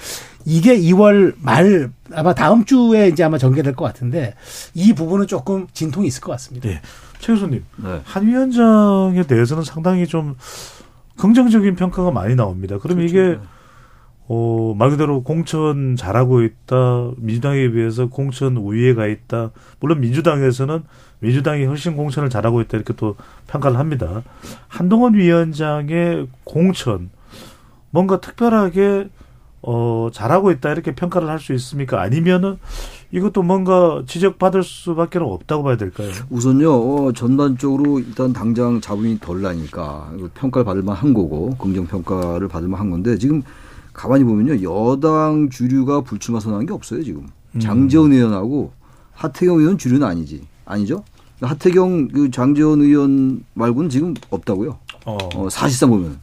이게 0.46 0.78
2월 0.78 1.34
말 1.40 1.90
아마 2.14 2.34
다음 2.34 2.66
주에 2.66 3.08
이제 3.08 3.24
아마 3.24 3.38
전개될 3.38 3.76
것 3.76 3.86
같은데 3.86 4.34
이 4.74 4.94
부분은 4.94 5.28
조금 5.28 5.68
진통이 5.74 6.08
있을 6.08 6.22
것 6.22 6.32
같습니다. 6.34 6.68
네. 6.68 6.82
최 7.26 7.34
교수님, 7.34 7.66
네. 7.78 8.02
한 8.04 8.28
위원장에 8.28 9.24
대해서는 9.24 9.64
상당히 9.64 10.06
좀 10.06 10.36
긍정적인 11.18 11.76
평가가 11.76 12.12
많이 12.12 12.36
나옵니다. 12.36 12.78
그럼 12.78 12.98
그렇죠. 12.98 13.18
이게 13.18 13.40
어, 14.28 14.76
말 14.78 14.92
그대로 14.92 15.24
공천 15.24 15.96
잘하고 15.96 16.44
있다. 16.44 16.76
민주당에 17.18 17.72
비해서 17.72 18.10
공천 18.10 18.58
우위에 18.58 18.94
가 18.94 19.08
있다. 19.08 19.50
물론 19.80 20.02
민주당에서는 20.02 20.84
민주당이 21.18 21.66
훨씬 21.66 21.96
공천을 21.96 22.30
잘하고 22.30 22.62
있다. 22.62 22.78
이렇게 22.78 22.94
또 22.94 23.16
평가를 23.48 23.80
합니다. 23.80 24.22
한동훈 24.68 25.16
위원장의 25.16 26.28
공천, 26.44 27.10
뭔가 27.90 28.22
특별하게 28.22 29.10
어, 29.68 30.10
잘하고 30.14 30.52
있다. 30.52 30.72
이렇게 30.72 30.94
평가를 30.94 31.28
할 31.28 31.40
수 31.40 31.54
있습니까? 31.54 32.02
아니면은 32.02 32.58
이것도 33.12 33.42
뭔가 33.44 34.04
지적받을 34.08 34.64
수밖에 34.64 35.20
없다고 35.20 35.64
봐야 35.64 35.76
될까요? 35.78 36.12
우선요, 36.30 36.72
어, 36.72 37.12
전반적으로 37.14 38.00
일단 38.00 38.32
당장 38.34 38.80
자본이 38.82 39.20
덜 39.20 39.42
나니까 39.42 40.12
평가를 40.36 40.66
받을 40.66 40.82
만한 40.84 41.14
거고, 41.14 41.56
긍정 41.58 41.88
평가를 41.88 42.48
받을 42.48 42.68
만한 42.68 42.90
건데, 42.92 43.18
지금 43.18 43.42
가만히 43.94 44.24
보면요, 44.24 44.62
여당 44.64 45.50
주류가 45.50 46.02
불출마 46.02 46.40
선언한 46.40 46.66
게 46.68 46.74
없어요, 46.74 47.04
지금. 47.04 47.28
음. 47.56 47.60
장재원 47.60 48.12
의원하고 48.12 48.72
하태경 49.14 49.58
의원 49.60 49.78
주류는 49.78 50.06
아니지. 50.06 50.42
아니죠? 50.66 51.04
하태경, 51.42 52.10
그 52.10 52.32
장재원 52.32 52.82
의원 52.82 53.44
말고는 53.54 53.90
지금 53.90 54.14
없다고요. 54.30 54.78
어. 55.06 55.18
어, 55.36 55.50
사실상 55.50 55.90
보면. 55.90 56.20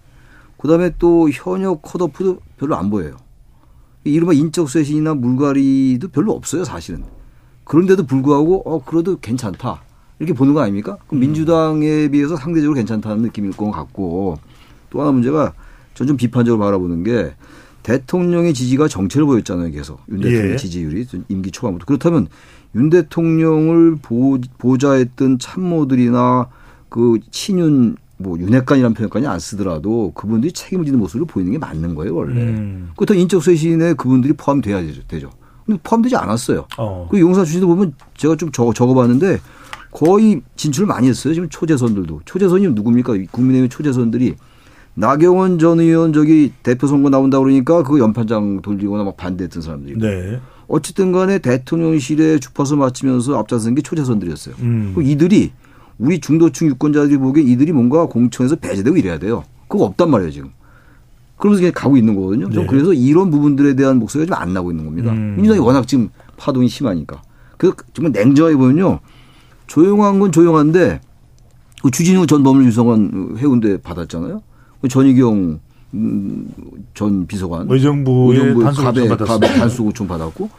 그 0.58 0.68
다음에 0.68 0.92
또 0.98 1.28
현역 1.30 1.82
컷오프도 1.82 2.38
별로 2.58 2.76
안 2.76 2.88
보여요. 2.90 3.16
이른바 4.04 4.32
인적 4.32 4.68
쇄신이나 4.68 5.14
물갈이도 5.14 6.08
별로 6.08 6.32
없어요, 6.32 6.64
사실은. 6.64 7.04
그런데도 7.64 8.06
불구하고, 8.06 8.62
어, 8.66 8.84
그래도 8.84 9.18
괜찮다. 9.18 9.82
이렇게 10.18 10.32
보는 10.34 10.54
거 10.54 10.60
아닙니까? 10.60 10.98
그럼 11.06 11.20
민주당에 11.20 12.08
비해서 12.08 12.36
상대적으로 12.36 12.74
괜찮다는 12.74 13.22
느낌일 13.22 13.52
것 13.52 13.70
같고, 13.70 14.38
또 14.90 15.00
하나 15.00 15.12
문제가 15.12 15.52
전 15.94 16.06
좀 16.06 16.16
비판적으로 16.16 16.60
바라보는 16.62 17.04
게, 17.04 17.34
대통령의 17.82 18.54
지지가 18.54 18.88
정체를 18.88 19.26
보였잖아요. 19.26 19.70
계속 19.72 20.00
윤 20.08 20.20
대통령 20.20 20.52
예. 20.52 20.56
지지율이 20.56 21.06
임기 21.28 21.50
초반부터 21.50 21.84
그렇다면 21.84 22.28
윤 22.76 22.90
대통령을 22.90 23.96
보, 24.00 24.38
보좌했던 24.58 25.38
참모들이나 25.40 26.48
그 26.88 27.18
친윤 27.30 27.96
뭐 28.22 28.38
윤핵관이라는 28.38 28.94
표현까지 28.94 29.26
안 29.26 29.38
쓰더라도 29.38 30.12
그분들이 30.14 30.52
책임을 30.52 30.84
지는 30.84 30.98
모습을 30.98 31.26
보이는 31.26 31.52
게 31.52 31.58
맞는 31.58 31.94
거예요 31.94 32.14
원래. 32.14 32.40
음. 32.40 32.90
그렇다면 32.96 33.22
인적 33.22 33.42
쇄신에 33.42 33.94
그분들이 33.94 34.32
포함돼야 34.32 34.82
되죠. 35.08 35.30
근데 35.66 35.80
포함되지 35.82 36.16
않았어요. 36.16 36.66
어. 36.78 37.08
그 37.10 37.20
용사 37.20 37.44
출신도 37.44 37.66
보면 37.66 37.94
제가 38.16 38.36
좀 38.36 38.50
적어, 38.52 38.72
적어봤는데 38.72 39.40
거의 39.90 40.40
진출을 40.56 40.86
많이 40.86 41.08
했어요. 41.08 41.34
지금 41.34 41.48
초재선들도. 41.48 42.22
초재선이 42.24 42.68
누굽니까? 42.68 43.14
국민의힘 43.30 43.68
초재선들이 43.68 44.34
나경원 44.94 45.58
전 45.58 45.80
의원 45.80 46.12
저기 46.12 46.52
대표 46.62 46.86
선거 46.86 47.10
나온다 47.10 47.38
그러니까 47.38 47.82
그 47.82 47.98
연판장 47.98 48.62
돌리거나 48.62 49.04
막 49.04 49.16
반대했던 49.16 49.62
사람들이. 49.62 49.98
네. 49.98 50.40
어쨌든 50.68 51.12
간에 51.12 51.38
대통령실에 51.38 52.38
주파수 52.38 52.76
맞추면서 52.76 53.38
앞장선 53.38 53.74
게 53.74 53.82
초재선들이었어요. 53.82 54.54
음. 54.60 54.92
그 54.94 55.02
이들이 55.02 55.52
우리 55.98 56.20
중도층 56.20 56.68
유권자들이 56.68 57.18
보기에 57.18 57.42
이들이 57.44 57.72
뭔가 57.72 58.06
공천에서 58.06 58.56
배제되고 58.56 58.96
이래야 58.96 59.18
돼요. 59.18 59.44
그거 59.68 59.84
없단 59.84 60.10
말이에요, 60.10 60.30
지금. 60.30 60.50
그러면서 61.36 61.60
그냥 61.60 61.72
가고 61.74 61.96
있는 61.96 62.14
거거든요. 62.14 62.50
좀 62.50 62.62
네. 62.62 62.66
그래서 62.68 62.92
이런 62.92 63.30
부분들에 63.30 63.74
대한 63.74 63.98
목소리가 63.98 64.34
좀 64.36 64.42
안 64.42 64.54
나고 64.54 64.70
있는 64.70 64.84
겁니다. 64.84 65.12
음. 65.12 65.34
민주당이 65.36 65.60
워낙 65.60 65.86
지금 65.88 66.08
파동이 66.36 66.68
심하니까. 66.68 67.22
그 67.58 67.72
정말 67.94 68.12
냉정하게 68.12 68.56
보면요. 68.56 69.00
조용한 69.66 70.18
건 70.20 70.32
조용한데 70.32 71.00
그 71.82 71.90
주진우 71.90 72.26
전 72.26 72.42
법률유성관 72.42 73.36
해운대 73.38 73.80
받았잖아요. 73.80 74.42
그 74.80 74.88
전희경 74.88 75.60
음, 75.94 76.48
전 76.94 77.26
비서관 77.26 77.66
의정부의 77.70 78.38
의정부의 78.38 78.64
단수 78.64 78.82
갑에 78.82 79.00
요청 79.00 79.08
받았습니다. 79.16 79.46
갑에 79.48 79.58
단수 79.58 79.84
요청 79.84 80.08
받았고 80.08 80.50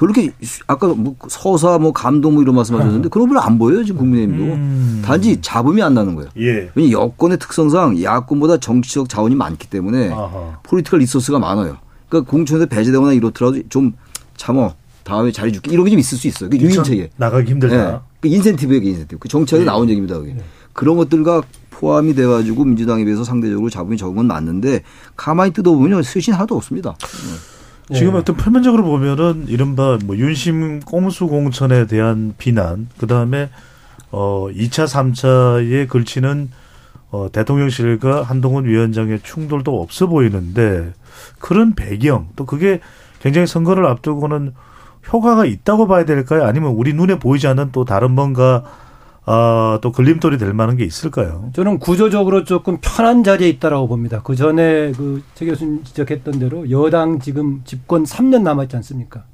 별로 0.00 0.12
이렇게 0.16 0.32
아까 0.66 0.88
뭐 0.88 1.14
서사 1.28 1.76
뭐 1.78 1.92
감동 1.92 2.32
뭐 2.32 2.42
이런 2.42 2.54
말씀하셨는데 2.56 3.10
그런 3.10 3.28
별로 3.28 3.40
안 3.40 3.58
보여요 3.58 3.84
지금 3.84 3.98
국민의힘도 3.98 4.44
음. 4.54 5.02
단지 5.04 5.38
잡음이 5.42 5.82
안 5.82 5.92
나는 5.92 6.14
거예요. 6.14 6.30
예. 6.38 6.70
왜냐 6.74 6.92
여권의 6.92 7.38
특성상 7.38 8.02
야권보다 8.02 8.56
정치적 8.56 9.10
자원이 9.10 9.34
많기 9.34 9.68
때문에 9.68 10.10
아하. 10.10 10.58
political 10.62 11.00
resource가 11.00 11.38
많아요. 11.38 11.76
그러니까 12.08 12.30
공천에서 12.30 12.64
배제되거나 12.66 13.12
이렇더라도 13.12 13.60
좀 13.68 13.92
참어 14.38 14.74
다음에 15.04 15.32
자리 15.32 15.52
줄게 15.52 15.70
이런 15.70 15.84
게 15.84 15.90
좀 15.90 15.98
있을 15.98 16.16
수 16.16 16.26
있어요. 16.28 16.48
그 16.48 16.56
유인책에 16.56 17.10
나가기 17.18 17.50
힘들다. 17.50 18.02
그 18.20 18.28
인센티브에 18.28 18.80
그 18.80 18.86
인센티브. 18.86 19.18
그 19.18 19.28
정책에 19.28 19.60
예. 19.62 19.66
나온 19.66 19.88
얘기입니다. 19.90 20.18
그게. 20.18 20.34
그런 20.72 20.96
것들과 20.96 21.42
포함이 21.70 22.14
돼가지고 22.14 22.64
민주당에 22.64 23.04
비해서 23.04 23.22
상대적으로 23.22 23.68
잡음이 23.68 23.98
적은 23.98 24.16
건 24.16 24.26
맞는데 24.28 24.82
가만히 25.16 25.52
뜯어보면 25.52 26.02
쇄신 26.02 26.32
하나도 26.32 26.56
없습니다. 26.56 26.96
지금 27.94 28.14
어떤 28.14 28.36
표면적으로 28.36 28.84
보면은 28.84 29.46
이른바 29.48 29.98
뭐 30.04 30.16
윤심 30.16 30.80
꼼수 30.80 31.26
공천에 31.26 31.86
대한 31.86 32.34
비난, 32.38 32.88
그 32.98 33.06
다음에 33.06 33.50
어 34.10 34.48
2차, 34.52 34.86
3차에 34.86 35.88
걸치는 35.88 36.50
어 37.10 37.28
대통령실과 37.32 38.22
한동훈 38.22 38.64
위원장의 38.66 39.20
충돌도 39.22 39.80
없어 39.80 40.06
보이는데 40.06 40.92
그런 41.38 41.74
배경 41.74 42.28
또 42.36 42.46
그게 42.46 42.80
굉장히 43.20 43.46
선거를 43.46 43.86
앞두고는 43.86 44.52
효과가 45.12 45.44
있다고 45.44 45.86
봐야 45.86 46.04
될까요? 46.04 46.44
아니면 46.44 46.72
우리 46.72 46.92
눈에 46.92 47.18
보이지 47.18 47.46
않는 47.48 47.70
또 47.72 47.84
다른 47.84 48.12
뭔가 48.12 48.64
아, 49.26 49.78
또 49.82 49.92
걸림돌이 49.92 50.38
될 50.38 50.52
만한 50.54 50.76
게 50.76 50.84
있을까요? 50.84 51.50
저는 51.52 51.78
구조적으로 51.78 52.44
조금 52.44 52.78
편한 52.80 53.22
자리에 53.22 53.48
있다라고 53.48 53.86
봅니다. 53.88 54.20
그 54.24 54.34
전에 54.34 54.92
그최 54.92 55.46
교수님 55.46 55.84
지적했던 55.84 56.38
대로 56.38 56.70
여당 56.70 57.20
지금 57.20 57.60
집권 57.64 58.04
3년 58.04 58.42
남았지 58.42 58.76
않습니까? 58.76 59.24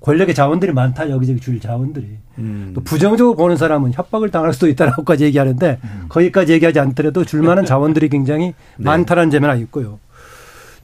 권력의 0.00 0.34
자원들이 0.34 0.72
많다 0.72 1.10
여기저기 1.10 1.40
줄 1.40 1.60
자원들이 1.60 2.06
음. 2.38 2.72
또 2.74 2.80
부정적으로 2.80 3.36
보는 3.36 3.58
사람은 3.58 3.92
협박을 3.92 4.30
당할 4.30 4.54
수도 4.54 4.66
있다라고까지 4.68 5.24
얘기하는데 5.24 5.78
거기까지 6.08 6.54
얘기하지 6.54 6.80
않더라도 6.80 7.24
줄만한 7.24 7.66
자원들이 7.66 8.08
굉장히 8.08 8.54
많다라는 8.78 9.30
점이 9.30 9.44
하나 9.44 9.58
있고요. 9.60 9.98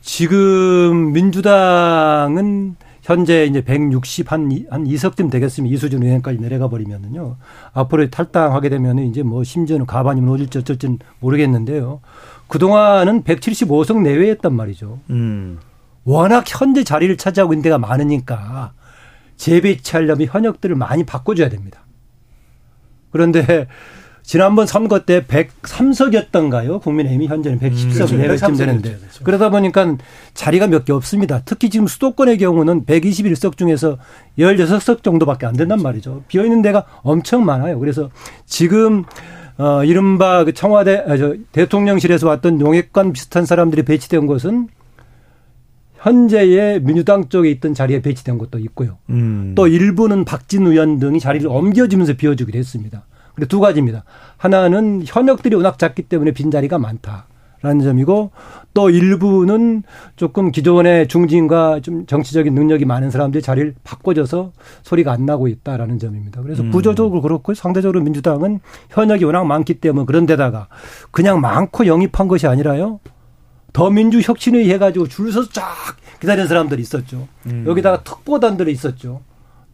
지금 0.02 1.12
민주당은 1.12 2.76
현재 3.06 3.44
이제 3.44 3.62
160 3.62 4.32
한, 4.32 4.50
이- 4.50 4.66
한 4.68 4.84
2석쯤 4.84 5.30
되겠으면 5.30 5.70
이수준 5.72 6.02
의원까지 6.02 6.38
내려가 6.40 6.68
버리면은요. 6.68 7.36
앞으로 7.72 8.10
탈당하게 8.10 8.68
되면은 8.68 9.06
이제 9.06 9.22
뭐 9.22 9.44
심지어는 9.44 9.86
가반이면 9.86 10.28
어딜지 10.34 10.58
어쩔지는 10.58 10.98
모르겠는데요. 11.20 12.00
그동안은 12.48 13.22
175석 13.22 14.02
내외였단 14.02 14.52
말이죠. 14.52 14.98
음. 15.10 15.60
워낙 16.02 16.44
현재 16.48 16.82
자리를 16.82 17.16
차지하고 17.16 17.52
있는 17.52 17.62
데가 17.62 17.78
많으니까 17.78 18.72
재배치하려면 19.36 20.26
현역들을 20.28 20.74
많이 20.74 21.04
바꿔줘야 21.06 21.48
됩니다. 21.48 21.80
그런데 23.10 23.68
지난번 24.26 24.66
선거 24.66 25.04
때 25.04 25.22
103석이었던가요? 25.24 26.80
국민의힘이 26.82 27.28
현재는 27.28 27.60
110석 27.60 27.92
그렇죠. 27.94 28.16
내외쯤 28.16 28.48
103석 28.54 28.58
되는데. 28.58 28.88
이었죠. 28.90 29.00
그렇죠. 29.00 29.24
그러다 29.24 29.50
보니까 29.50 29.96
자리가 30.34 30.66
몇 30.66 30.84
개 30.84 30.92
없습니다. 30.92 31.42
특히 31.44 31.70
지금 31.70 31.86
수도권의 31.86 32.38
경우는 32.38 32.86
121석 32.86 33.56
중에서 33.56 33.98
16석 34.36 35.04
정도밖에 35.04 35.46
안 35.46 35.54
된단 35.54 35.80
말이죠. 35.80 36.24
비어 36.26 36.42
있는 36.44 36.60
데가 36.60 36.84
엄청 37.02 37.44
많아요. 37.44 37.78
그래서 37.78 38.10
지금 38.46 39.04
어, 39.58 39.84
이른바 39.84 40.42
그 40.44 40.52
청와대, 40.52 41.04
아, 41.06 41.16
저, 41.16 41.34
대통령실에서 41.52 42.26
왔던 42.28 42.60
용액관 42.60 43.12
비슷한 43.12 43.46
사람들이 43.46 43.84
배치된 43.84 44.26
곳은 44.26 44.66
현재의 45.98 46.82
민주당 46.82 47.28
쪽에 47.28 47.48
있던 47.52 47.74
자리에 47.74 48.02
배치된 48.02 48.38
것도 48.38 48.58
있고요. 48.58 48.98
음. 49.08 49.52
또 49.54 49.66
일부는 49.68 50.24
박진 50.24 50.66
의원 50.66 50.98
등이 50.98 51.20
자리를 51.20 51.48
옮겨주면서 51.48 52.14
비워주기도 52.14 52.58
했습니다. 52.58 53.06
근데 53.36 53.46
두 53.46 53.60
가지입니다. 53.60 54.02
하나는 54.38 55.02
현역들이 55.06 55.54
워낙 55.54 55.78
작기 55.78 56.02
때문에 56.02 56.32
빈자리가 56.32 56.78
많다 56.78 57.26
라는 57.62 57.80
점이고 57.80 58.32
또 58.74 58.90
일부는 58.90 59.82
조금 60.16 60.50
기존의 60.50 61.08
중진과 61.08 61.80
좀 61.80 62.06
정치적인 62.06 62.54
능력이 62.54 62.84
많은 62.84 63.10
사람들이 63.10 63.42
자리를 63.42 63.74
바꿔줘서 63.84 64.52
소리가 64.82 65.12
안 65.12 65.26
나고 65.26 65.48
있다라는 65.48 65.98
점입니다. 65.98 66.42
그래서 66.42 66.62
음. 66.62 66.70
구조적으로 66.70 67.20
그렇고 67.22 67.54
상대적으로 67.54 68.02
민주당은 68.02 68.60
현역이 68.90 69.24
워낙 69.24 69.44
많기 69.44 69.74
때문에 69.74 70.06
그런 70.06 70.26
데다가 70.26 70.68
그냥 71.10 71.40
많고 71.40 71.86
영입한 71.86 72.28
것이 72.28 72.46
아니라요. 72.46 73.00
더민주 73.72 74.20
혁신회의 74.22 74.70
해가지고 74.70 75.08
줄 75.08 75.32
서서 75.32 75.50
쫙 75.50 75.64
기다리는 76.20 76.48
사람들이 76.48 76.80
있었죠. 76.80 77.28
음. 77.46 77.64
여기다가 77.66 78.02
특보단들이 78.02 78.72
있었죠. 78.72 79.20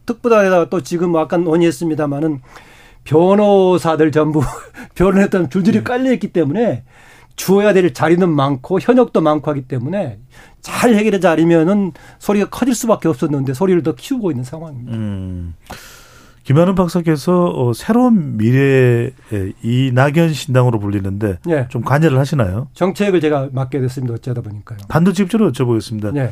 특보단에다가 0.05 0.69
또 0.69 0.81
지금 0.81 1.15
아까 1.15 1.37
논의했습니다마는 1.37 2.41
변호사들 3.03 4.11
전부 4.11 4.41
변호했던 4.95 5.49
줄줄이 5.49 5.83
깔려 5.83 6.11
있기 6.13 6.29
때문에 6.33 6.83
주어야 7.35 7.73
될 7.73 7.93
자리는 7.93 8.29
많고 8.29 8.79
현역도 8.79 9.21
많고 9.21 9.49
하기 9.51 9.63
때문에 9.63 10.19
잘 10.61 10.93
해결하지 10.93 11.27
않으면은 11.27 11.91
소리가 12.19 12.49
커질 12.49 12.75
수밖에 12.75 13.07
없었는데 13.07 13.53
소리를 13.53 13.81
더 13.83 13.95
키우고 13.95 14.31
있는 14.31 14.43
상황입니다. 14.43 14.95
음. 14.95 15.55
김한은 16.43 16.75
박사께서 16.75 17.45
어, 17.55 17.73
새로운 17.73 18.37
미래의 18.37 19.13
이낙연 19.63 20.33
신당으로 20.33 20.77
불리는데 20.79 21.39
예. 21.49 21.67
좀 21.69 21.83
관여를 21.83 22.19
하시나요? 22.19 22.67
정책을 22.73 23.21
제가 23.21 23.49
맡게 23.53 23.79
됐습니다. 23.79 24.15
어쩌다 24.15 24.41
보니까요. 24.41 24.79
단도직입적으로 24.89 25.51
여쭤보겠습니다. 25.51 26.13
네. 26.13 26.31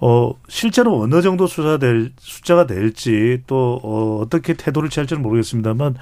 어, 0.00 0.32
실제로 0.48 1.00
어느 1.00 1.22
정도 1.22 1.46
숫자될, 1.46 2.12
숫자가 2.18 2.66
될지 2.66 3.42
또 3.46 3.80
어, 3.82 4.20
어떻게 4.22 4.54
태도를 4.54 4.90
취할지는 4.90 5.22
모르겠습니다만 5.22 5.96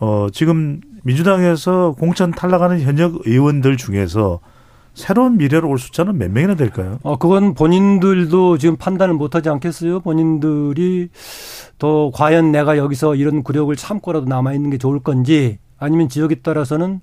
어, 0.00 0.28
지금 0.32 0.80
민주당에서 1.02 1.94
공천 1.98 2.30
탈락하는 2.30 2.80
현역 2.80 3.26
의원들 3.26 3.76
중에서 3.76 4.40
새로운 4.94 5.36
미래로 5.36 5.68
올 5.68 5.78
숫자는 5.78 6.18
몇 6.18 6.30
명이나 6.30 6.56
될까요? 6.56 6.98
어, 7.02 7.16
그건 7.16 7.54
본인들도 7.54 8.58
지금 8.58 8.76
판단을 8.76 9.14
못하지 9.14 9.48
않겠어요? 9.48 10.00
본인들이 10.00 11.10
더 11.78 12.10
과연 12.12 12.52
내가 12.52 12.76
여기서 12.76 13.14
이런 13.14 13.42
굴욕을 13.42 13.76
참고라도 13.76 14.26
남아있는 14.26 14.70
게 14.70 14.78
좋을 14.78 15.00
건지 15.00 15.58
아니면 15.78 16.08
지역에 16.08 16.36
따라서는 16.36 17.00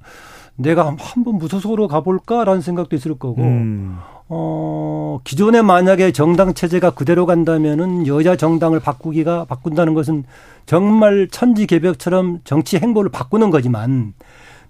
내가 0.56 0.96
한번 0.98 1.38
무소속으로 1.38 1.88
가볼까라는 1.88 2.62
생각도 2.62 2.96
있을 2.96 3.18
거고, 3.18 3.44
음. 3.44 3.98
어, 4.30 5.20
기존에 5.24 5.62
만약에 5.62 6.12
정당 6.12 6.54
체제가 6.54 6.92
그대로 6.92 7.26
간다면은 7.26 8.08
여자 8.08 8.36
정당을 8.36 8.80
바꾸기가, 8.80 9.46
바꾼다는 9.46 9.94
것은 9.94 10.26
정말 10.66 11.28
천지 11.32 11.66
개벽처럼 11.66 12.42
정치 12.44 12.78
행보를 12.78 13.10
바꾸는 13.10 13.50
거지만 13.52 14.14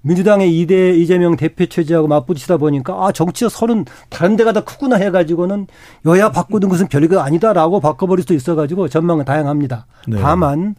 민주당의 0.01 0.60
이대 0.60 0.95
이재명 0.95 1.36
대표 1.36 1.66
체제하고 1.66 2.08
맞붙이다 2.08 2.58
보니까 2.58 2.93
아 2.93 3.12
정치가 3.12 3.49
서른 3.49 3.84
다른 4.10 4.36
데가 4.36 4.53
더 4.53 4.64
크구나 4.64 4.95
해가지고는 4.97 5.68
여야 6.05 6.32
바꾸는 6.32 6.70
것은 6.70 6.88
별거 6.88 7.20
아니다라고 7.20 7.80
바꿔버릴 7.80 8.22
수도 8.22 8.36
있어가지고 8.36 8.89
전망은 8.89 9.26
다양합니다. 9.26 9.88
네. 10.08 10.20
다만 10.22 10.76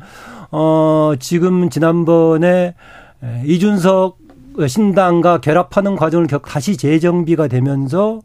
어 0.50 1.12
지금 1.18 1.68
지난번에 1.68 2.74
에, 3.22 3.42
이준석 3.44 4.18
신당과 4.66 5.40
결합하는 5.40 5.96
과정을 5.96 6.26
겪 6.26 6.42
다시 6.46 6.76
재정비가 6.76 7.48
되면서 7.48 8.20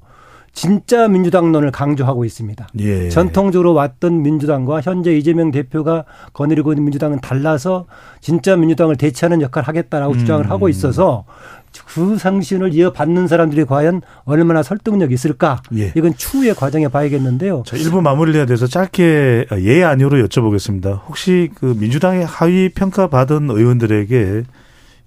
진짜 0.54 1.08
민주당론을 1.08 1.72
강조하고 1.72 2.26
있습니다. 2.26 2.68
예. 2.80 3.10
전통적으로 3.10 3.74
왔던 3.74 4.22
민주당과 4.22 4.82
현재 4.82 5.18
이재명 5.18 5.50
대표가 5.52 6.06
거느리고 6.32 6.72
있는 6.72 6.84
민주당은 6.86 7.20
달라서 7.22 7.88
진짜 8.22 8.56
민주당을 8.56 8.96
대체하는 8.96 9.42
역할을 9.42 9.68
하겠다라고 9.68 10.14
음. 10.14 10.20
주장을 10.20 10.50
하고 10.50 10.70
있어서 10.70 11.26
그 11.88 12.18
상신을 12.20 12.72
이어받는 12.76 13.28
사람들이 13.28 13.66
과연 13.66 14.02
얼마나 14.26 14.62
설득력이 14.62 15.12
있을까? 15.16 15.64
예. 15.76 15.92
이건 15.96 16.16
추후의 16.16 16.54
과정에 16.54 16.88
봐야겠는데요. 16.88 17.64
자, 17.66 17.76
일부 17.76 18.04
마무리해야 18.04 18.46
돼서 18.46 18.68
짧게 18.68 19.48
예 19.58 19.84
아니오로 19.84 20.24
여쭤보겠습니다. 20.28 21.02
혹시 21.08 21.50
그 21.56 21.76
민주당의 21.80 22.26
하위 22.26 22.70
평가 22.70 23.08
받은 23.08 23.50
의원들에게 23.50 24.44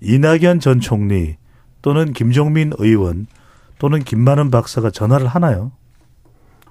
이낙연 0.00 0.58
전 0.58 0.80
총리 0.80 1.36
또는 1.82 2.12
김종민 2.12 2.72
의원 2.78 3.28
또는 3.78 4.02
김만은 4.02 4.50
박사가 4.50 4.90
전화를 4.90 5.26
하나요? 5.26 5.72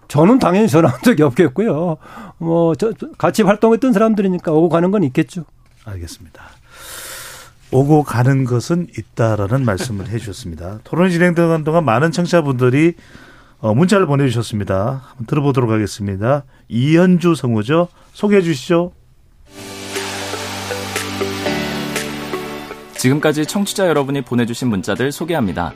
저는 0.08 0.40
당연히 0.40 0.68
전화한 0.68 1.02
적이 1.04 1.24
없겠고요. 1.24 1.98
뭐, 2.38 2.76
저, 2.76 2.92
같이 3.18 3.42
활동했던 3.42 3.94
사람들이니까 3.94 4.52
오고 4.52 4.70
가는 4.70 4.92
건 4.92 5.04
있겠죠. 5.04 5.46
알겠습니다. 5.86 6.44
오고 7.72 8.04
가는 8.04 8.46
것은 8.46 8.88
있다라는 8.98 9.66
말씀을 9.66 10.08
해 10.10 10.18
주셨습니다. 10.20 10.80
토론이 10.86 11.12
진행되는 11.12 11.64
동안 11.64 11.84
많은 11.86 12.12
청취자분들이 12.12 12.94
어, 13.60 13.74
문자를 13.74 14.06
보내주셨습니다. 14.06 15.02
한번 15.08 15.26
들어보도록 15.26 15.72
하겠습니다. 15.72 16.44
이현주 16.68 17.36
성우죠. 17.36 17.88
소개해 18.14 18.42
주시죠. 18.42 18.92
지금까지 22.98 23.46
청취자 23.46 23.88
여러분이 23.88 24.22
보내주신 24.22 24.68
문자들 24.68 25.12
소개합니다. 25.12 25.74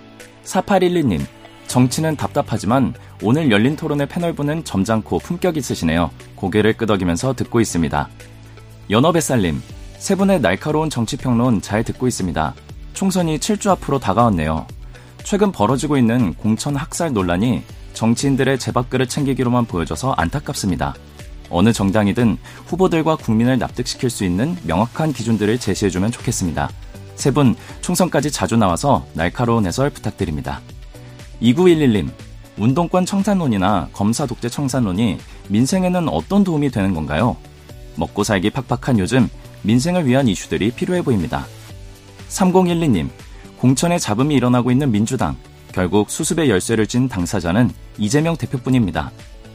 4812님, 0.49 1.21
정치는 1.67 2.15
답답하지만 2.15 2.93
오늘 3.21 3.51
열린 3.51 3.75
토론의 3.75 4.07
패널분은 4.07 4.63
점잖고 4.63 5.19
품격 5.19 5.57
있으시네요. 5.57 6.09
고개를 6.35 6.73
끄덕이면서 6.73 7.33
듣고 7.33 7.59
있습니다. 7.61 8.09
연어뱃살님, 8.89 9.61
세 9.99 10.15
분의 10.15 10.41
날카로운 10.41 10.89
정치평론 10.89 11.61
잘 11.61 11.83
듣고 11.83 12.07
있습니다. 12.07 12.55
총선이 12.93 13.37
7주 13.37 13.69
앞으로 13.69 13.99
다가왔네요. 13.99 14.65
최근 15.23 15.51
벌어지고 15.51 15.97
있는 15.97 16.33
공천 16.33 16.75
학살 16.75 17.13
논란이 17.13 17.61
정치인들의 17.93 18.57
제밥그릇 18.57 19.09
챙기기로만 19.09 19.65
보여져서 19.65 20.13
안타깝습니다. 20.13 20.95
어느 21.51 21.73
정당이든 21.73 22.37
후보들과 22.65 23.17
국민을 23.17 23.59
납득시킬 23.59 24.09
수 24.09 24.23
있는 24.23 24.57
명확한 24.63 25.13
기준들을 25.13 25.59
제시해주면 25.59 26.11
좋겠습니다. 26.11 26.69
세 27.19 27.31
분 27.31 27.53
총선까지 27.81 28.31
자주 28.31 28.55
나와서 28.55 29.05
날카로운 29.13 29.65
해설 29.65 29.89
부탁드립니다. 29.89 30.61
2911님, 31.41 32.09
운동권 32.57 33.05
청산론이나 33.05 33.89
검사 33.91 34.25
독재 34.25 34.47
청산론이 34.47 35.17
민생에는 35.49 36.07
어떤 36.07 36.45
도움이 36.45 36.71
되는 36.71 36.93
건가요? 36.93 37.35
먹고 37.97 38.23
살기 38.23 38.51
팍팍한 38.51 38.99
요즘 38.99 39.29
민생을 39.63 40.05
위한 40.05 40.29
이슈들이 40.29 40.71
필요해 40.71 41.01
보입니다. 41.01 41.45
3012님, 42.29 43.09
공천의 43.57 43.99
잡음이 43.99 44.33
일어나고 44.35 44.71
있는 44.71 44.89
민주당. 44.89 45.35
결국 45.73 46.09
수습의 46.09 46.49
열쇠를 46.49 46.87
쥔 46.87 47.09
당사자는 47.09 47.69
이재명 47.97 48.37
대표뿐입니다. 48.37 49.11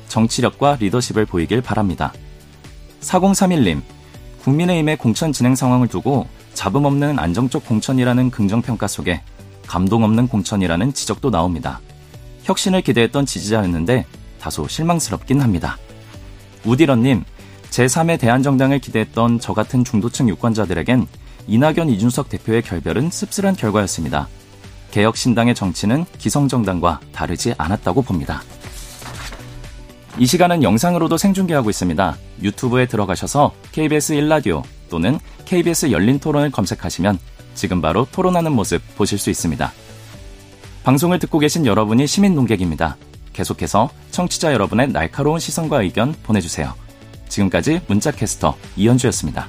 정치력과 0.08 0.76
리더십을 0.80 1.24
보이길 1.24 1.62
바랍니다. 1.62 2.12
4031님, 3.00 3.80
국민의힘의 4.42 4.98
공천 4.98 5.32
진행 5.32 5.54
상황을 5.54 5.88
두고 5.88 6.26
잡음 6.54 6.84
없는 6.84 7.18
안정적 7.18 7.66
공천이라는 7.66 8.30
긍정평가 8.30 8.86
속에 8.86 9.20
감동 9.66 10.04
없는 10.04 10.28
공천이라는 10.28 10.94
지적도 10.94 11.30
나옵니다. 11.30 11.80
혁신을 12.44 12.82
기대했던 12.82 13.26
지지자였는데 13.26 14.06
다소 14.40 14.68
실망스럽긴 14.68 15.40
합니다. 15.40 15.78
우디런님, 16.64 17.24
제3의 17.70 18.20
대한정당을 18.20 18.78
기대했던 18.78 19.40
저 19.40 19.52
같은 19.52 19.84
중도층 19.84 20.28
유권자들에겐 20.28 21.06
이낙연 21.46 21.90
이준석 21.90 22.28
대표의 22.28 22.62
결별은 22.62 23.10
씁쓸한 23.10 23.56
결과였습니다. 23.56 24.28
개혁신당의 24.92 25.54
정치는 25.54 26.04
기성정당과 26.18 27.00
다르지 27.12 27.54
않았다고 27.58 28.02
봅니다. 28.02 28.42
이 30.18 30.26
시간은 30.26 30.62
영상으로도 30.62 31.16
생중계하고 31.16 31.68
있습니다. 31.70 32.16
유튜브에 32.42 32.86
들어가셔서 32.86 33.52
KBS 33.72 34.14
1라디오 34.14 34.62
또는 34.94 35.18
KBS 35.44 35.90
열린 35.90 36.20
토론을 36.20 36.52
검색하시면 36.52 37.18
지금 37.54 37.80
바로 37.80 38.06
토론하는 38.12 38.52
모습 38.52 38.80
보실 38.94 39.18
수 39.18 39.28
있습니다. 39.28 39.72
방송을 40.84 41.18
듣고 41.18 41.40
계신 41.40 41.66
여러분이 41.66 42.06
시민 42.06 42.36
농객입니다. 42.36 42.96
계속해서 43.32 43.90
청취자 44.12 44.52
여러분의 44.52 44.92
날카로운 44.92 45.40
시선과 45.40 45.82
의견 45.82 46.14
보내주세요. 46.22 46.74
지금까지 47.28 47.80
문자캐스터 47.88 48.56
이현주였습니다. 48.76 49.48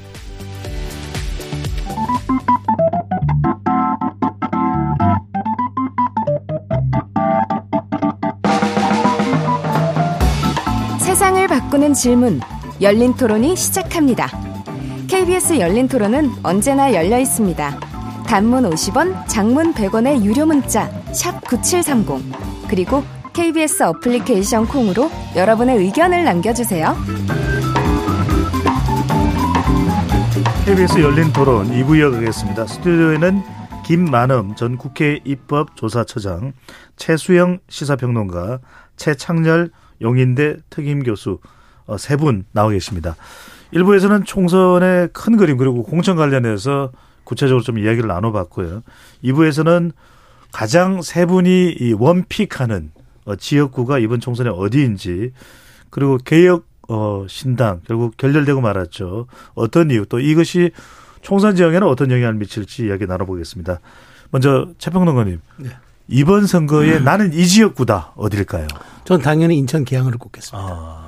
세상을 11.01 11.47
바꾸는 11.47 11.93
질문 11.93 12.41
열린 12.81 13.13
토론이 13.13 13.55
시작합니다. 13.55 14.44
KBS 15.07 15.59
열린 15.59 15.87
토론은 15.87 16.31
언제나 16.43 16.93
열려 16.93 17.19
있습니다. 17.19 17.79
단문 18.27 18.69
50원, 18.69 19.27
장문 19.27 19.73
100원의 19.73 20.23
유료 20.23 20.45
문자 20.45 20.89
샵9730 21.11 22.67
그리고 22.67 23.03
KBS 23.33 23.83
어플리케이션 23.83 24.65
콩으로 24.65 25.11
여러분의 25.35 25.77
의견을 25.77 26.23
남겨주세요. 26.23 26.95
KBS 30.65 30.99
열린 31.01 31.31
토론 31.31 31.69
2부 31.69 31.99
이어가겠습니다. 31.99 32.65
스튜디오에는 32.65 33.43
김만음 33.85 34.55
전 34.55 34.77
국회 34.77 35.19
입법조사처장, 35.23 36.53
최수영 36.95 37.59
시사평론가, 37.69 38.59
최창렬 38.97 39.69
용인대 40.01 40.57
특임교수 40.71 41.39
어, 41.85 41.97
세분 41.97 42.45
나와 42.51 42.71
계십니다. 42.71 43.15
1부에서는 43.75 44.25
총선의 44.25 45.09
큰 45.13 45.37
그림 45.37 45.57
그리고 45.57 45.83
공천 45.83 46.15
관련해서 46.15 46.91
구체적으로 47.23 47.61
좀 47.63 47.77
이야기를 47.77 48.07
나눠봤고요. 48.07 48.83
2부에서는 49.23 49.91
가장 50.51 51.01
세 51.01 51.25
분이 51.25 51.75
이 51.79 51.93
원픽하는 51.93 52.91
어, 53.25 53.35
지역구가 53.35 53.99
이번 53.99 54.19
총선에 54.19 54.49
어디인지 54.49 55.31
그리고 55.89 56.17
개혁 56.17 56.65
어, 56.87 57.25
신당 57.27 57.81
결국 57.87 58.15
결렬되고 58.15 58.61
말았죠. 58.61 59.27
어떤 59.55 59.91
이유 59.91 60.05
또 60.05 60.19
이것이 60.19 60.71
총선 61.21 61.55
지형에는 61.55 61.87
어떤 61.87 62.11
영향을 62.11 62.35
미칠지 62.35 62.85
이야기 62.85 63.07
나눠보겠습니다. 63.07 63.79
먼저 64.29 64.69
최평론가님. 64.77 65.41
네. 65.57 65.69
이번 66.07 66.45
선거에 66.45 66.99
나는 66.99 67.33
이 67.33 67.47
지역구다 67.47 68.13
어딜까요? 68.15 68.67
전 69.05 69.21
당연히 69.21 69.57
인천 69.57 69.83
계양을 69.83 70.13
꼽겠습니다. 70.13 71.04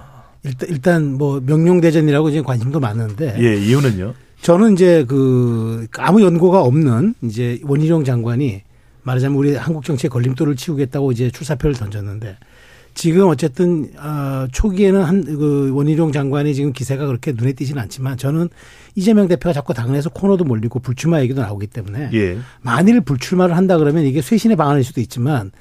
일단 0.47 0.69
일단 0.69 1.13
뭐 1.13 1.41
명룡대전이라고 1.45 2.31
지금 2.31 2.45
관심도 2.45 2.79
많은데. 2.79 3.35
예, 3.39 3.57
이유는요? 3.57 4.13
저는 4.41 4.73
이제 4.73 5.03
그 5.07 5.87
아무 5.97 6.21
연고가 6.21 6.61
없는 6.61 7.15
이제 7.23 7.59
원희룡 7.63 8.03
장관이 8.03 8.61
말하자면 9.03 9.37
우리 9.37 9.55
한국 9.55 9.83
정치의 9.83 10.09
걸림돌을 10.09 10.55
치우겠다고 10.55 11.11
이제 11.11 11.31
출사표를 11.31 11.75
던졌는데 11.75 12.37
지금 12.93 13.27
어쨌든 13.27 13.89
어 13.97 14.47
초기에는 14.51 15.03
한그 15.03 15.71
원희룡 15.73 16.11
장관이 16.11 16.53
지금 16.53 16.73
기세가 16.73 17.05
그렇게 17.05 17.31
눈에 17.31 17.53
띄지는 17.53 17.81
않지만 17.83 18.17
저는 18.17 18.49
이재명 18.95 19.27
대표가 19.27 19.53
자꾸 19.53 19.73
당내에서 19.73 20.09
코너도 20.09 20.43
몰리고 20.43 20.79
불출마 20.79 21.21
얘기도 21.21 21.41
나오기 21.41 21.67
때문에 21.67 22.09
예. 22.13 22.37
만일 22.61 23.01
불출마를 23.01 23.55
한다 23.55 23.77
그러면 23.77 24.05
이게 24.05 24.21
쇄신의 24.21 24.57
방안일 24.57 24.83
수도 24.83 24.99
있지만 25.01 25.51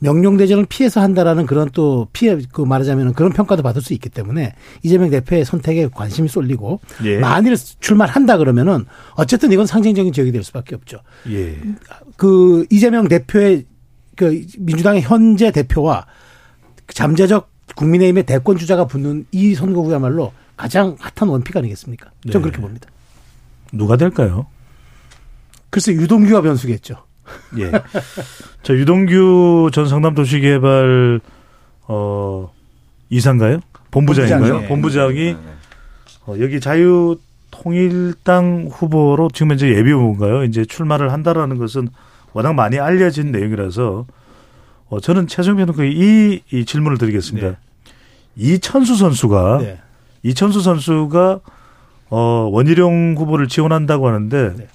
명령대전을 0.00 0.66
피해서 0.68 1.00
한다라는 1.00 1.46
그런 1.46 1.70
또 1.72 2.08
피해 2.12 2.38
그 2.52 2.62
말하자면 2.62 3.12
그런 3.14 3.32
평가도 3.32 3.62
받을 3.62 3.82
수 3.82 3.92
있기 3.92 4.08
때문에 4.08 4.54
이재명 4.82 5.10
대표의 5.10 5.44
선택에 5.44 5.88
관심이 5.88 6.28
쏠리고 6.28 6.80
예. 7.04 7.18
만일 7.18 7.56
출마를 7.56 8.14
한다 8.14 8.36
그러면은 8.38 8.86
어쨌든 9.14 9.52
이건 9.52 9.66
상징적인 9.66 10.12
지역이 10.12 10.32
될 10.32 10.42
수밖에 10.42 10.74
없죠. 10.74 11.00
예. 11.28 11.58
그 12.16 12.66
이재명 12.70 13.08
대표의 13.08 13.66
그 14.16 14.44
민주당의 14.58 15.02
현재 15.02 15.50
대표와 15.50 16.06
잠재적 16.88 17.50
국민의힘의 17.76 18.24
대권 18.24 18.56
주자가 18.56 18.86
붙는 18.86 19.26
이 19.32 19.54
선거구야말로 19.54 20.32
가장 20.56 20.96
핫한 20.98 21.30
원픽 21.30 21.56
아니겠습니까? 21.56 22.10
전 22.30 22.32
네. 22.32 22.40
그렇게 22.40 22.60
봅니다. 22.60 22.88
누가 23.72 23.96
될까요? 23.96 24.46
글쎄 25.70 25.92
유동규와 25.92 26.42
변수겠죠. 26.42 26.96
예. 27.58 27.70
자, 28.62 28.74
유동규 28.74 29.70
전 29.72 29.86
성남도시개발, 29.86 31.20
어, 31.88 32.52
이사인가요? 33.08 33.60
본부장인가요? 33.90 34.68
본부장이요. 34.68 34.68
본부장이, 34.68 35.36
어, 36.26 36.34
여기 36.40 36.60
자유 36.60 37.18
통일당 37.50 38.68
후보로 38.70 39.30
지금 39.32 39.50
현재 39.50 39.68
예비 39.68 39.90
후보인가요? 39.90 40.44
이제 40.44 40.64
출마를 40.64 41.12
한다라는 41.12 41.58
것은 41.58 41.88
워낙 42.32 42.52
많이 42.54 42.78
알려진 42.78 43.32
내용이라서, 43.32 44.06
어, 44.88 45.00
저는 45.00 45.26
최종 45.26 45.56
변호사 45.56 45.84
이, 45.84 46.40
이 46.52 46.64
질문을 46.64 46.98
드리겠습니다. 46.98 47.48
네. 47.48 47.56
이천수 48.36 48.96
선수가 48.96 49.58
네. 49.60 49.78
이천수 50.22 50.60
선수가 50.60 51.40
어, 52.10 52.48
원희룡 52.52 53.14
후보를 53.16 53.48
지원한다고 53.48 54.08
하는데 54.08 54.54
네. 54.56 54.68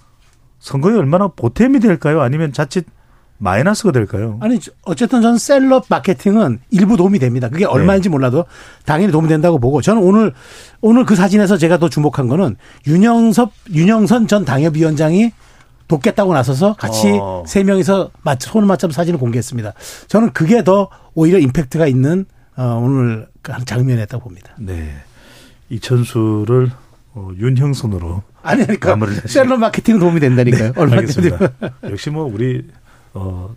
선거에 0.66 0.98
얼마나 0.98 1.28
보탬이 1.28 1.80
될까요? 1.80 2.22
아니면 2.22 2.52
자칫 2.52 2.88
마이너스가 3.38 3.92
될까요? 3.92 4.40
아니 4.42 4.60
어쨌든 4.82 5.22
저는 5.22 5.38
셀럽 5.38 5.86
마케팅은 5.90 6.60
일부 6.72 6.98
도움이 6.98 7.20
됩니다. 7.20 7.50
그게 7.50 7.66
얼마인지 7.66 8.10
몰라도 8.10 8.46
당연히 8.84 9.12
도움이 9.12 9.28
된다고 9.28 9.60
보고 9.60 9.84
저는 9.84 10.02
오늘 10.02 10.34
오늘 10.82 11.06
그 11.06 11.16
사진에서 11.16 11.58
제가 11.58 11.78
더 11.78 11.88
주목한 11.88 12.28
거는 12.28 12.56
윤영섭 12.88 13.52
윤영선 13.74 14.28
전 14.28 14.44
당협위원장이 14.44 15.34
돕겠다고 15.88 16.34
나서서 16.34 16.74
같이 16.74 17.20
어. 17.22 17.44
세 17.46 17.64
명이서 17.64 18.10
맞 18.24 18.42
손을 18.42 18.68
맞춰서 18.68 18.92
사진을 18.92 19.20
공개했습니다. 19.20 19.74
저는 20.08 20.34
그게 20.34 20.64
더 20.64 20.90
오히려 21.14 21.38
임팩트가 21.38 21.86
있는 21.86 22.26
어, 22.58 22.82
오늘 22.82 23.28
그 23.44 23.54
장면이었다고 23.66 24.24
봅니다. 24.24 24.56
네. 24.58 24.96
이천수를 25.70 26.72
어, 27.16 27.30
윤형선으로 27.38 28.22
아니 28.44 28.62
그러니까 28.64 28.90
마무리를. 28.96 29.24
셀럽 29.28 29.60
마케팅 29.60 30.00
도움이 30.00 30.20
된다니까요. 30.20 30.74
얼마 30.76 30.98
알겠습니다. 30.98 31.38
역시 31.90 32.10
뭐 32.10 32.26
우리 32.26 32.64
어, 33.14 33.56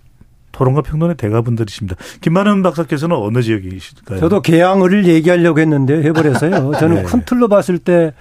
토론과 0.52 0.82
평론의 0.82 1.16
대가분들이십니다. 1.16 1.96
김만은 2.20 2.62
박사께서는 2.62 3.16
어느 3.16 3.42
지역이실까요? 3.42 4.20
저도 4.20 4.40
개항을 4.42 5.06
얘기하려고 5.06 5.60
했는데 5.60 6.02
해버려서요. 6.02 6.72
저는 6.78 6.96
네. 6.96 7.02
큰 7.02 7.24
틀로 7.24 7.48
봤을 7.48 7.78
때 7.78 8.12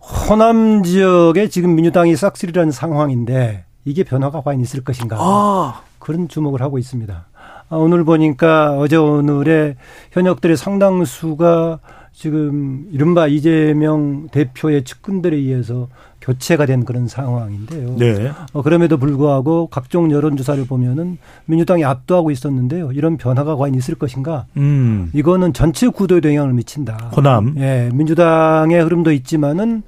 호남 0.00 0.82
지역에 0.82 1.48
지금 1.48 1.74
민주당이 1.74 2.16
싹쓸이라는 2.16 2.72
상황인데 2.72 3.64
이게 3.84 4.02
변화가 4.04 4.42
과연 4.42 4.60
있을 4.60 4.82
것인가 4.82 5.16
아. 5.18 5.82
그런 5.98 6.28
주목을 6.28 6.62
하고 6.62 6.78
있습니다. 6.78 7.26
아, 7.70 7.76
오늘 7.76 8.04
보니까 8.04 8.76
어제 8.78 8.96
오늘의 8.96 9.76
현역들의 10.12 10.56
상당수가 10.56 11.78
지금 12.18 12.88
이른바 12.90 13.28
이재명 13.28 14.26
대표의 14.32 14.82
측근들에 14.82 15.36
의해서 15.36 15.86
교체가 16.20 16.66
된 16.66 16.84
그런 16.84 17.06
상황인데요. 17.06 17.94
네. 17.96 18.32
어, 18.52 18.62
그럼에도 18.62 18.96
불구하고 18.96 19.68
각종 19.68 20.10
여론조사를 20.10 20.66
보면은 20.66 21.18
민주당이 21.44 21.84
압도하고 21.84 22.32
있었는데요. 22.32 22.90
이런 22.90 23.18
변화가 23.18 23.54
과연 23.54 23.76
있을 23.76 23.94
것인가? 23.94 24.46
음. 24.56 25.12
이거는 25.14 25.52
전체 25.52 25.86
구도에 25.86 26.20
영향을 26.24 26.54
미친다. 26.54 26.96
호남. 27.16 27.54
예, 27.58 27.88
민주당의 27.94 28.82
흐름도 28.82 29.12
있지만은 29.12 29.84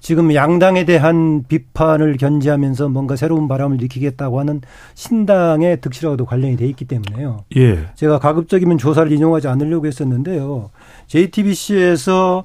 지금 0.00 0.34
양당에 0.34 0.84
대한 0.84 1.44
비판을 1.48 2.18
견제하면서 2.18 2.90
뭔가 2.90 3.16
새로운 3.16 3.48
바람을 3.48 3.78
일으키겠다고 3.78 4.38
하는 4.38 4.60
신당의 4.92 5.80
득실하고도 5.80 6.26
관련이 6.26 6.58
돼 6.58 6.66
있기 6.66 6.84
때문에요. 6.84 7.44
예. 7.56 7.86
제가 7.94 8.18
가급적이면 8.18 8.76
조사를 8.76 9.10
인용하지 9.10 9.48
않으려고 9.48 9.86
했었는데요. 9.86 10.68
JTBC에서 11.06 12.44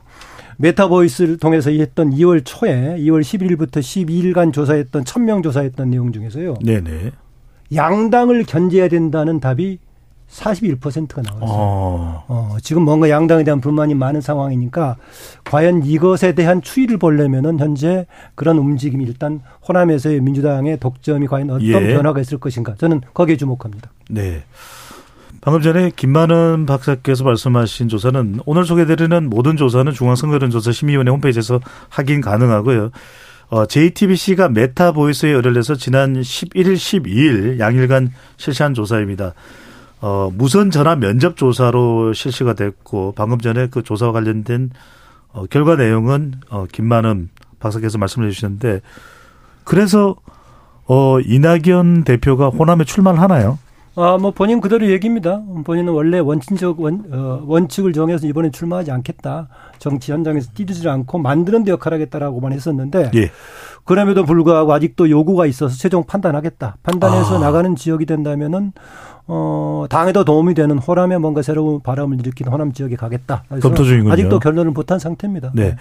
메타보이스를 0.57 1.38
통해서 1.38 1.72
했던 1.72 2.12
2월 2.12 2.41
초에 2.43 2.97
2월 2.99 3.22
11일부터 3.22 3.80
12일간 3.80 4.51
조사했던 4.53 5.03
1000명 5.05 5.43
조사했던 5.43 5.89
내용 5.89 6.12
중에서요. 6.12 6.55
네네. 6.66 7.12
양당을 7.74 8.43
견제해야 8.43 8.89
된다는 8.89 9.39
답이 9.39 9.80
41%가 10.30 11.22
나왔어요. 11.22 11.49
어. 11.49 12.26
어, 12.28 12.57
지금 12.62 12.84
뭔가 12.84 13.10
양당에 13.10 13.43
대한 13.43 13.62
불만이 13.62 13.95
많은 13.95 14.22
상황이니까 14.22 14.97
과연 15.45 15.84
이것에 15.86 16.34
대한 16.34 16.62
추이를 16.62 16.97
보려면은 16.97 17.60
현재 17.60 18.05
그런 18.36 18.57
움직임이 18.57 19.05
일단 19.05 19.41
호남에서의 19.68 20.22
민주당의 20.22 20.80
독점이 20.80 21.28
과연 21.28 21.49
어떤 21.49 21.64
예. 21.64 21.93
변화가 21.95 22.22
있을 22.22 22.38
것인가 22.38 22.76
저는 22.76 23.01
거기에 23.14 23.38
주목합니다. 23.38 23.91
네. 24.10 24.43
방금 25.42 25.62
전에 25.62 25.92
김만은 25.96 26.66
박사께서 26.66 27.24
말씀하신 27.24 27.88
조사는 27.88 28.42
오늘 28.46 28.66
소개드리는 28.66 29.30
모든 29.30 29.56
조사는 29.56 29.92
중앙선거여론조사 29.94 30.72
심의위원회 30.72 31.12
홈페이지에서 31.12 31.60
확인 31.90 32.20
가능하고요. 32.20 32.92
어, 33.50 33.66
JTBC가 33.66 34.50
메타 34.50 34.92
보이스에 34.92 35.30
의뢰를 35.30 35.58
해서 35.58 35.76
지난 35.76 36.14
11일, 36.14 36.76
12일 36.76 37.60
양일간 37.60 38.12
실시한 38.38 38.74
조사입니다. 38.74 39.34
어, 40.02 40.30
무선 40.34 40.72
전화 40.72 40.96
면접 40.96 41.36
조사로 41.36 42.14
실시가 42.14 42.54
됐고 42.54 43.14
방금 43.16 43.40
전에 43.40 43.68
그 43.68 43.82
조사와 43.82 44.12
관련된 44.12 44.72
어, 45.32 45.46
결과 45.50 45.76
내용은 45.76 46.34
어, 46.50 46.66
김만은 46.72 47.30
박사께서 47.60 47.98
말씀해 47.98 48.30
주셨는데 48.30 48.82
그래서 49.64 50.16
어, 50.86 51.20
이낙연 51.20 52.04
대표가 52.04 52.50
호남에 52.50 52.84
출마를 52.84 53.20
하나요? 53.20 53.58
아, 54.02 54.18
뭐 54.18 54.32
본인 54.32 54.62
그대로 54.62 54.89
얘기입니다. 54.89 55.41
본인은 55.66 55.91
원래 55.91 56.20
원칙적 56.20 56.80
원, 56.80 57.04
어, 57.12 57.43
원칙을 57.45 57.91
정해서 57.91 58.28
이번에 58.28 58.50
출마하지 58.50 58.91
않겠다. 58.91 59.50
정치 59.78 60.14
현장에서 60.14 60.52
뛰지 60.54 60.88
않고 60.88 61.18
만드는 61.18 61.66
데 61.66 61.72
역할을 61.72 61.95
하겠다라고만 61.95 62.54
했었는데 62.54 63.12
예. 63.16 63.32
그럼에도 63.84 64.24
불구하고 64.24 64.72
아직도 64.72 65.10
요구가 65.10 65.45
있어서 65.47 65.76
최종 65.76 66.06
판단하겠다. 66.06 66.78
판단해서 66.82 67.38
아. 67.38 67.39
나가는 67.39 67.76
지역이 67.76 68.06
된다면은 68.06 68.72
어, 69.28 69.86
당에도 69.89 70.24
도움이 70.24 70.54
되는 70.54 70.78
호남에 70.78 71.18
뭔가 71.18 71.41
새로운 71.41 71.82
바람을 71.82 72.20
일으키는 72.20 72.52
호남 72.52 72.72
지역에 72.72 72.95
가겠다. 72.95 73.43
검토 73.62 73.84
중이군요. 73.84 74.14
아직도 74.14 74.39
결론을 74.39 74.72
못한 74.72 74.97
상태입니다. 74.97 75.52
네. 75.54 75.76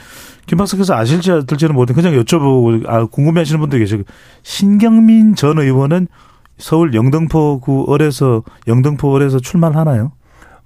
김 0.47 0.59
박사께서 0.59 0.95
아실지 0.95 1.31
아실지는 1.33 1.75
모르는데 1.75 1.95
그냥 1.95 2.21
여쭤보고 2.21 2.87
아, 2.89 3.07
궁금해하시는 3.07 3.61
분들 3.61 3.79
계시고 3.79 4.03
신경민 4.43 5.35
전 5.35 5.59
의원은 5.59 6.09
서울 6.59 6.95
영등포구 6.95 7.93
을에서 7.95 8.43
영등포 8.67 9.17
을에서 9.17 9.39
출마를 9.39 9.77
하나요? 9.77 10.13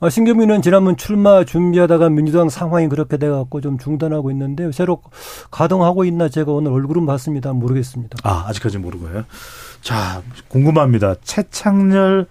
어, 0.01 0.09
신경민은 0.11 0.63
지난번 0.63 0.97
출마 0.97 1.45
준비하다가 1.45 2.09
민주당 2.09 2.49
상황이 2.49 2.89
그렇게 2.89 3.19
돼갖고 3.19 3.61
좀 3.61 3.79
중단하고 3.79 4.33
있는데 4.33 4.73
새로 4.73 5.01
가동하고 5.53 6.05
있나 6.05 6.29
제가 6.29 6.51
오늘 6.51 6.73
얼굴은 6.73 7.07
봤습니다. 7.07 7.53
모르겠습니다. 7.53 8.19
아 8.25 8.47
아직까지 8.49 8.79
모르고요. 8.79 9.25
자 9.81 10.23
궁금합니다. 10.49 11.15
최창렬 11.23 12.27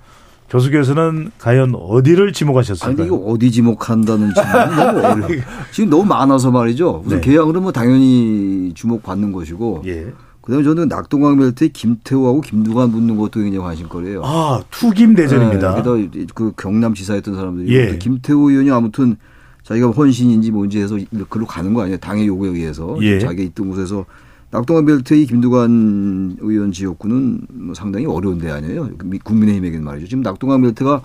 교수께서는 0.50 1.32
과연 1.38 1.74
어디를 1.76 2.34
지목하셨을까요? 2.34 2.94
아니, 2.94 3.06
이거 3.06 3.16
어디 3.26 3.50
지목한다는 3.52 4.34
질문이 4.34 4.76
너무 4.76 5.00
어려워. 5.00 5.28
지금 5.72 5.90
너무 5.90 6.04
많아서 6.04 6.52
말이죠. 6.52 7.04
우선 7.06 7.22
네. 7.22 7.32
개항은 7.32 7.62
뭐 7.62 7.72
당연히 7.72 8.74
주목받는 8.74 9.32
것이고. 9.32 9.84
예. 9.86 10.08
그다음에 10.42 10.64
저는 10.64 10.88
낙동강 10.88 11.38
벨트에 11.38 11.68
김태호하고 11.68 12.42
김두관 12.42 12.92
붙는 12.92 13.16
것도 13.18 13.42
굉장히 13.42 13.60
관심거리예요. 13.64 14.22
아 14.26 14.62
투김 14.72 15.14
대전입니다. 15.16 15.76
네, 15.76 15.76
게다가 15.78 15.98
그 16.34 16.52
경남 16.58 16.94
지사였던 16.96 17.36
사람들이 17.36 17.74
예. 17.76 17.98
김태호 17.98 18.50
의원이 18.50 18.72
아무튼 18.72 19.18
자기가 19.64 19.92
헌신인지 19.92 20.50
뭔지 20.52 20.80
해서 20.80 20.98
글로 21.30 21.46
가는 21.46 21.74
거 21.74 21.82
아니에요. 21.82 21.98
당의 21.98 22.26
요구에 22.28 22.50
의해서 22.50 22.98
예. 23.02 23.20
자기가 23.20 23.44
있던 23.44 23.70
곳에서 23.70 24.06
낙동강 24.50 24.86
벨트의 24.86 25.28
김두관 25.28 26.38
의원 26.42 26.72
지역구는 26.72 27.42
뭐 27.54 27.74
상당히 27.76 28.06
어려운 28.08 28.40
데 28.40 28.50
아니에요. 28.52 28.90
미- 29.06 29.20
국민의힘에게는 29.20 29.86
말이죠. 29.86 30.08
지금 30.08 30.24
낙동강 30.24 30.62
벨트가 30.62 31.04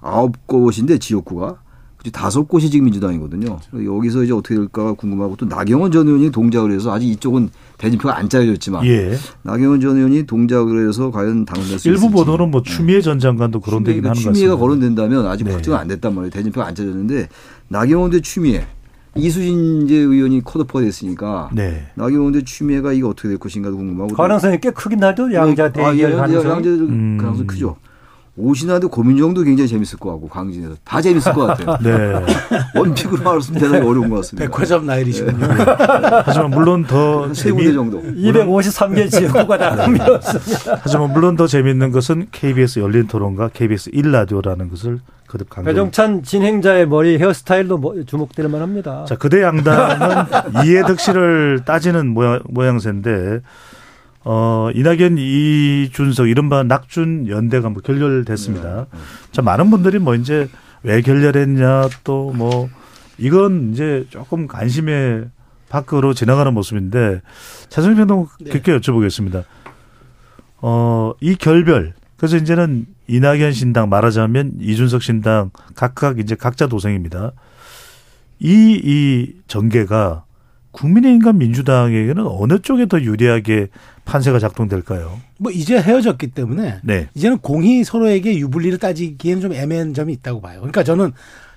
아홉 0.00 0.46
곳인데 0.46 0.98
지역구가 0.98 1.56
다섯 2.12 2.42
곳이 2.46 2.68
지금 2.68 2.84
민주당이거든요. 2.84 3.58
여기서 3.72 4.24
이제 4.24 4.32
어떻게 4.34 4.56
될까가 4.56 4.92
궁금하고 4.92 5.36
또 5.36 5.46
나경원 5.46 5.90
전 5.92 6.06
의원이 6.06 6.30
동작을 6.32 6.72
해서 6.72 6.92
아직 6.92 7.08
이쪽은 7.08 7.48
대진표가 7.84 8.16
안 8.18 8.28
짜여졌지만 8.28 8.84
예. 8.86 9.16
나경원 9.42 9.80
전 9.80 9.96
의원이 9.96 10.24
동작을 10.24 10.88
해서 10.88 11.10
과연 11.10 11.44
당선될 11.44 11.78
수 11.78 11.88
일부 11.88 12.06
있을지. 12.06 12.14
보도는 12.14 12.50
뭐 12.50 12.62
추미애 12.62 13.00
전 13.00 13.18
장관도 13.18 13.60
그런 13.60 13.86
얘기는 13.86 13.98
하는 14.08 14.14
것 14.14 14.18
같습니다. 14.18 14.32
추미애가 14.32 14.56
거론된다면 14.56 15.26
아직 15.26 15.44
네. 15.44 15.52
확정은 15.52 15.78
안 15.78 15.88
됐단 15.88 16.14
말이에요. 16.14 16.30
대진표가 16.30 16.66
안 16.66 16.74
짜졌는데 16.74 17.28
나경원 17.68 18.10
대 18.10 18.20
추미애 18.20 18.66
이수진 19.16 19.82
이제 19.82 19.94
의원이 19.96 20.42
컷오퍼가 20.44 20.80
됐으니까 20.84 21.50
네. 21.52 21.86
나경원 21.94 22.32
대 22.32 22.42
추미애가 22.42 22.92
이거 22.92 23.08
어떻게 23.10 23.28
될 23.28 23.38
것인가도 23.38 23.76
궁금하고 23.76 24.14
가능성이 24.14 24.58
꽤 24.60 24.70
크긴 24.70 25.02
하죠. 25.04 25.32
양자 25.32 25.64
아, 25.64 25.66
예, 25.66 25.72
대결 25.72 25.98
예, 26.12 26.16
가능성이. 26.16 26.50
양자 26.50 26.68
음. 26.70 27.18
가능성 27.20 27.46
크죠. 27.46 27.76
오신환도 28.36 28.88
고민정도 28.88 29.42
굉장히 29.42 29.68
재밌을 29.68 29.98
것 29.98 30.10
같고 30.10 30.28
강진에서 30.28 30.74
다 30.84 31.00
재밌을 31.00 31.32
것 31.32 31.46
같아요. 31.46 31.78
네. 31.82 32.20
원픽으로 32.74 33.22
말했으면 33.22 33.60
대단히 33.60 33.86
어려운 33.86 34.08
것 34.10 34.16
같습니다. 34.16 34.46
백화점 34.48 34.86
나일이시군요. 34.86 35.46
하지만 36.24 36.50
물론 36.50 36.84
더세 36.84 37.44
재미 37.50 37.56
군데 37.56 37.72
정도. 37.74 38.02
253개 38.02 39.08
지역구가 39.10 39.56
다 39.58 39.86
밀었습니다. 39.88 40.80
하지만 40.82 41.12
물론 41.12 41.36
더 41.36 41.46
재미있는 41.46 41.92
것은 41.92 42.26
KBS 42.32 42.80
열린 42.80 43.06
토론과 43.06 43.50
KBS 43.52 43.92
1라디오라는 43.92 44.68
것을 44.68 44.98
거듭 45.28 45.48
강조. 45.48 45.68
배종찬 45.70 46.22
진행자의 46.24 46.88
머리 46.88 47.18
헤어스타일도 47.18 47.78
뭐- 47.78 47.94
주목될 48.04 48.48
만합니다. 48.48 49.04
자, 49.04 49.14
그대 49.16 49.42
양당은 49.42 50.26
이해득실을 50.66 51.60
따지는 51.64 52.08
모양, 52.08 52.40
모양새인데, 52.48 53.40
어, 54.24 54.70
이낙연, 54.74 55.18
이준석, 55.18 56.28
이른바 56.28 56.62
낙준 56.62 57.28
연대가 57.28 57.68
뭐 57.68 57.82
결렬됐습니다. 57.82 58.86
자, 59.32 59.42
많은 59.42 59.70
분들이 59.70 59.98
뭐 59.98 60.14
이제 60.14 60.48
왜 60.82 61.02
결렬했냐, 61.02 61.88
또 62.04 62.32
뭐, 62.32 62.68
이건 63.18 63.72
이제 63.72 64.06
조금 64.08 64.46
관심의 64.46 65.26
밖으로 65.68 66.14
지나가는 66.14 66.52
모습인데, 66.54 67.20
차승희 67.68 67.96
변호사께 67.96 68.78
여쭤보겠습니다. 68.78 69.44
어, 70.58 71.12
이 71.20 71.34
결별, 71.34 71.92
그래서 72.16 72.38
이제는 72.38 72.86
이낙연 73.06 73.52
신당 73.52 73.90
말하자면 73.90 74.54
이준석 74.60 75.02
신당 75.02 75.50
각각 75.74 76.18
이제 76.18 76.34
각자 76.34 76.66
도생입니다. 76.66 77.32
이, 78.38 78.80
이 78.82 79.34
전개가 79.46 80.24
국민의힘과 80.70 81.34
민주당에게는 81.34 82.24
어느 82.26 82.58
쪽에 82.60 82.86
더 82.86 83.00
유리하게 83.00 83.68
판세가 84.04 84.38
작동될까요? 84.38 85.20
뭐 85.38 85.50
이제 85.50 85.78
헤어졌기 85.80 86.28
때문에 86.28 86.80
네. 86.82 87.08
이제는 87.14 87.38
공이 87.38 87.84
서로에게 87.84 88.36
유불리를 88.36 88.78
따지기에는 88.78 89.42
좀 89.42 89.52
애매한 89.52 89.94
점이 89.94 90.12
있다고 90.12 90.40
봐요. 90.40 90.58
그러니까 90.60 90.84
저는 90.84 91.12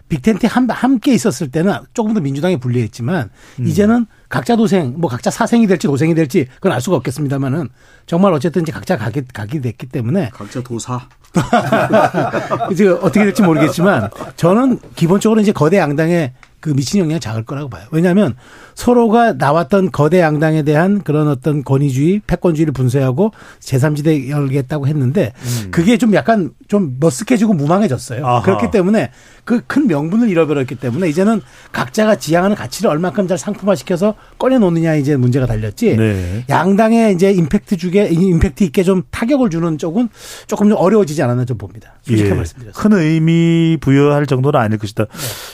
빅텐트 0.10 0.46
한, 0.46 0.70
함께 0.70 1.14
있었을 1.14 1.52
때는 1.52 1.74
조금 1.94 2.14
더 2.14 2.22
민주당이 2.22 2.58
불리했지만 2.58 3.30
음. 3.60 3.68
이제는 3.68 4.06
각자 4.30 4.56
도생, 4.56 4.96
뭐 4.98 5.10
각자 5.10 5.30
사생이 5.30 5.68
될지 5.68 5.88
도생이 5.88 6.16
될지 6.16 6.48
그건 6.56 6.72
알 6.72 6.82
수가 6.82 6.96
없겠습니다만은 6.98 7.70
정말 8.06 8.34
어쨌든 8.34 8.62
이제 8.62 8.72
각자 8.72 8.98
가게, 8.98 9.24
가게 9.34 9.60
됐기 9.60 9.88
때문에 9.88 10.30
각자 10.34 10.62
도사. 10.62 11.08
이제 12.72 12.88
어떻게 12.88 13.26
될지 13.26 13.42
모르겠지만 13.44 14.10
저는 14.38 14.80
기본적으로 14.96 15.42
이제 15.42 15.52
거대 15.52 15.78
양당의 15.78 16.34
그 16.60 16.70
미친 16.70 17.02
영향이 17.02 17.20
작을 17.20 17.44
거라고 17.44 17.70
봐요. 17.70 17.86
왜냐하면 17.92 18.36
서로가 18.78 19.34
나왔던 19.34 19.92
거대 19.92 20.20
양당에 20.20 20.62
대한 20.62 21.02
그런 21.02 21.28
어떤 21.28 21.64
권위주의, 21.64 22.22
패권주의를 22.28 22.74
분쇄하고 22.74 23.32
제3지대 23.60 24.30
열겠다고 24.30 24.88
했는데 24.88 25.34
그게 25.72 25.98
좀 25.98 26.14
약간 26.14 26.52
좀 26.68 27.00
머쓱해지고 27.00 27.56
무망해졌어요. 27.56 28.26
아하. 28.26 28.42
그렇기 28.44 28.70
때문에 28.70 29.10
그 29.44 29.62
큰 29.66 29.88
명분을 29.88 30.30
잃어버렸기 30.30 30.76
때문에 30.76 31.10
이제는 31.10 31.42
각자가 31.72 32.16
지향하는 32.18 32.56
가치를 32.56 32.90
얼만큼 32.92 33.28
잘 33.28 33.38
상품화시켜서 33.38 34.14
꺼내놓느냐 34.38 34.96
이제 34.96 35.18
문제가 35.18 35.46
달렸지. 35.48 35.98
네. 35.98 36.46
양당에 36.48 37.12
이제 37.12 37.32
임팩트 37.32 37.78
주게 37.78 38.08
임팩트 38.08 38.64
있게 38.66 38.84
좀 38.84 39.02
타격을 39.10 39.50
주는 39.50 39.78
쪽은 39.78 40.10
조금 40.46 40.70
좀 40.70 40.78
어려워지지 40.78 41.24
않았나 41.24 41.46
좀 41.46 41.58
봅니다. 41.58 41.94
솔직히 42.04 42.30
예. 42.30 42.34
말씀드렸습니다. 42.34 42.80
큰 42.80 42.94
의미 42.98 43.78
부여할 43.82 44.26
정도는 44.28 44.60
아닐 44.60 44.78
것이다. 44.78 45.06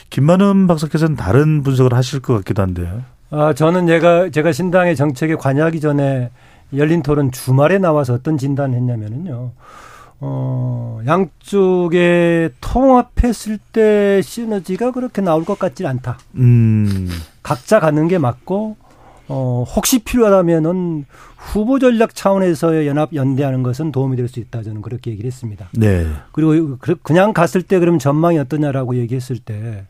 김만흠 0.10 0.68
박사께서는 0.68 1.16
다른 1.16 1.64
분석을 1.64 1.94
하실 1.94 2.20
것 2.20 2.34
같기도 2.36 2.62
한데요. 2.62 3.13
아, 3.36 3.52
저는 3.54 3.88
제가, 3.88 4.30
제가 4.30 4.52
신당의 4.52 4.96
정책에 4.96 5.34
관여하기 5.36 5.80
전에 5.80 6.30
열린 6.76 7.02
토론 7.02 7.32
주말에 7.32 7.80
나와서 7.80 8.14
어떤 8.14 8.38
진단을 8.38 8.76
했냐면은요. 8.78 9.52
어, 10.20 11.00
양쪽에 11.08 12.50
통합했을 12.62 13.58
때 13.72 14.22
시너지가 14.22 14.92
그렇게 14.92 15.24
나올 15.24 15.46
것 15.46 15.58
같지 15.58 15.86
않다. 15.88 16.20
음. 16.36 17.10
각자 17.42 17.80
가는 17.80 18.08
게 18.08 18.20
맞고, 18.20 18.78
어, 19.30 19.64
혹시 19.76 20.04
필요하다면은 20.04 21.06
후보 21.36 21.80
전략 21.80 22.14
차원에서의 22.14 22.86
연합, 22.88 23.16
연대하는 23.16 23.64
것은 23.64 23.92
도움이 23.92 24.16
될 24.16 24.28
수 24.28 24.40
있다. 24.40 24.62
저는 24.62 24.84
그렇게 24.84 25.10
얘기를 25.10 25.28
했습니다. 25.28 25.70
네. 25.74 26.06
그리고 26.34 26.78
그- 26.80 26.96
그냥 27.02 27.34
갔을 27.34 27.64
때 27.64 27.80
그럼 27.80 27.98
전망이 27.98 28.38
어떠냐라고 28.38 28.96
얘기했을 28.98 29.40
때 29.40 29.86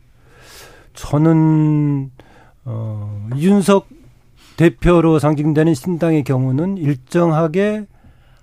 저는 0.94 2.10
어 2.66 3.28
이준석 3.36 3.88
대표로 4.58 5.20
상징되는 5.20 5.74
신당의 5.74 6.24
경우는 6.24 6.78
일정하게 6.78 7.86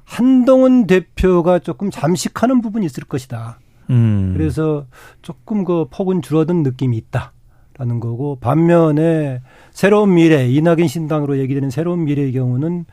한동훈 0.04 0.86
대표가 0.86 1.60
조금 1.60 1.90
잠식하는 1.90 2.60
부분이 2.60 2.84
있을 2.86 3.04
것이다. 3.04 3.60
음. 3.90 4.34
그래서 4.36 4.86
조금 5.22 5.64
그 5.64 5.86
폭은 5.90 6.22
줄어든 6.22 6.62
느낌이 6.62 6.96
있다라는 6.96 8.00
거고 8.00 8.36
반면에 8.40 9.40
새로운 9.70 10.14
미래 10.14 10.48
이낙연 10.48 10.88
신당으로 10.88 11.38
얘기되는 11.38 11.70
새로운 11.70 12.04
미래의 12.04 12.32
경우는 12.32 12.86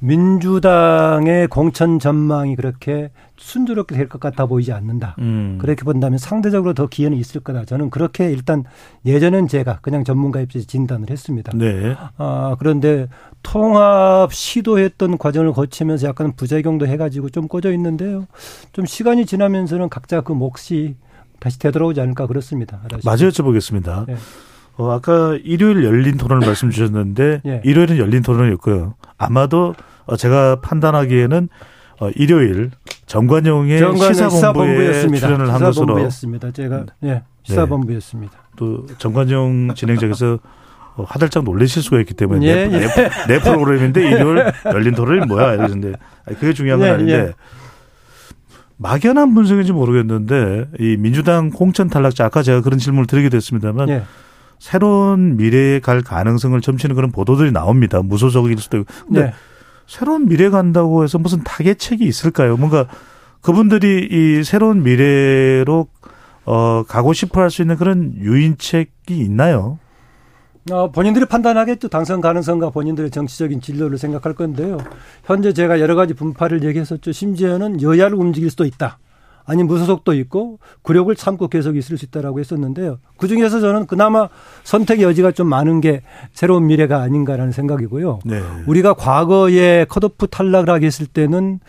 민주당의 0.00 1.48
공천 1.48 1.98
전망이 1.98 2.56
그렇게 2.56 3.10
순조롭게 3.36 3.94
될 3.94 4.08
것 4.08 4.20
같아 4.20 4.46
보이지 4.46 4.72
않는다. 4.72 5.16
음. 5.18 5.58
그렇게 5.60 5.82
본다면 5.84 6.18
상대적으로 6.18 6.74
더 6.74 6.86
기회는 6.86 7.16
있을 7.18 7.40
거다. 7.40 7.64
저는 7.64 7.90
그렇게 7.90 8.30
일단 8.30 8.64
예전엔 9.04 9.48
제가 9.48 9.78
그냥 9.82 10.04
전문가 10.04 10.40
입장에서 10.40 10.66
진단을 10.66 11.10
했습니다. 11.10 11.52
네. 11.54 11.94
아, 12.16 12.56
그런데 12.58 13.08
통합 13.42 14.32
시도했던 14.32 15.18
과정을 15.18 15.52
거치면서 15.52 16.08
약간 16.08 16.32
부작용도 16.34 16.86
해가지고 16.86 17.30
좀 17.30 17.48
꺼져 17.48 17.72
있는데요. 17.72 18.26
좀 18.72 18.86
시간이 18.86 19.26
지나면서는 19.26 19.88
각자 19.88 20.20
그 20.20 20.32
몫이 20.32 20.96
다시 21.38 21.58
되돌아오지 21.58 22.00
않을까 22.00 22.26
그렇습니다. 22.26 22.80
마저 23.04 23.28
여쭤보겠습니다. 23.28 24.06
네. 24.06 24.16
어, 24.78 24.92
아까 24.92 25.36
일요일 25.42 25.84
열린 25.84 26.16
토론을 26.16 26.46
말씀 26.46 26.70
주셨는데 26.70 27.42
예. 27.46 27.60
일요일은 27.64 27.98
열린 27.98 28.22
토론이었고요. 28.22 28.94
아마도 29.18 29.74
어, 30.06 30.16
제가 30.16 30.60
판단하기에는 30.62 31.48
어, 32.00 32.10
일요일 32.14 32.70
정관용의 33.06 33.80
정관용 33.80 34.12
시사본부에 34.14 34.30
시사본부였습니다. 34.30 35.26
출연을 35.26 35.52
한 35.52 35.60
것으로 35.60 35.70
시사본부였습니다. 35.70 36.50
제가 36.52 36.86
예, 37.04 37.22
시사본부였습니다. 37.42 38.38
또 38.54 38.86
정관용 38.98 39.74
진행자께서 39.74 40.38
어, 40.94 41.04
화들짝 41.08 41.42
놀라실 41.42 41.82
수가 41.82 41.98
있기 42.00 42.14
때문에 42.14 42.46
예, 42.46 42.66
내, 42.68 42.74
예. 42.76 42.86
내, 42.86 43.10
내 43.26 43.40
프로그램인데 43.40 44.00
일요일 44.10 44.44
열린 44.64 44.94
토론이 44.94 45.26
뭐야 45.26 45.54
이러는데 45.54 45.94
그게 46.24 46.52
중요한 46.52 46.78
건 46.78 46.88
예, 46.88 46.92
아닌데 46.92 47.12
예. 47.14 47.32
막연한 48.76 49.34
분석인지 49.34 49.72
모르겠는데 49.72 50.68
이 50.78 50.96
민주당 50.96 51.50
공천 51.50 51.88
탈락자 51.88 52.26
아까 52.26 52.44
제가 52.44 52.60
그런 52.60 52.78
질문을 52.78 53.06
드리기도 53.06 53.36
했습니다만 53.36 53.88
예. 53.88 54.02
새로운 54.58 55.36
미래에 55.36 55.80
갈 55.80 56.02
가능성을 56.02 56.60
점치는 56.60 56.94
그런 56.96 57.10
보도들이 57.12 57.52
나옵니다. 57.52 58.02
무소속일 58.02 58.58
수도 58.58 58.78
있고. 58.78 58.92
근데 59.06 59.22
네. 59.26 59.32
새로운 59.86 60.26
미래 60.26 60.50
간다고 60.50 61.04
해서 61.04 61.18
무슨 61.18 61.42
타겟책이 61.44 62.04
있을까요? 62.04 62.56
뭔가 62.56 62.86
그분들이 63.40 64.08
이 64.10 64.44
새로운 64.44 64.82
미래로 64.82 65.86
어 66.44 66.82
가고 66.88 67.12
싶어 67.12 67.40
할 67.40 67.50
수 67.50 67.62
있는 67.62 67.76
그런 67.76 68.14
유인책이 68.16 68.90
있나요? 69.10 69.78
어, 70.70 70.90
본인들이 70.90 71.24
판단하겠죠. 71.26 71.88
당선 71.88 72.20
가능성과 72.20 72.70
본인들의 72.70 73.10
정치적인 73.10 73.62
진로를 73.62 73.96
생각할 73.96 74.34
건데요. 74.34 74.76
현재 75.24 75.54
제가 75.54 75.80
여러 75.80 75.94
가지 75.94 76.12
분파를 76.12 76.62
얘기했었죠. 76.64 77.12
심지어는 77.12 77.80
여야를 77.80 78.18
움직일 78.18 78.50
수도 78.50 78.66
있다. 78.66 78.98
아니 79.48 79.64
무소속도 79.64 80.12
있고 80.12 80.58
굴욕을 80.82 81.16
참고 81.16 81.48
계속 81.48 81.76
있을 81.76 81.96
수 81.96 82.04
있다라고 82.04 82.38
했었는데요. 82.38 82.98
그 83.16 83.28
중에서 83.28 83.60
저는 83.60 83.86
그나마 83.86 84.28
선택의 84.62 85.04
여지가 85.06 85.32
좀 85.32 85.48
많은 85.48 85.80
게 85.80 86.02
새로운 86.32 86.66
미래가 86.66 87.00
아닌가라는 87.00 87.52
생각이고요. 87.52 88.20
네. 88.26 88.42
우리가 88.66 88.92
과거에 88.92 89.86
컷오프 89.88 90.26
탈락을 90.26 90.68
하게 90.68 90.86
했을 90.86 91.06
때는 91.06 91.60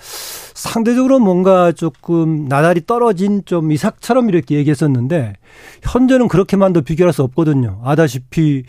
상대적으로 0.53 1.19
뭔가 1.19 1.71
조금 1.71 2.49
나날이 2.49 2.85
떨어진 2.85 3.43
좀 3.45 3.71
이삭처럼 3.71 4.27
이렇게 4.27 4.55
얘기했었는데 4.55 5.35
현재는 5.81 6.27
그렇게만도 6.27 6.81
비교할 6.81 7.13
수 7.13 7.23
없거든요. 7.23 7.79
아다시피 7.85 8.63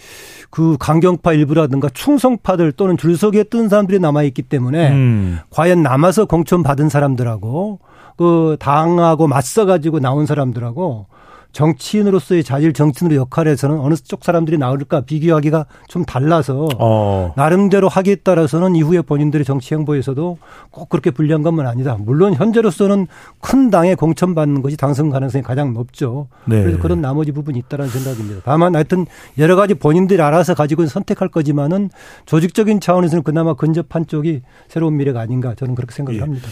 그 0.51 0.77
강경파 0.79 1.33
일부라든가 1.33 1.89
충성파들 1.89 2.71
또는 2.73 2.97
줄서기에 2.97 3.43
뜬 3.45 3.69
사람들이 3.69 3.99
남아있기 3.99 4.43
때문에 4.43 4.91
음. 4.93 5.39
과연 5.51 5.83
남아서 5.83 6.27
공천 6.27 6.63
받은 6.63 6.89
사람들하고 6.89 7.81
그 8.17 8.57
당하고 8.59 9.27
맞서가지고 9.27 10.01
나온 10.01 10.27
사람들하고 10.27 11.07
정치인으로서의 11.53 12.45
자질 12.45 12.73
정치인으로 12.73 13.21
역할에서는 13.23 13.81
어느 13.81 13.95
쪽 13.97 14.25
사람들이 14.25 14.59
나올까 14.59 15.03
비교하기가 15.03 15.67
좀 15.89 16.05
달라서 16.05 16.69
어. 16.79 17.33
나름대로 17.37 17.89
하기에 17.89 18.17
따라서는 18.17 18.77
이후에 18.77 19.03
본인들의 19.03 19.45
정치 19.45 19.75
행보에서도 19.75 20.39
꼭 20.71 20.89
그렇게 20.89 21.11
불리한 21.11 21.43
것만 21.43 21.67
아니다. 21.67 21.97
물론 21.99 22.35
현재로서는 22.35 23.09
큰 23.41 23.71
당에 23.71 23.95
공천받는 23.95 24.63
것이 24.63 24.77
당선 24.77 25.11
가능성이 25.11 25.43
가장 25.43 25.73
높죠. 25.73 26.29
네. 26.45 26.63
그래서 26.63 26.79
그런 26.79 27.01
나머지 27.01 27.33
부분이 27.33 27.59
있다는 27.59 27.89
생각입니다. 27.89 28.43
다만 28.45 28.75
하여튼 28.75 29.07
여러 29.39 29.57
가지 29.57 29.75
본인들이 29.75 30.23
알아서 30.23 30.55
가지고 30.55 30.87
선택할 30.87 31.29
거지만은 31.29 31.91
조직적인 32.27 32.81
차원에서는 32.81 33.23
그나마 33.25 33.55
근접한 33.55 34.07
쪽이 34.07 34.43
새로운 34.69 34.97
미래가 34.97 35.21
아닌가 35.21 35.55
저는 35.57 35.75
그렇게 35.75 35.95
생각을 35.95 36.19
예. 36.19 36.23
합니다. 36.23 36.49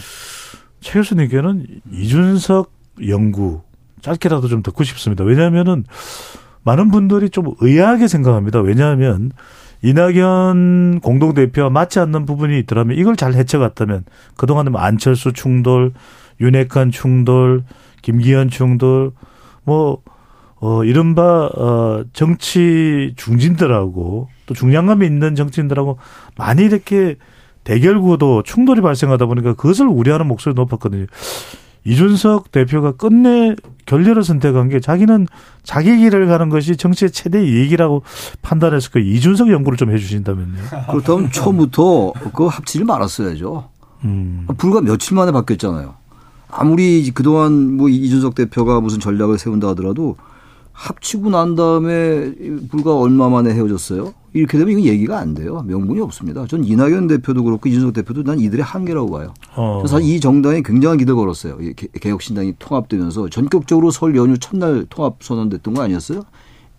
최 0.79 0.99
교수님께는 0.99 1.65
이준석 1.91 2.71
연구 3.07 3.61
짧게라도 4.01 4.47
좀 4.47 4.63
듣고 4.63 4.83
싶습니다. 4.83 5.23
왜냐하면은 5.23 5.85
많은 6.63 6.91
분들이 6.91 7.29
좀 7.29 7.53
의아하게 7.59 8.07
생각합니다. 8.07 8.59
왜냐하면 8.61 9.31
이낙연 9.81 10.99
공동대표와 11.01 11.69
맞지 11.69 11.99
않는 11.99 12.25
부분이 12.25 12.59
있더라면 12.59 12.97
이걸 12.97 13.15
잘 13.15 13.33
헤쳐갔다면 13.33 14.03
그동안에 14.35 14.69
뭐 14.69 14.81
안철수 14.81 15.31
충돌, 15.33 15.93
윤핵관 16.41 16.91
충돌, 16.91 17.63
김기현 18.01 18.49
충돌, 18.49 19.11
뭐, 19.63 20.01
어, 20.61 20.83
이른바, 20.83 21.45
어, 21.45 22.03
정치 22.11 23.13
중진들하고 23.15 24.27
또 24.45 24.53
중량감이 24.53 25.05
있는 25.05 25.35
정치인들하고 25.35 25.97
많이 26.35 26.63
이렇게 26.63 27.15
대결 27.63 27.99
구도 28.01 28.43
충돌이 28.43 28.81
발생하다 28.81 29.25
보니까 29.25 29.53
그것을 29.53 29.87
우려하는 29.87 30.27
목소리 30.27 30.55
높았거든요. 30.55 31.05
이준석 31.85 32.51
대표가 32.51 32.91
끝내 32.91 33.55
결렬을 33.85 34.23
선택한 34.23 34.69
게 34.69 34.79
자기는 34.79 35.27
자기 35.63 35.97
길을 35.97 36.27
가는 36.27 36.49
것이 36.49 36.75
정치의 36.75 37.11
최대 37.11 37.43
이익이라고 37.43 38.03
판단해서 38.41 38.89
그 38.91 38.99
이준석 38.99 39.49
연구를 39.49 39.77
좀 39.77 39.91
해주신다면요. 39.91 40.57
그렇다면 40.91 41.31
처음부터 41.31 42.13
그 42.35 42.45
합치지 42.45 42.83
말았어야죠. 42.83 43.69
음. 44.03 44.47
불과 44.57 44.81
며칠 44.81 45.15
만에 45.15 45.31
바뀌었잖아요. 45.31 45.95
아무리 46.51 47.11
그동안 47.11 47.77
뭐 47.77 47.89
이준석 47.89 48.35
대표가 48.35 48.81
무슨 48.81 48.99
전략을 48.99 49.37
세운다 49.37 49.69
하더라도 49.69 50.17
합치고 50.79 51.29
난 51.29 51.55
다음에 51.55 52.33
불과 52.69 52.95
얼마 52.95 53.27
만에 53.27 53.53
헤어졌어요. 53.53 54.13
이렇게 54.31 54.57
되면 54.57 54.71
이건 54.71 54.85
얘기가 54.85 55.17
안 55.17 55.33
돼요. 55.33 55.61
명분이 55.67 55.99
없습니다. 55.99 56.47
전 56.47 56.63
이낙연 56.63 57.07
대표도 57.07 57.43
그렇고 57.43 57.67
이준석 57.67 57.93
대표도 57.93 58.23
난 58.23 58.39
이들의 58.39 58.63
한계라고 58.63 59.11
봐요. 59.11 59.33
어. 59.55 59.83
사실 59.85 60.07
이 60.07 60.19
정당에 60.21 60.61
굉장한 60.61 60.97
기대를 60.97 61.17
걸었어요. 61.17 61.57
개혁신당이 61.99 62.53
통합되면서 62.59 63.29
전격적으로 63.29 63.91
설 63.91 64.15
연휴 64.15 64.37
첫날 64.37 64.85
통합 64.89 65.17
선언됐던 65.21 65.73
거 65.73 65.81
아니었어요? 65.81 66.21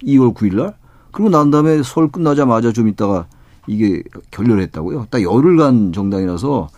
2월 0.03 0.35
9일 0.35 0.57
날? 0.57 0.75
그리고 1.11 1.29
난 1.29 1.51
다음에 1.51 1.83
설 1.83 2.09
끝나자마자 2.09 2.73
좀 2.73 2.89
있다가 2.89 3.27
이게 3.67 4.03
결렬했다고요. 4.31 5.09
딱 5.11 5.23
열흘간 5.23 5.93
정당이라서 5.93 6.69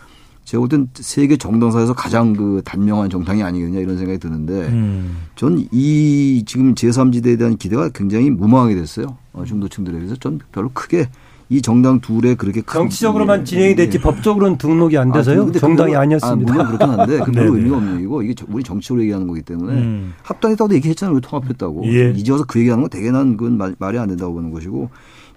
제가 0.45 0.59
볼 0.59 0.69
땐 0.69 0.87
세계 0.95 1.37
정당사에서 1.37 1.93
가장 1.93 2.33
그 2.33 2.61
단명한 2.65 3.09
정당이 3.09 3.41
아니겠냐 3.43 3.79
이런 3.79 3.97
생각이 3.97 4.19
드는데 4.19 4.53
음. 4.67 5.17
전이 5.35 6.43
지금 6.45 6.75
제3지대에 6.75 7.37
대한 7.37 7.55
기대가 7.57 7.89
굉장히 7.89 8.29
무망하게 8.29 8.75
됐어요. 8.75 9.17
어, 9.31 9.43
중도층들에 9.45 9.97
비해서 9.97 10.15
전 10.17 10.39
별로 10.51 10.69
크게 10.73 11.09
이 11.49 11.61
정당 11.61 11.99
둘에 12.01 12.35
그렇게 12.35 12.61
큰 12.61 12.81
정치적으로만 12.81 13.45
진행이 13.45 13.75
됐지 13.75 13.99
법적으로는 13.99 14.57
등록이 14.57 14.97
안 14.97 15.11
돼서요. 15.11 15.47
아, 15.47 15.51
정당이 15.59 15.91
그거- 15.91 16.01
아니었습니다. 16.01 16.51
아, 16.51 16.55
물론 16.55 16.67
그렇긴 16.77 16.99
한데 16.99 17.19
그 17.23 17.31
별로 17.31 17.51
네네. 17.51 17.57
의미가 17.59 17.77
없는 17.77 17.95
얘기고 17.97 18.21
이게 18.23 18.33
저- 18.33 18.45
우리 18.49 18.63
정치적으로 18.63 19.01
얘기하는 19.03 19.27
거기 19.27 19.41
때문에 19.43 19.73
음. 19.81 20.13
합당했다고도 20.23 20.75
얘기했잖아요. 20.75 21.15
왜 21.15 21.21
통합했다고. 21.21 21.83
예. 21.93 22.11
이제 22.15 22.31
와서 22.31 22.43
그 22.47 22.59
얘기하는 22.59 22.81
건 22.83 22.89
되게 22.89 23.11
난 23.11 23.37
그건 23.37 23.57
말, 23.57 23.75
말이 23.77 23.97
안 23.99 24.07
된다고 24.07 24.33
보는 24.33 24.51
것이고 24.51 24.89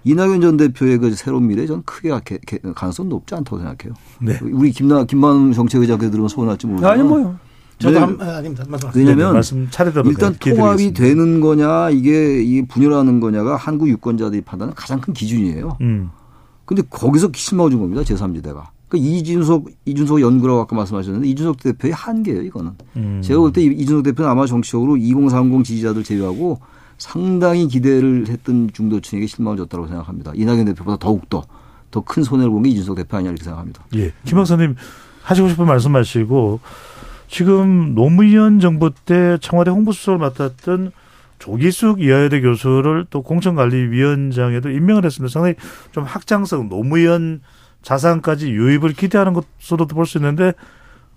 이낙연 0.03 0.41
전 0.41 0.57
대표의 0.57 0.97
그 0.99 1.13
새로운 1.15 1.47
미래 1.47 1.65
전 1.65 1.83
크게 1.83 2.09
가- 2.09 2.21
가능성 2.75 3.09
높지 3.09 3.35
않다고 3.35 3.57
생각해요. 3.57 3.93
네. 4.21 4.39
우리 4.51 4.71
김나 4.71 5.03
김만우 5.03 5.53
정책의장께 5.53 6.09
들으면 6.09 6.29
소원할지 6.29 6.67
모르지만 6.67 6.93
아니 6.93 7.03
뭐요. 7.03 7.37
저도 7.79 7.93
네. 7.93 7.99
한, 7.99 8.17
아, 8.21 8.37
아닙니다. 8.37 8.63
말씀하세요. 8.67 8.99
왜냐하면 8.99 9.25
네네, 9.25 9.33
말씀 9.33 9.57
일단 9.59 9.91
기회드리겠습니다. 9.93 10.55
통합이 10.55 10.93
되는 10.93 11.41
거냐 11.41 11.89
이게 11.91 12.41
이 12.41 12.65
분열하는 12.65 13.19
거냐가 13.19 13.55
한국 13.55 13.87
유권자들이 13.89 14.41
판단하는 14.41 14.73
가장 14.75 14.99
큰 14.99 15.13
기준이에요. 15.13 15.77
음. 15.81 16.09
근데 16.65 16.81
거기서 16.89 17.29
실망을 17.35 17.71
준 17.71 17.79
겁니다. 17.81 18.01
제3지대가. 18.01 18.63
그러니까 18.89 19.09
이준석, 19.17 19.65
이준석 19.85 20.21
연구라고 20.21 20.61
아까 20.61 20.75
말씀하셨는데 20.75 21.27
이준석 21.27 21.61
대표의 21.61 21.93
한계예요, 21.93 22.41
이거는. 22.41 22.71
음. 22.95 23.21
제가 23.23 23.39
볼 23.39 23.51
때 23.51 23.61
이준석 23.61 24.03
대표는 24.03 24.29
아마 24.31 24.45
정치적으로 24.45 24.97
2030 24.97 25.63
지지자들 25.65 26.03
제외하고 26.03 26.59
상당히 26.97 27.67
기대를 27.67 28.27
했던 28.27 28.69
중도층에게 28.73 29.27
실망을 29.27 29.57
줬다고 29.57 29.87
생각합니다. 29.87 30.31
이낙연 30.35 30.65
대표보다 30.65 30.97
더욱더 30.97 31.43
더 31.91 32.01
큰 32.01 32.23
손해를 32.23 32.51
본 32.51 32.63
게 32.63 32.69
이준석 32.69 32.95
대표 32.97 33.17
아니냐 33.17 33.31
이렇게 33.31 33.43
생각합니다. 33.43 33.85
예. 33.95 34.11
김 34.25 34.37
박사님 34.37 34.75
하시고 35.23 35.49
싶은 35.49 35.65
말씀 35.65 35.95
하시고 35.95 36.59
지금 37.27 37.95
노무현 37.95 38.59
정부 38.59 38.91
때 39.05 39.37
청와대 39.41 39.71
홍보수석을 39.71 40.17
맡았던 40.19 40.91
조기숙 41.39 42.01
이화여대 42.01 42.41
교수를 42.41 43.05
또 43.09 43.21
공천관리위원장에도 43.21 44.69
임명을 44.69 45.05
했습니다. 45.05 45.31
상당히 45.31 45.55
좀 45.91 46.03
확장성 46.03 46.69
노무현 46.69 47.41
자산까지 47.83 48.49
유입을 48.51 48.93
기대하는 48.93 49.33
것으로도 49.33 49.93
볼 49.95 50.05
수 50.05 50.17
있는데 50.17 50.53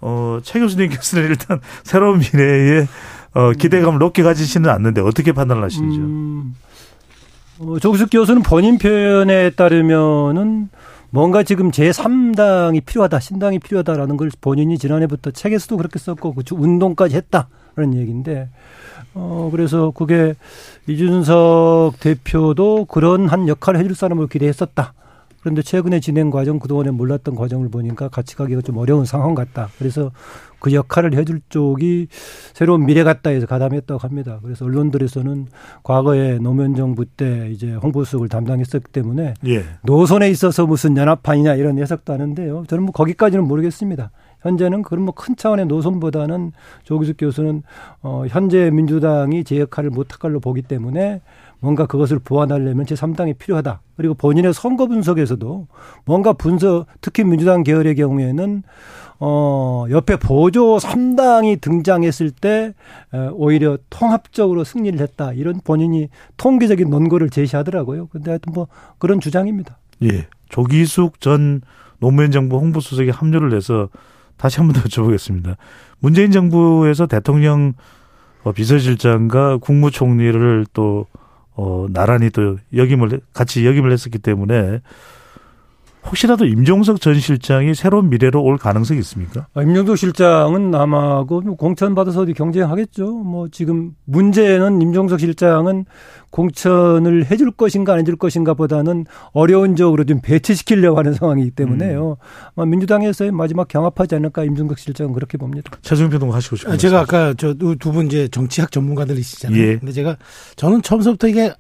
어, 0.01 0.39
최 0.43 0.61
교수님께서는 0.61 1.29
일단 1.29 1.61
새로운 1.85 2.19
미래에 2.21 2.87
어, 3.35 3.53
기대감을 3.53 3.99
높게 3.99 4.23
가지시는 4.23 4.69
않는데 4.69 5.01
어떻게 5.01 5.33
판단을 5.33 5.63
하시는지요? 5.63 6.03
음, 6.03 6.55
어, 7.61 7.79
조기숙 7.79 8.11
교수는 8.11 8.43
본인 8.43 8.79
표현에 8.79 9.51
따르면은 9.51 10.69
뭔가 11.11 11.43
지금 11.43 11.71
제3당이 11.71 12.85
필요하다, 12.85 13.19
신당이 13.21 13.59
필요하다라는 13.59 14.17
걸 14.17 14.31
본인이 14.41 14.79
지난해부터 14.79 15.33
책에서도 15.33 15.77
그렇게 15.77 15.99
썼고 15.99 16.35
그 16.35 16.43
운동까지 16.51 17.17
했다라는 17.17 17.95
얘기인데 17.97 18.49
어, 19.15 19.49
그래서 19.51 19.91
그게 19.91 20.35
이준석 20.87 21.99
대표도 22.01 22.87
그런 22.87 23.29
한 23.29 23.49
역할을 23.49 23.81
해줄 23.81 23.95
사람을 23.95 24.29
기대했었다. 24.29 24.95
그런데 25.41 25.63
최근에 25.63 26.01
진행 26.01 26.31
과정, 26.31 26.59
그동안에 26.59 26.91
몰랐던 26.91 27.35
과정을 27.35 27.71
보니까 27.71 28.09
같이 28.09 28.37
가기가 28.37 28.61
좀 28.61 28.77
어려운 28.77 29.05
상황 29.05 29.35
같다. 29.35 29.69
그래서 29.79 30.11
그 30.61 30.73
역할을 30.73 31.15
해줄 31.15 31.41
쪽이 31.49 32.09
새로운 32.55 32.87
미래 32.87 33.03
같다 33.03 33.31
해서 33.31 33.47
가담했다고 33.47 33.99
합니다. 33.99 34.39
그래서 34.43 34.65
언론들에서는 34.65 35.47
과거에 35.83 36.39
노무현 36.39 36.75
정부 36.75 37.05
때 37.05 37.49
이제 37.51 37.75
홍보수석을 37.75 38.29
담당했었기 38.29 38.93
때문에 38.93 39.35
예. 39.47 39.65
노선에 39.83 40.29
있어서 40.31 40.67
무슨 40.67 40.97
연합판이냐 40.97 41.55
이런 41.55 41.79
해석도 41.79 42.13
하는데요. 42.13 42.65
저는 42.69 42.85
뭐 42.85 42.93
거기까지는 42.93 43.47
모르겠습니다. 43.47 44.11
현재는 44.43 44.83
그런 44.83 45.05
뭐 45.05 45.13
큰 45.15 45.37
차원의 45.37 45.67
노선보다는 45.67 46.53
조기숙 46.85 47.17
교수는 47.19 47.63
어 48.03 48.25
현재 48.29 48.71
민주당이 48.71 49.45
제 49.45 49.61
역할을 49.61 49.91
못할 49.91 50.19
걸로 50.19 50.41
보기 50.41 50.63
때문에 50.63 51.21
뭔가 51.61 51.87
그것을 51.87 52.19
보완하려면 52.19 52.87
제3당이 52.87 53.37
필요하다. 53.39 53.83
그리고 53.97 54.15
본인의 54.15 54.55
선거 54.55 54.87
분석에서도 54.87 55.67
뭔가 56.07 56.33
분석, 56.33 56.87
특히 57.03 57.23
민주당 57.23 57.63
계열의 57.63 57.97
경우에는 57.97 58.63
어, 59.23 59.85
옆에 59.91 60.17
보조 60.17 60.79
3당이 60.79 61.61
등장했을 61.61 62.31
때 62.31 62.73
에, 63.13 63.29
오히려 63.33 63.77
통합적으로 63.91 64.65
승리를 64.65 64.99
했다. 64.99 65.33
이런 65.35 65.61
본인이 65.63 66.09
통계적인 66.39 66.89
논거를 66.89 67.29
제시하더라고요. 67.29 68.09
근데 68.09 68.31
하여튼 68.31 68.53
뭐 68.55 68.67
그런 68.99 69.21
주장입니다. 69.21 69.77
예. 70.05 70.27
조기숙 70.49 71.21
전 71.21 71.61
노무현 71.99 72.31
정부 72.31 72.57
홍보수석이 72.59 73.11
합류를 73.11 73.55
해서 73.55 73.89
다시 74.39 74.59
한 74.59 74.69
번 74.69 74.75
더 74.83 74.89
여쭤보겠습니다. 74.89 75.57
문재인 75.99 76.31
정부에서 76.31 77.07
대통령 77.07 77.75
어, 78.43 78.53
비서실장과 78.53 79.59
국무총리를 79.59 80.65
또 80.73 81.05
어, 81.55 81.87
나란히 81.91 82.31
또 82.31 82.57
역임을 82.75 83.13
해- 83.13 83.19
같이 83.35 83.67
역임을 83.67 83.93
했었기 83.93 84.19
때문에 84.19 84.81
혹시라도 86.07 86.45
임종석 86.47 87.01
전 87.01 87.19
실장이 87.21 87.75
새로운 87.75 88.09
미래로 88.11 88.43
올 88.43 88.57
가능성이 88.59 89.01
있습니까? 89.01 89.47
아, 89.55 89.63
임종석 89.63 89.99
실장은 89.99 90.75
아마 90.75 91.25
그 91.25 91.41
공천 91.57 91.95
받아서 91.95 92.23
어디 92.23 92.33
경쟁하겠죠. 92.33 93.07
뭐 93.19 93.49
지금 93.49 93.93
문제는 94.07 94.81
임종석 94.81 95.21
실장은 95.21 95.85
공천을 96.31 97.27
해줄 97.31 97.51
것인가 97.51 97.93
안 97.95 97.99
해줄 98.01 98.17
것인가 98.17 98.55
보다는 98.55 99.05
어려운 99.33 99.77
적으로 99.77 100.05
좀 100.05 100.21
배치시키려고 100.21 100.97
하는 100.99 101.13
상황이기 101.13 101.51
때문에요. 101.51 102.17
아마 102.57 102.67
민주당에서의 102.67 103.33
마지막 103.33 103.69
경합하지 103.69 104.15
않을까 104.15 104.45
임종석 104.45 104.79
실장은 104.79 105.13
그렇게 105.13 105.37
봅니다. 105.39 105.71
최종 105.83 106.09
평동 106.09 106.33
하시고 106.33 106.71
아, 106.71 106.77
제가 106.77 107.01
아까 107.01 107.35
저 107.35 107.55
두 107.55 107.93
분 107.93 108.07
이제 108.07 108.29
정치학 108.29 108.71
전문가들이시잖아요. 108.73 109.61
예. 109.61 109.77
근데 109.79 109.93
제가 109.93 110.17
저는 110.57 110.83
처음부터 110.83 111.29
이게 111.29 111.53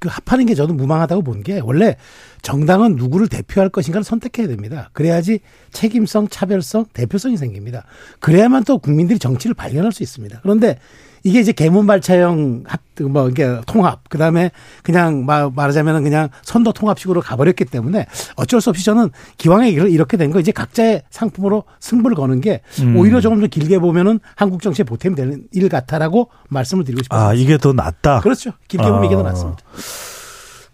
그 0.00 0.08
합하는 0.08 0.46
게 0.46 0.54
저도 0.54 0.74
무방하다고 0.74 1.22
본 1.22 1.42
게 1.44 1.60
원래 1.62 1.96
정당은 2.42 2.96
누구를 2.96 3.28
대표할 3.28 3.68
것인가를 3.68 4.02
선택해야 4.04 4.46
됩니다. 4.48 4.90
그래야지 4.92 5.40
책임성, 5.72 6.28
차별성, 6.28 6.86
대표성이 6.92 7.36
생깁니다. 7.36 7.84
그래야만 8.20 8.64
또 8.64 8.78
국민들이 8.78 9.18
정치를 9.18 9.54
발견할 9.54 9.92
수 9.92 10.02
있습니다. 10.02 10.40
그런데 10.42 10.78
이게 11.26 11.40
이제 11.40 11.52
개문발차형 11.52 12.64
합, 12.66 12.80
뭐, 13.10 13.30
이게 13.30 13.58
통합, 13.66 14.00
그 14.10 14.18
다음에 14.18 14.50
그냥 14.82 15.24
말, 15.24 15.50
말하자면 15.54 16.02
그냥 16.04 16.28
선도 16.42 16.72
통합식으로 16.72 17.22
가버렸기 17.22 17.64
때문에 17.64 18.06
어쩔 18.36 18.60
수 18.60 18.68
없이 18.70 18.84
저는 18.84 19.08
기왕에 19.38 19.70
이렇- 19.70 19.88
이렇게 19.88 20.18
된 20.18 20.30
거 20.30 20.38
이제 20.38 20.52
각자의 20.52 21.02
상품으로 21.10 21.64
승부를 21.80 22.14
거는 22.14 22.40
게 22.42 22.60
음. 22.82 22.96
오히려 22.96 23.20
조금 23.22 23.40
더 23.40 23.46
길게 23.46 23.78
보면은 23.78 24.20
한국 24.36 24.60
정치에 24.62 24.84
보탬이 24.84 25.14
되는 25.14 25.44
일 25.52 25.68
같다라고 25.70 26.28
말씀을 26.50 26.84
드리고 26.84 27.02
싶습니다. 27.04 27.28
아, 27.28 27.32
이게 27.32 27.56
더 27.56 27.72
낫다. 27.72 28.20
그렇죠. 28.20 28.52
길게 28.68 28.86
보면 28.86 29.04
이게 29.06 29.14
더 29.14 29.20
아. 29.20 29.24
낫습니다. 29.24 29.58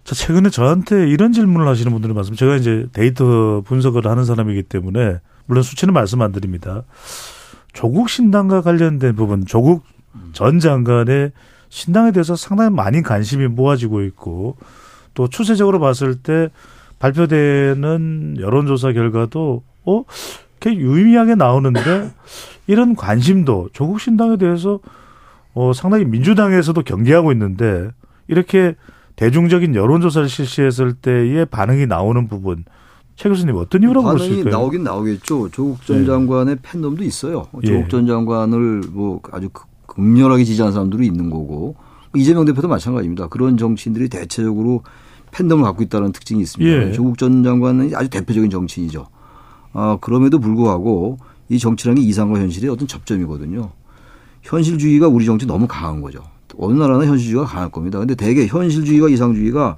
저 0.03 0.14
최근에 0.16 0.51
저한테 0.51 1.09
이런 1.09 1.32
질문을 1.32 1.68
하시는 1.68 1.92
분들이 1.92 2.12
많습니다. 2.12 2.40
제가 2.44 2.57
이제 2.57 2.86
데이터 2.92 3.61
분석을 3.64 4.07
하는 4.09 4.24
사람이기 4.24 4.64
때문에 4.64 5.18
물론 5.46 5.62
수치는 5.62 5.94
말씀 5.94 6.20
안 6.22 6.32
드립니다. 6.32 6.82
조국 7.72 8.09
신당과 8.11 8.62
관련된 8.62 9.14
부분, 9.14 9.46
조국 9.46 9.84
전 10.32 10.58
장관의 10.58 11.32
신당에 11.68 12.12
대해서 12.12 12.36
상당히 12.36 12.70
많이 12.70 13.02
관심이 13.02 13.46
모아지고 13.46 14.02
있고 14.02 14.56
또 15.14 15.28
추세적으로 15.28 15.78
봤을 15.80 16.16
때 16.16 16.48
발표되는 16.98 18.36
여론조사 18.38 18.92
결과도 18.92 19.62
어? 19.84 20.04
꽤 20.61 20.74
유의미하게 20.74 21.36
나오는데 21.36 22.11
이런 22.66 22.94
관심도 22.94 23.70
조국 23.72 24.00
신당에 24.00 24.36
대해서 24.36 24.80
어, 25.54 25.72
상당히 25.72 26.04
민주당에서도 26.04 26.80
경계하고 26.82 27.32
있는데 27.32 27.90
이렇게 28.28 28.76
대중적인 29.16 29.74
여론조사를 29.74 30.28
실시했을 30.28 30.94
때의 30.94 31.46
반응이 31.46 31.86
나오는 31.86 32.28
부분 32.28 32.64
최 33.16 33.28
교수님 33.28 33.56
어떤 33.56 33.82
이유라고 33.82 34.08
볼수 34.08 34.28
반응이? 34.28 34.44
나오긴 34.44 34.84
나오겠죠. 34.84 35.50
조국 35.50 35.84
전 35.84 36.00
네. 36.00 36.06
장관의 36.06 36.58
팬덤도 36.62 37.04
있어요. 37.04 37.48
예. 37.64 37.66
조국 37.66 37.90
전 37.90 38.06
장관을 38.06 38.82
뭐 38.92 39.20
아주 39.32 39.50
극- 39.91 39.97
극렬하게 39.97 40.45
지지하는 40.45 40.72
사람들이 40.72 41.07
있는 41.07 41.30
거고 41.30 41.74
이재명 42.14 42.45
대표도 42.45 42.68
마찬가지입니다. 42.68 43.28
그런 43.28 43.57
정치인들이 43.57 44.09
대체적으로 44.09 44.82
팬덤을 45.32 45.62
갖고 45.64 45.82
있다는 45.82 46.12
특징이 46.12 46.41
있습니다. 46.43 46.70
예. 46.88 46.93
조국 46.93 47.18
전 47.18 47.43
장관은 47.45 47.93
아주 47.95 48.09
대표적인 48.11 48.51
정치인이죠. 48.51 49.07
아, 49.72 49.99
그럼에도 50.01 50.38
불구하고 50.41 51.18
이 51.49 51.59
정치라는 51.59 52.03
게 52.03 52.09
이상과 52.09 52.41
현실의 52.41 52.70
어떤 52.70 52.88
접점이거든요. 52.88 53.70
현실주의가 54.43 55.09
우리 55.09 55.24
정치 55.24 55.47
너무 55.47 55.66
강한 55.68 56.01
거죠. 56.01 56.22
어느 56.59 56.78
나라나 56.78 57.05
현실주의가 57.07 57.45
강할 57.45 57.70
겁니다. 57.70 57.99
근데 57.99 58.14
대개 58.14 58.47
현실주의와 58.47 59.09
이상주의가 59.09 59.76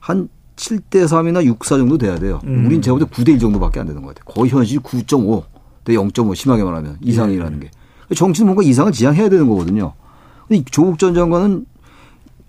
한 0.00 0.28
7대 0.56 1.04
3이나 1.06 1.44
6, 1.44 1.64
4 1.64 1.78
정도 1.78 1.96
돼야 1.98 2.18
돼요. 2.18 2.40
음. 2.44 2.66
우린 2.66 2.82
제가 2.82 2.96
볼 2.98 3.06
때 3.06 3.10
9대 3.14 3.28
1 3.34 3.38
정도밖에 3.38 3.80
안 3.80 3.86
되는 3.86 4.02
것 4.02 4.08
같아요. 4.14 4.24
거의 4.26 4.50
현실 4.50 4.80
9.5 4.80 5.44
대 5.84 5.94
0.5 5.94 6.34
심하게 6.34 6.64
말하면 6.64 6.98
이상이라는 7.00 7.60
게. 7.60 7.70
정치는 8.14 8.46
뭔가 8.46 8.62
이상을 8.62 8.90
지향해야 8.92 9.28
되는 9.28 9.48
거거든요. 9.48 9.92
근데 10.48 10.64
조국 10.70 10.98
전 10.98 11.14
장관은 11.14 11.66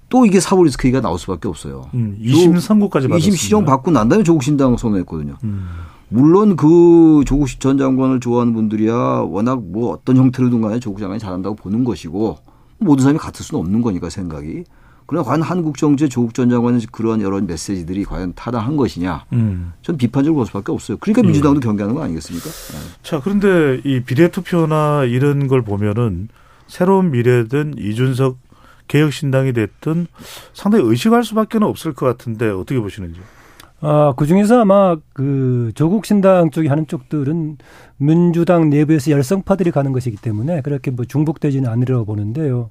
또 0.10 0.26
이게 0.26 0.40
사법 0.40 0.66
리스크가 0.66 1.02
나올 1.02 1.18
수밖에 1.18 1.48
없어요. 1.48 1.88
음, 1.96 2.18
2심 2.22 2.60
선고까지 2.60 3.08
2심 3.08 3.10
받았습니다. 3.10 3.38
시정 3.38 3.66
받고 3.66 3.92
난 3.92 4.10
다음에 4.10 4.24
조국 4.24 4.44
신당 4.44 4.78
선언했거든요. 4.78 5.36
음. 5.44 5.68
물론 6.10 6.56
그 6.56 7.24
조국 7.26 7.48
전 7.60 7.80
장관을 7.80 8.20
좋아하는 8.20 8.54
분들이야 8.54 8.94
워낙 8.94 9.64
뭐 9.64 9.92
어떤 9.92 10.18
형태로든 10.18 10.62
간에 10.62 10.80
조국 10.80 11.00
장관이 11.00 11.20
잘한다고 11.20 11.56
보는 11.56 11.84
것이고 11.84 12.38
모든 12.78 13.04
사람이 13.04 13.18
같을 13.18 13.44
수는 13.44 13.60
없는 13.62 13.82
거니까 13.82 14.10
생각이. 14.12 14.66
그러나 15.06 15.26
과연 15.26 15.42
한국 15.42 15.78
정치의 15.78 16.10
조국 16.10 16.34
전 16.34 16.50
장관의 16.50 16.82
그러한 16.92 17.22
여러 17.22 17.40
메시지들이 17.42 18.06
과연 18.06 18.34
타당한 18.36 18.76
것이냐. 18.78 19.26
음. 19.34 19.74
전 19.82 19.98
비판적으로 19.98 20.40
볼 20.40 20.48
수밖에 20.48 20.72
없어요. 20.72 20.98
그러니까 21.00 21.22
예. 21.24 21.28
민주당도 21.28 21.60
경계하는 21.60 21.96
거 21.96 22.04
아니겠습니까? 22.04 22.46
네. 22.46 22.78
자, 23.04 23.22
그런데 23.24 23.82
이 23.84 24.02
비례투표나 24.02 25.06
이런 25.06 25.48
걸 25.48 25.62
보면은 25.62 26.30
새로운 26.68 27.12
미래든 27.12 27.76
이준석 27.78 28.38
개혁신당이 28.88 29.54
됐든 29.54 30.08
상당히 30.54 30.86
의식할 30.86 31.24
수밖에 31.24 31.60
는 31.60 31.68
없을 31.68 31.94
것 31.94 32.06
같은데 32.06 32.50
어떻게 32.50 32.80
보시는지. 32.80 33.20
아, 33.86 34.14
그 34.16 34.26
중에서 34.26 34.62
아마 34.62 34.96
그 35.12 35.72
조국 35.76 36.06
신당 36.06 36.52
쪽이 36.52 36.70
하는 36.70 36.88
쪽들은 36.88 37.58
민주당 37.98 38.70
내부에서 38.70 39.12
열성파들이 39.12 39.72
가는 39.72 39.92
것이기 39.92 40.18
때문에 40.18 40.62
그렇게 40.62 40.90
뭐 40.90 41.04
중복되지는 41.04 41.70
않으리라고 41.70 42.06
보는데요. 42.06 42.70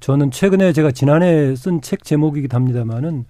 저는 0.00 0.30
최근에 0.30 0.72
제가 0.72 0.90
지난해 0.92 1.54
쓴 1.56 1.80
책 1.80 2.04
제목이기도 2.04 2.54
합니다만은 2.56 3.24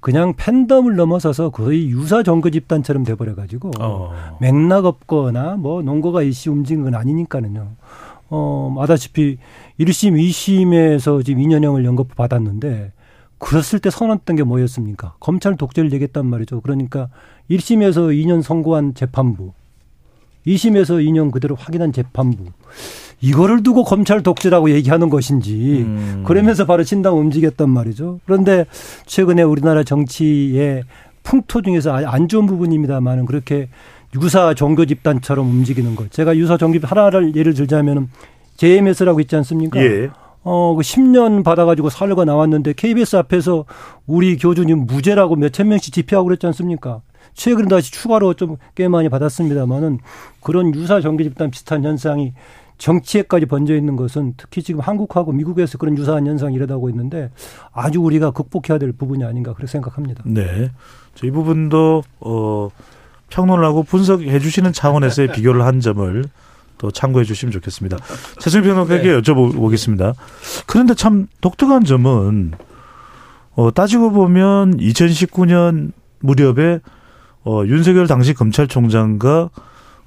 그냥 0.00 0.34
팬덤을 0.36 0.96
넘어서서 0.96 1.50
거의 1.50 1.88
유사 1.90 2.22
정거 2.22 2.50
집단처럼 2.50 3.04
돼버려 3.04 3.34
가지고 3.34 3.70
어. 3.80 4.12
맥락 4.40 4.86
없거나 4.86 5.56
뭐 5.56 5.82
농거가 5.82 6.22
이씨 6.22 6.48
움직이는 6.48 6.84
건 6.90 6.94
아니니까는요. 6.94 7.68
어, 8.30 8.76
아다시피 8.78 9.38
1심, 9.78 10.14
2심에서 10.14 11.24
지금 11.24 11.42
2년형을 11.42 11.84
연거푸 11.84 12.14
받았는데 12.14 12.92
그랬을 13.38 13.78
때 13.80 13.90
선언했던 13.90 14.36
게 14.36 14.42
뭐였습니까? 14.42 15.14
검찰 15.20 15.56
독재를 15.56 15.92
얘기했단 15.92 16.24
말이죠. 16.26 16.60
그러니까 16.60 17.08
1심에서 17.50 18.14
2년 18.14 18.42
선고한 18.42 18.94
재판부, 18.94 19.52
2심에서 20.46 21.04
2년 21.04 21.30
그대로 21.30 21.56
확인한 21.56 21.92
재판부. 21.92 22.44
이거를 23.20 23.62
두고 23.62 23.84
검찰 23.84 24.22
독재라고 24.22 24.70
얘기하는 24.70 25.10
것인지 25.10 25.84
음. 25.86 26.24
그러면서 26.26 26.64
바로 26.64 26.82
신당 26.82 27.18
움직였단 27.18 27.68
말이죠. 27.68 28.20
그런데 28.24 28.64
최근에 29.06 29.42
우리나라 29.42 29.82
정치의 29.82 30.84
풍토 31.22 31.62
중에서 31.62 31.94
아주 31.94 32.08
안 32.08 32.28
좋은 32.28 32.46
부분입니다만은 32.46 33.26
그렇게 33.26 33.68
유사 34.20 34.54
종교 34.54 34.86
집단처럼 34.86 35.46
움직이는 35.48 35.94
것. 35.96 36.10
제가 36.10 36.36
유사 36.36 36.56
종교 36.56 36.78
하나를 36.82 37.36
예를 37.36 37.54
들자면은 37.54 38.08
JMS라고 38.56 39.20
있지 39.20 39.36
않습니까? 39.36 39.80
예. 39.82 40.10
어, 40.42 40.74
그 40.74 40.82
10년 40.82 41.44
받아가지고 41.44 41.90
살려가 41.90 42.24
나왔는데 42.24 42.72
KBS 42.72 43.16
앞에서 43.16 43.66
우리 44.06 44.38
교주님 44.38 44.86
무죄라고 44.86 45.36
몇천 45.36 45.68
명씩 45.68 45.92
집회하고 45.92 46.26
그랬지 46.28 46.46
않습니까? 46.46 47.02
최근에 47.34 47.68
다시 47.68 47.92
추가로 47.92 48.34
좀 48.34 48.56
꽤 48.74 48.88
많이 48.88 49.08
받았습니다만은 49.08 49.98
그런 50.42 50.74
유사 50.74 51.00
종교 51.00 51.22
집단 51.22 51.50
비슷한 51.50 51.84
현상이 51.84 52.32
정치에까지 52.80 53.46
번져 53.46 53.76
있는 53.76 53.94
것은 53.94 54.34
특히 54.36 54.62
지금 54.62 54.80
한국하고 54.80 55.32
미국에서 55.32 55.78
그런 55.78 55.96
유사한 55.96 56.26
현상이 56.26 56.54
일어나고 56.54 56.88
있는데 56.88 57.30
아주 57.72 58.00
우리가 58.00 58.30
극복해야 58.30 58.78
될 58.78 58.92
부분이 58.92 59.22
아닌가 59.22 59.52
그렇게 59.52 59.70
생각합니다. 59.70 60.24
네. 60.26 60.70
저이 61.14 61.30
부분도 61.30 62.02
어 62.20 62.70
평론을 63.28 63.64
하고 63.64 63.82
분석해 63.82 64.38
주시는 64.38 64.72
차원에서의 64.72 65.32
비교를 65.32 65.64
한 65.64 65.80
점을 65.80 66.24
또 66.78 66.90
참고해 66.90 67.24
주시면 67.26 67.52
좋겠습니다. 67.52 67.98
최승 68.38 68.62
평론가에게 68.62 69.20
여쭤보겠습니다. 69.20 70.14
그런데 70.66 70.94
참 70.94 71.26
독특한 71.42 71.84
점은 71.84 72.52
어 73.56 73.70
따지고 73.70 74.10
보면 74.10 74.78
2019년 74.78 75.92
무렵에 76.20 76.80
어 77.44 77.62
윤석열 77.66 78.06
당시 78.06 78.32
검찰총장과 78.32 79.50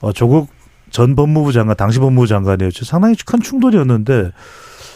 어 0.01 0.11
조국 0.11 0.49
전 0.93 1.15
법무부 1.15 1.51
장관, 1.51 1.75
당시 1.75 1.97
법무부 1.99 2.27
장관이었죠. 2.27 2.85
상당히 2.85 3.15
큰 3.25 3.41
충돌이었는데 3.41 4.31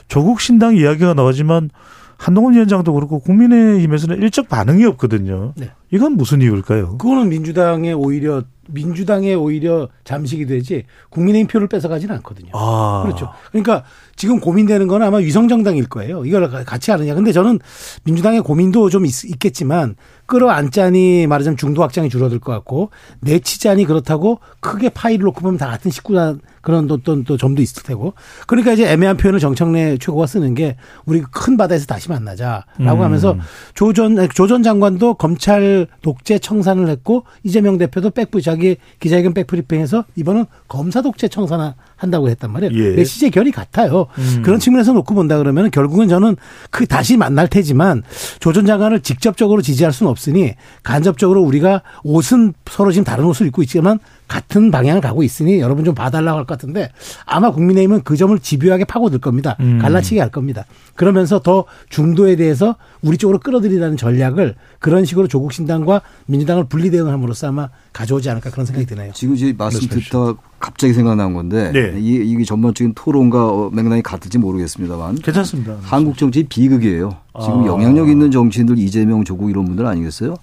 조국 0.08 0.40
신당 0.40 0.76
이야기가 0.78 1.16
나오지만 1.16 1.72
한동훈 2.18 2.54
위원장도 2.54 2.94
그렇고 2.94 3.20
국민의힘에서는 3.20 4.22
일적 4.22 4.48
반응이 4.48 4.86
없거든요. 4.86 5.54
네. 5.58 5.72
이건 5.92 6.14
무슨 6.14 6.42
이유일까요? 6.42 6.98
그거는 6.98 7.30
민주당의 7.30 7.94
오히려 7.94 8.44
민주당의 8.70 9.36
오히려 9.36 9.88
잠식이 10.04 10.46
되지 10.46 10.84
국민의힘 11.10 11.48
표를 11.48 11.68
뺏어가지는 11.68 12.16
않거든요. 12.16 12.50
아. 12.54 13.04
그렇죠. 13.06 13.30
그러니까 13.52 13.84
지금 14.16 14.40
고민되는 14.40 14.88
건 14.88 15.04
아마 15.04 15.18
위성정당일 15.18 15.88
거예요. 15.88 16.26
이걸 16.26 16.50
같이 16.66 16.92
하느냐. 16.92 17.14
근데 17.14 17.32
저는 17.32 17.60
민주당의 18.04 18.42
고민도 18.42 18.90
좀 18.90 19.06
있, 19.06 19.26
있겠지만 19.26 19.96
끌어안자니 20.26 21.28
말하자면 21.28 21.56
중도 21.58 21.84
확장이 21.84 22.10
줄어들 22.10 22.40
것 22.40 22.52
같고 22.52 22.90
내치자니 23.22 23.86
그렇다고 23.86 24.40
크게 24.60 24.90
파이를 24.90 25.26
놓고 25.26 25.42
보면 25.42 25.58
다 25.58 25.68
같은 25.68 25.92
식구단 25.92 26.42
그런 26.62 26.92
어떤 26.92 27.24
또 27.24 27.38
점도 27.38 27.62
있을 27.62 27.84
테고 27.84 28.14
그러니까 28.46 28.74
이제 28.74 28.92
애매한 28.92 29.16
표현을 29.16 29.40
정청래 29.40 29.98
최고가 30.00 30.26
쓰는 30.26 30.54
게 30.54 30.76
우리 31.06 31.22
큰 31.22 31.56
바다에서 31.56 31.86
다시 31.86 32.10
만나자라고 32.10 32.66
음. 32.80 33.02
하면서 33.02 33.38
조전 33.74 34.28
조전 34.34 34.64
장관도 34.64 35.14
검찰 35.14 35.77
독재 36.02 36.40
청산을 36.40 36.90
했고 36.90 37.24
이재명 37.44 37.78
대표도 37.78 38.12
백부 38.12 38.42
자기 38.42 38.78
기자회견 39.00 39.34
백브리핑에서 39.34 40.06
이번은 40.16 40.46
검사 40.68 41.02
독재 41.02 41.28
청산을 41.28 41.74
한다고 41.96 42.30
했단 42.30 42.52
말이에요. 42.52 42.72
예. 42.74 42.96
메시지의 42.96 43.32
결이 43.32 43.52
같아요. 43.52 44.08
음. 44.18 44.42
그런 44.44 44.60
측면에서 44.60 44.94
놓고 44.94 45.14
본다 45.14 45.38
그러면 45.38 45.70
결국은 45.72 46.08
저는 46.08 46.36
그 46.70 46.86
다시 46.86 47.18
만날 47.18 47.48
테지만 47.48 48.04
조전 48.40 48.66
장관을 48.66 49.02
직접적으로 49.02 49.62
지지할 49.62 49.92
수는 49.92 50.10
없으니 50.10 50.54
간접적으로 50.84 51.42
우리가 51.42 51.82
옷은 52.04 52.54
서로 52.70 52.92
지금 52.92 53.04
다른 53.04 53.26
옷을 53.26 53.48
입고 53.48 53.62
있지만 53.64 54.00
같은 54.28 54.72
방향을 54.72 55.02
가고 55.02 55.24
있으니 55.24 55.60
여러분 55.60 55.86
좀 55.86 55.96
봐달라고 55.96 56.38
할 56.40 56.46
것 56.46 56.58
같은데 56.58 56.92
아마 57.26 57.52
국민의힘은 57.52 58.02
그 58.04 58.18
점을 58.18 58.38
집요하게 58.38 58.86
파고들 58.86 59.20
겁니다. 59.20 59.56
음. 59.60 59.80
갈라치게 59.82 60.20
할 60.20 60.30
겁니다. 60.30 60.66
그러면서 60.96 61.40
더 61.40 61.66
중도에 61.90 62.36
대해서 62.36 62.76
우리 63.02 63.18
쪽으로 63.18 63.40
끌어들이라는 63.40 63.96
전략을 63.98 64.56
그런 64.80 65.06
식으로 65.06 65.28
조국 65.28 65.54
신당과 65.54 66.02
민주당을 66.26 66.66
분리 66.66 66.90
대응함으로써 66.92 67.48
아마 67.48 67.70
가져오지 67.94 68.30
않을까 68.30 68.50
그런 68.52 68.66
생각이 68.66 68.86
드네요. 68.86 69.12
지금 69.14 69.36
이제 69.36 69.54
말씀 69.58 69.80
말씀하십시오. 69.80 70.34
듣다 70.36 70.42
갑자기 70.60 70.94
생각난 70.94 71.34
건데 71.34 71.72
네. 71.72 72.00
이, 72.00 72.16
이게 72.16 72.44
전반적인 72.44 72.94
토론과 72.96 73.48
어, 73.48 73.70
맥락이 73.72 74.02
같을지 74.02 74.38
모르겠습니다만 74.40 75.16
괜찮습니다. 75.16 75.78
한국 75.82 76.18
정치 76.18 76.44
비극이에요. 76.44 77.12
지금 77.42 77.64
아. 77.64 77.66
영향력 77.68 78.10
있는 78.10 78.32
정치인들 78.32 78.78
이재명, 78.80 79.24
조국 79.24 79.50
이런 79.50 79.66
분들 79.66 79.86
아니겠어요? 79.86 80.36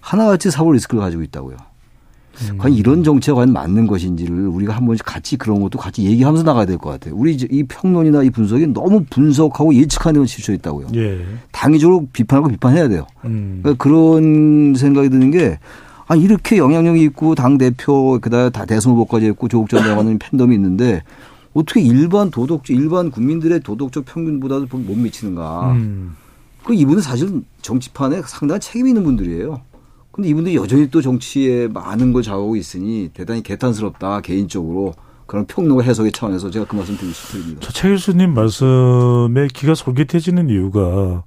하나같이 0.00 0.50
사법 0.50 0.72
리스크를 0.72 1.00
가지고 1.00 1.22
있다고요. 1.22 1.56
음. 2.50 2.58
과연 2.58 2.74
이런 2.76 3.04
정치가 3.04 3.36
과연 3.36 3.52
맞는 3.52 3.86
것인지를 3.86 4.46
우리가 4.48 4.74
한 4.74 4.86
번씩 4.86 5.04
같이 5.04 5.36
그런 5.36 5.60
것도 5.60 5.78
같이 5.78 6.02
얘기하면서 6.04 6.44
나가야 6.44 6.66
될 6.66 6.78
것 6.78 6.90
같아요. 6.90 7.14
우리 7.16 7.34
이 7.34 7.62
평론이나 7.64 8.22
이 8.22 8.30
분석이 8.30 8.68
너무 8.68 9.04
분석하고 9.10 9.74
예측하는 9.74 10.14
데만 10.14 10.26
치우쳐 10.26 10.52
있다고요. 10.54 10.88
예. 10.96 11.24
당위적으로 11.52 12.06
비판하고 12.12 12.48
비판해야 12.48 12.88
돼요. 12.88 13.06
음. 13.24 13.60
그러니까 13.62 13.82
그런 13.82 14.74
생각이 14.74 15.08
드는 15.10 15.30
게 15.30 15.58
아, 16.08 16.16
이렇게 16.16 16.56
영향력이 16.58 17.02
있고 17.04 17.34
당 17.34 17.58
대표 17.58 18.18
그 18.20 18.28
다음에 18.30 18.50
다 18.50 18.64
대선 18.64 18.92
후보까지 18.92 19.26
했고 19.26 19.48
조국 19.48 19.68
전 19.68 19.82
장관은 19.82 20.18
팬덤이 20.18 20.54
있는데 20.54 21.02
어떻게 21.54 21.80
일반 21.80 22.30
도덕 22.30 22.68
일반 22.70 23.10
국민들의 23.10 23.60
도덕적 23.60 24.06
평균보다도 24.06 24.66
못 24.78 24.96
미치는가? 24.96 25.72
음. 25.72 26.16
그 26.64 26.74
이분은 26.74 27.02
사실 27.02 27.42
정치판에 27.60 28.22
상당한 28.26 28.60
책임이 28.60 28.90
있는 28.90 29.04
분들이에요. 29.04 29.60
근데 30.12 30.28
이분들이 30.28 30.56
여전히 30.56 30.90
또 30.90 31.00
정치에 31.00 31.68
많은 31.68 32.12
걸 32.12 32.22
좌우하고 32.22 32.56
있으니 32.56 33.10
대단히 33.14 33.42
개탄스럽다 33.42 34.20
개인적으로 34.20 34.94
그런 35.26 35.46
평론과 35.46 35.82
해석의 35.84 36.12
차원에서 36.12 36.50
제가 36.50 36.66
그 36.66 36.76
말씀 36.76 36.94
드리고 36.94 37.14
싶습니다. 37.14 37.60
저최 37.60 37.88
교수님 37.88 38.34
말씀에 38.34 39.48
귀가 39.54 39.74
솔깃해지는 39.74 40.50
이유가 40.50 41.22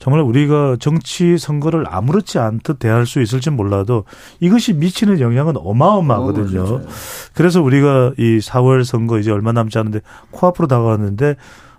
정말 0.00 0.22
우리가 0.22 0.76
정치 0.80 1.38
선거를 1.38 1.84
아무렇지 1.86 2.40
않듯 2.40 2.80
대할 2.80 3.06
수 3.06 3.22
있을지 3.22 3.50
몰라도 3.50 4.04
이것이 4.40 4.72
미치는 4.72 5.20
영향은 5.20 5.54
어마어마하거든요. 5.56 6.62
어, 6.62 6.64
그렇죠. 6.64 6.88
그래서 7.34 7.62
우리가 7.62 8.14
이 8.18 8.38
4월 8.38 8.82
선거 8.82 9.20
이제 9.20 9.30
얼마 9.30 9.52
남지 9.52 9.78
않은데 9.78 10.00
코앞으로 10.32 10.66
다가왔는데 10.66 11.36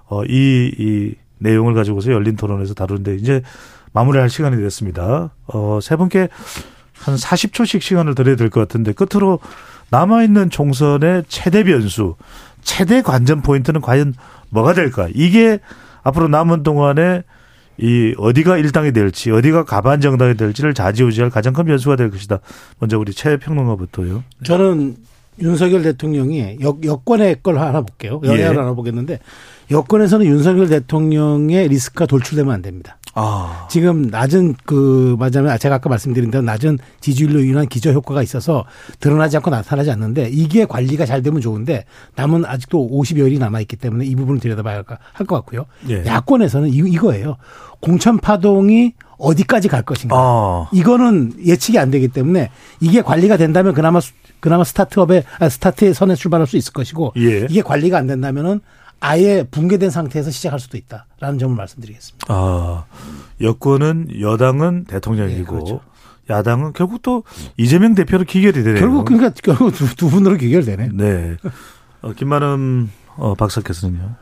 어, 0.08 0.24
이, 0.24 0.72
이 0.80 1.16
내용을 1.40 1.74
가지고서 1.74 2.12
열린 2.12 2.38
토론에서 2.38 2.74
다루는데 2.74 3.16
이제 3.16 3.42
마무리할 3.96 4.30
시간이 4.30 4.58
됐습니다. 4.62 5.32
어, 5.48 5.80
세 5.82 5.96
분께 5.96 6.28
한 6.94 7.16
40초씩 7.16 7.82
시간을 7.82 8.14
드려야 8.14 8.36
될 8.36 8.50
것 8.50 8.60
같은데 8.60 8.92
끝으로 8.94 9.40
남아있는 9.90 10.50
총선의 10.50 11.24
최대 11.28 11.64
변수, 11.64 12.16
최대 12.62 13.02
관전 13.02 13.42
포인트는 13.42 13.82
과연 13.82 14.14
뭐가 14.50 14.74
될까? 14.74 15.08
이게 15.14 15.60
앞으로 16.04 16.28
남은 16.28 16.64
동안에 16.64 17.24
이 17.78 18.14
어디가 18.18 18.58
일당이 18.58 18.92
될지 18.94 19.32
어디가 19.32 19.64
가반 19.66 20.02
정당이 20.02 20.36
될지를 20.36 20.74
좌지우지할 20.74 21.30
가장 21.30 21.54
큰 21.54 21.66
변수가 21.66 21.96
될 21.96 22.10
것이다. 22.12 22.40
먼저 22.80 22.98
우리 22.98 23.14
최 23.14 23.38
평론가부터요. 23.38 24.24
저는 24.44 24.96
윤석열 25.42 25.84
대통령이 25.84 26.58
여, 26.62 26.78
여권의 26.84 27.44
걸 27.44 27.60
하나 27.60 27.82
볼게요. 27.82 28.22
여야를 28.24 28.56
예. 28.56 28.60
하나 28.60 28.74
보겠는데 28.74 29.20
여권에서는 29.72 30.26
윤석열 30.26 30.68
대통령의 30.68 31.68
리스크가 31.68 32.06
돌출되면 32.06 32.54
안 32.54 32.62
됩니다. 32.62 32.98
아. 33.16 33.66
지금 33.70 34.04
낮은 34.08 34.56
그 34.66 35.16
맞아면 35.18 35.58
제가 35.58 35.76
아까 35.76 35.90
말씀드린 35.90 36.30
대로 36.32 36.44
낮은 36.44 36.78
지지율로 37.00 37.40
인한 37.42 37.66
기저 37.68 37.92
효과가 37.92 38.22
있어서 38.22 38.66
드러나지 39.00 39.38
않고 39.38 39.50
나타나지 39.50 39.90
않는데 39.92 40.30
이게 40.32 40.66
관리가 40.66 41.06
잘 41.06 41.22
되면 41.22 41.40
좋은데 41.42 41.86
남은 42.16 42.46
아직도 42.46 42.90
50여일이 42.92 43.40
남아 43.40 43.62
있기 43.62 43.78
때문에 43.78 44.06
이 44.06 44.16
부분을 44.16 44.40
들여다봐야 44.42 44.84
할 45.14 45.26
것 45.26 45.36
같고요. 45.38 45.66
예. 45.90 46.04
야권에서는 46.06 46.70
이, 46.70 46.76
이거예요. 46.78 47.38
공천 47.80 48.18
파동이 48.20 48.94
어디까지 49.18 49.70
갈 49.70 49.82
것인가. 49.82 50.16
아. 50.18 50.70
이거는 50.74 51.34
예측이 51.46 51.80
안 51.80 51.90
되기 51.92 52.10
때문에 52.10 52.50
이게 52.82 53.02
관리가 53.02 53.38
된다면 53.38 53.74
그나마 53.74 54.00
수- 54.02 54.12
그나마 54.42 54.64
스타트업에 54.64 55.24
아, 55.40 55.50
스타트의 55.50 55.94
선에 55.94 56.16
출발할 56.16 56.46
수 56.48 56.58
있을 56.58 56.74
것이고 56.74 57.14
예. 57.18 57.48
이게 57.50 57.62
관리가 57.62 57.98
안 57.98 58.08
된다면은 58.08 58.60
아예 59.06 59.44
붕괴된 59.44 59.90
상태에서 59.92 60.32
시작할 60.32 60.60
수도 60.60 60.78
있다라는 60.78 61.38
점을 61.40 61.56
말씀드리겠습니다. 61.56 62.26
아, 62.30 62.86
여권은 63.42 64.20
여당은 64.20 64.86
대통령이고 64.86 65.38
네, 65.38 65.44
그렇죠. 65.44 65.82
야당은 66.30 66.74
결국 66.74 67.02
또 67.04 67.24
이재명 67.56 67.94
대표로 67.94 68.24
기결이 68.24 68.64
되네요. 68.64 68.80
결국 68.80 69.06
그러니까 69.06 69.32
결국 69.44 69.72
두, 69.74 69.96
두 69.96 70.10
분으로 70.10 70.38
기결되네. 70.38 70.90
네. 70.94 71.38
어, 72.02 72.14
김만음 72.14 72.90
어, 73.18 73.36
박사 73.36 73.62
께서는요. 73.62 74.16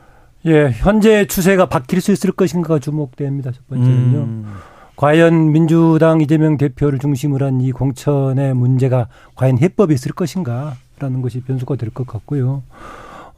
예, 0.46 0.70
현재 0.72 1.26
추세가 1.26 1.64
바뀔 1.66 2.02
수 2.02 2.12
있을 2.12 2.32
것인가가 2.32 2.78
주목됩니다. 2.78 3.50
첫 3.52 3.66
번째는요. 3.68 4.18
음. 4.18 4.54
과연 4.96 5.50
민주당 5.52 6.20
이재명 6.20 6.56
대표를 6.58 6.98
중심으로 6.98 7.46
한 7.46 7.60
이 7.62 7.72
공천의 7.72 8.54
문제가 8.54 9.08
과연 9.34 9.58
해법이 9.58 9.94
있을 9.94 10.12
것인가라는 10.12 11.22
것이 11.22 11.40
변수가 11.40 11.76
될 11.76 11.90
것 11.90 12.06
같고요. 12.06 12.62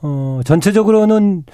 어, 0.03 0.40
전체적으로는 0.44 1.44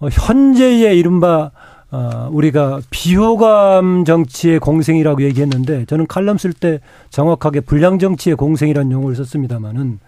어, 0.00 0.08
현재의 0.10 0.98
이른바 0.98 1.50
어, 1.90 2.28
우리가 2.30 2.80
비호감 2.90 4.04
정치의 4.04 4.58
공생이라고 4.60 5.22
얘기했는데 5.22 5.86
저는 5.86 6.06
칼럼 6.06 6.36
쓸 6.36 6.52
때 6.52 6.80
정확하게 7.10 7.60
불량 7.60 7.98
정치의 7.98 8.36
공생이라는 8.36 8.92
용어를 8.92 9.16
썼습니다마는 9.16 9.98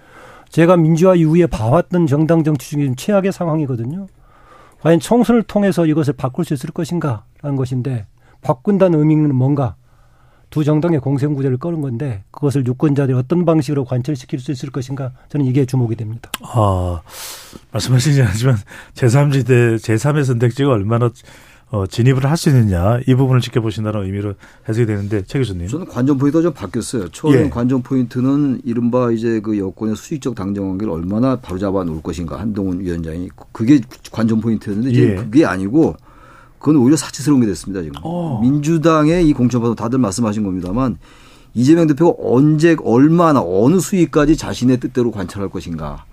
제가 0.51 0.77
민주화 0.77 1.15
이후에 1.15 1.47
봐왔던 1.47 2.07
정당 2.07 2.45
정치 2.45 2.71
중에 2.71 2.85
좀 2.85 2.97
최악의 2.97 3.33
상황이거든요. 3.33 4.09
과연 4.83 4.99
총선을 4.99 5.45
통해서 5.45 5.87
이것을 5.87 6.15
바꿀 6.15 6.45
수 6.45 6.55
있을 6.55 6.71
것인가라는 6.71 7.57
것인데 7.57 8.07
바꾼다는 8.43 8.99
의미는 8.99 9.35
뭔가 9.35 9.77
두 10.51 10.65
정당의 10.65 11.01
공생 11.01 11.35
구조를 11.35 11.59
꺼는 11.59 11.81
건데 11.81 12.25
그것을 12.33 12.67
유권자들이 12.67 13.17
어떤 13.17 13.45
방식으로 13.45 13.85
관철시킬 13.85 14.41
수 14.41 14.51
있을 14.51 14.71
것인가 14.71 15.13
저는 15.29 15.47
이게 15.47 15.65
주목이 15.65 15.95
됩니다. 15.97 16.31
아, 16.43 17.01
말씀하시지 17.73 18.21
않지만 18.23 18.57
제3지대, 18.95 19.77
제3의 19.77 20.25
선택지가 20.25 20.71
얼마나 20.71 21.11
어, 21.73 21.87
진입을 21.87 22.25
할 22.29 22.37
수 22.37 22.49
있느냐 22.49 22.99
이 23.07 23.15
부분을 23.15 23.41
지켜보신다는 23.41 24.05
의미로 24.05 24.35
해석이 24.69 24.87
되는데 24.87 25.23
최 25.25 25.39
교수님. 25.39 25.69
저는 25.69 25.87
관전 25.87 26.19
포인트가 26.19 26.43
좀 26.43 26.53
바뀌었어요. 26.53 27.09
처음 27.11 27.33
예. 27.35 27.49
관전 27.49 27.83
포인트는 27.83 28.63
이른바 28.65 29.13
이제 29.13 29.39
그 29.41 29.57
여권의 29.57 29.95
수직적 29.95 30.35
당정 30.35 30.69
관계를 30.71 30.93
얼마나 30.93 31.37
바로잡아 31.37 31.85
놓을 31.85 32.03
것인가 32.03 32.41
한동훈 32.41 32.81
위원장이 32.81 33.29
그게 33.53 33.81
관전 34.11 34.41
포인트였는데 34.41 34.91
이제 34.91 35.11
예. 35.11 35.15
그게 35.15 35.45
아니고 35.47 35.95
그건 36.61 36.77
오히려 36.77 36.97
사치스러운 36.97 37.41
게 37.41 37.47
됐습니다 37.47 37.83
지금. 37.83 37.97
어. 38.05 38.39
민주당의 38.43 39.27
이 39.27 39.33
공천파도 39.33 39.75
다들 39.75 39.99
말씀하신 39.99 40.45
겁니다만 40.45 40.99
이재명 41.55 41.89
대표가 41.89 42.15
언제 42.23 42.77
얼마나 42.85 43.43
어느 43.45 43.81
수위까지 43.81 44.37
자신의 44.37 44.79
뜻대로 44.79 45.11
관철할 45.11 45.49
것인가. 45.49 46.05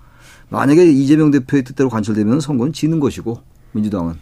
만약에 0.48 0.84
이재명 0.90 1.30
대표의 1.30 1.62
뜻대로 1.62 1.90
관철되면 1.90 2.40
선거는 2.40 2.72
지는 2.72 2.98
것이고 2.98 3.38
민주당은 3.72 4.14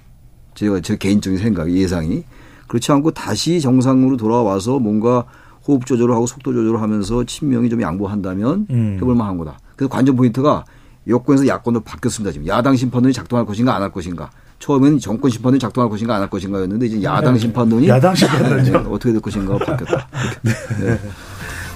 제가 0.55 0.81
제 0.81 0.97
개인적인 0.97 1.39
생각이 1.39 1.75
예상이 1.77 2.25
그렇지 2.67 2.91
않고 2.91 3.13
다시 3.13 3.61
정상으로 3.61 4.17
돌아와서 4.17 4.79
뭔가 4.81 5.25
호흡 5.67 5.87
조절을 5.87 6.15
하고 6.15 6.27
속도 6.27 6.53
조절을 6.53 6.81
하면서 6.83 7.23
친명이 7.25 7.71
좀 7.71 7.81
양보한다면 7.81 8.67
음. 8.71 8.97
해볼 9.01 9.15
만한 9.15 9.39
거다. 9.39 9.59
그래서 9.77 9.89
관전 9.89 10.17
포인트가 10.17 10.65
여권에서 11.07 11.47
야권으로 11.47 11.85
바뀌었습니다. 11.85 12.33
지금 12.33 12.47
야당 12.49 12.75
심판론이 12.75 13.13
작동할 13.13 13.47
것인가 13.47 13.77
안 13.77 13.83
할 13.83 13.93
것인가. 13.93 14.31
처음에는 14.59 14.99
정권 14.99 15.31
심판론이 15.31 15.59
작동할 15.59 15.91
것인가 15.91 16.15
안 16.17 16.23
할 16.23 16.31
것인가였는데 16.31 16.87
이제 16.87 17.03
야당 17.03 17.37
심판론이 17.39 17.83
네. 17.87 17.89
야당 17.93 18.15
심판론이요? 18.15 18.73
네, 18.83 18.89
어떻게 18.91 19.13
될 19.13 19.21
것인가 19.21 19.59
바뀌었다. 19.59 20.09
네. 20.43 20.99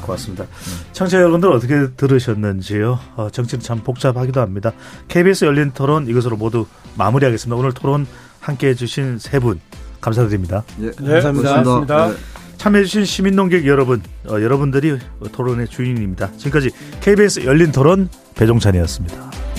고맙습니다. 0.03 0.47
청취자 0.93 1.19
여러분들 1.19 1.53
어떻게 1.53 1.89
들으셨는지요? 1.97 2.99
어, 3.17 3.29
정치는 3.31 3.63
참 3.63 3.81
복잡하기도 3.81 4.41
합니다. 4.41 4.73
KBS 5.09 5.45
열린 5.45 5.71
토론 5.73 6.09
이것으로 6.09 6.37
모두 6.37 6.67
마무리하겠습니다. 6.97 7.55
오늘 7.57 7.73
토론 7.73 8.07
함께해 8.41 8.75
주신 8.75 9.19
세 9.19 9.39
분 9.41 9.61
감사드립니다. 10.01 10.65
예, 10.81 10.91
감사합니다. 10.93 11.63
고맙습니다. 11.63 12.09
네. 12.09 12.15
참여해주신 12.57 13.05
시민농객 13.05 13.67
여러분, 13.67 14.03
어, 14.27 14.33
여러분들이 14.41 14.99
토론의 15.33 15.69
주인입니다. 15.69 16.31
지금까지 16.39 16.71
KBS 17.01 17.45
열린 17.45 17.71
토론 17.73 18.09
배종찬이었습니다. 18.35 19.50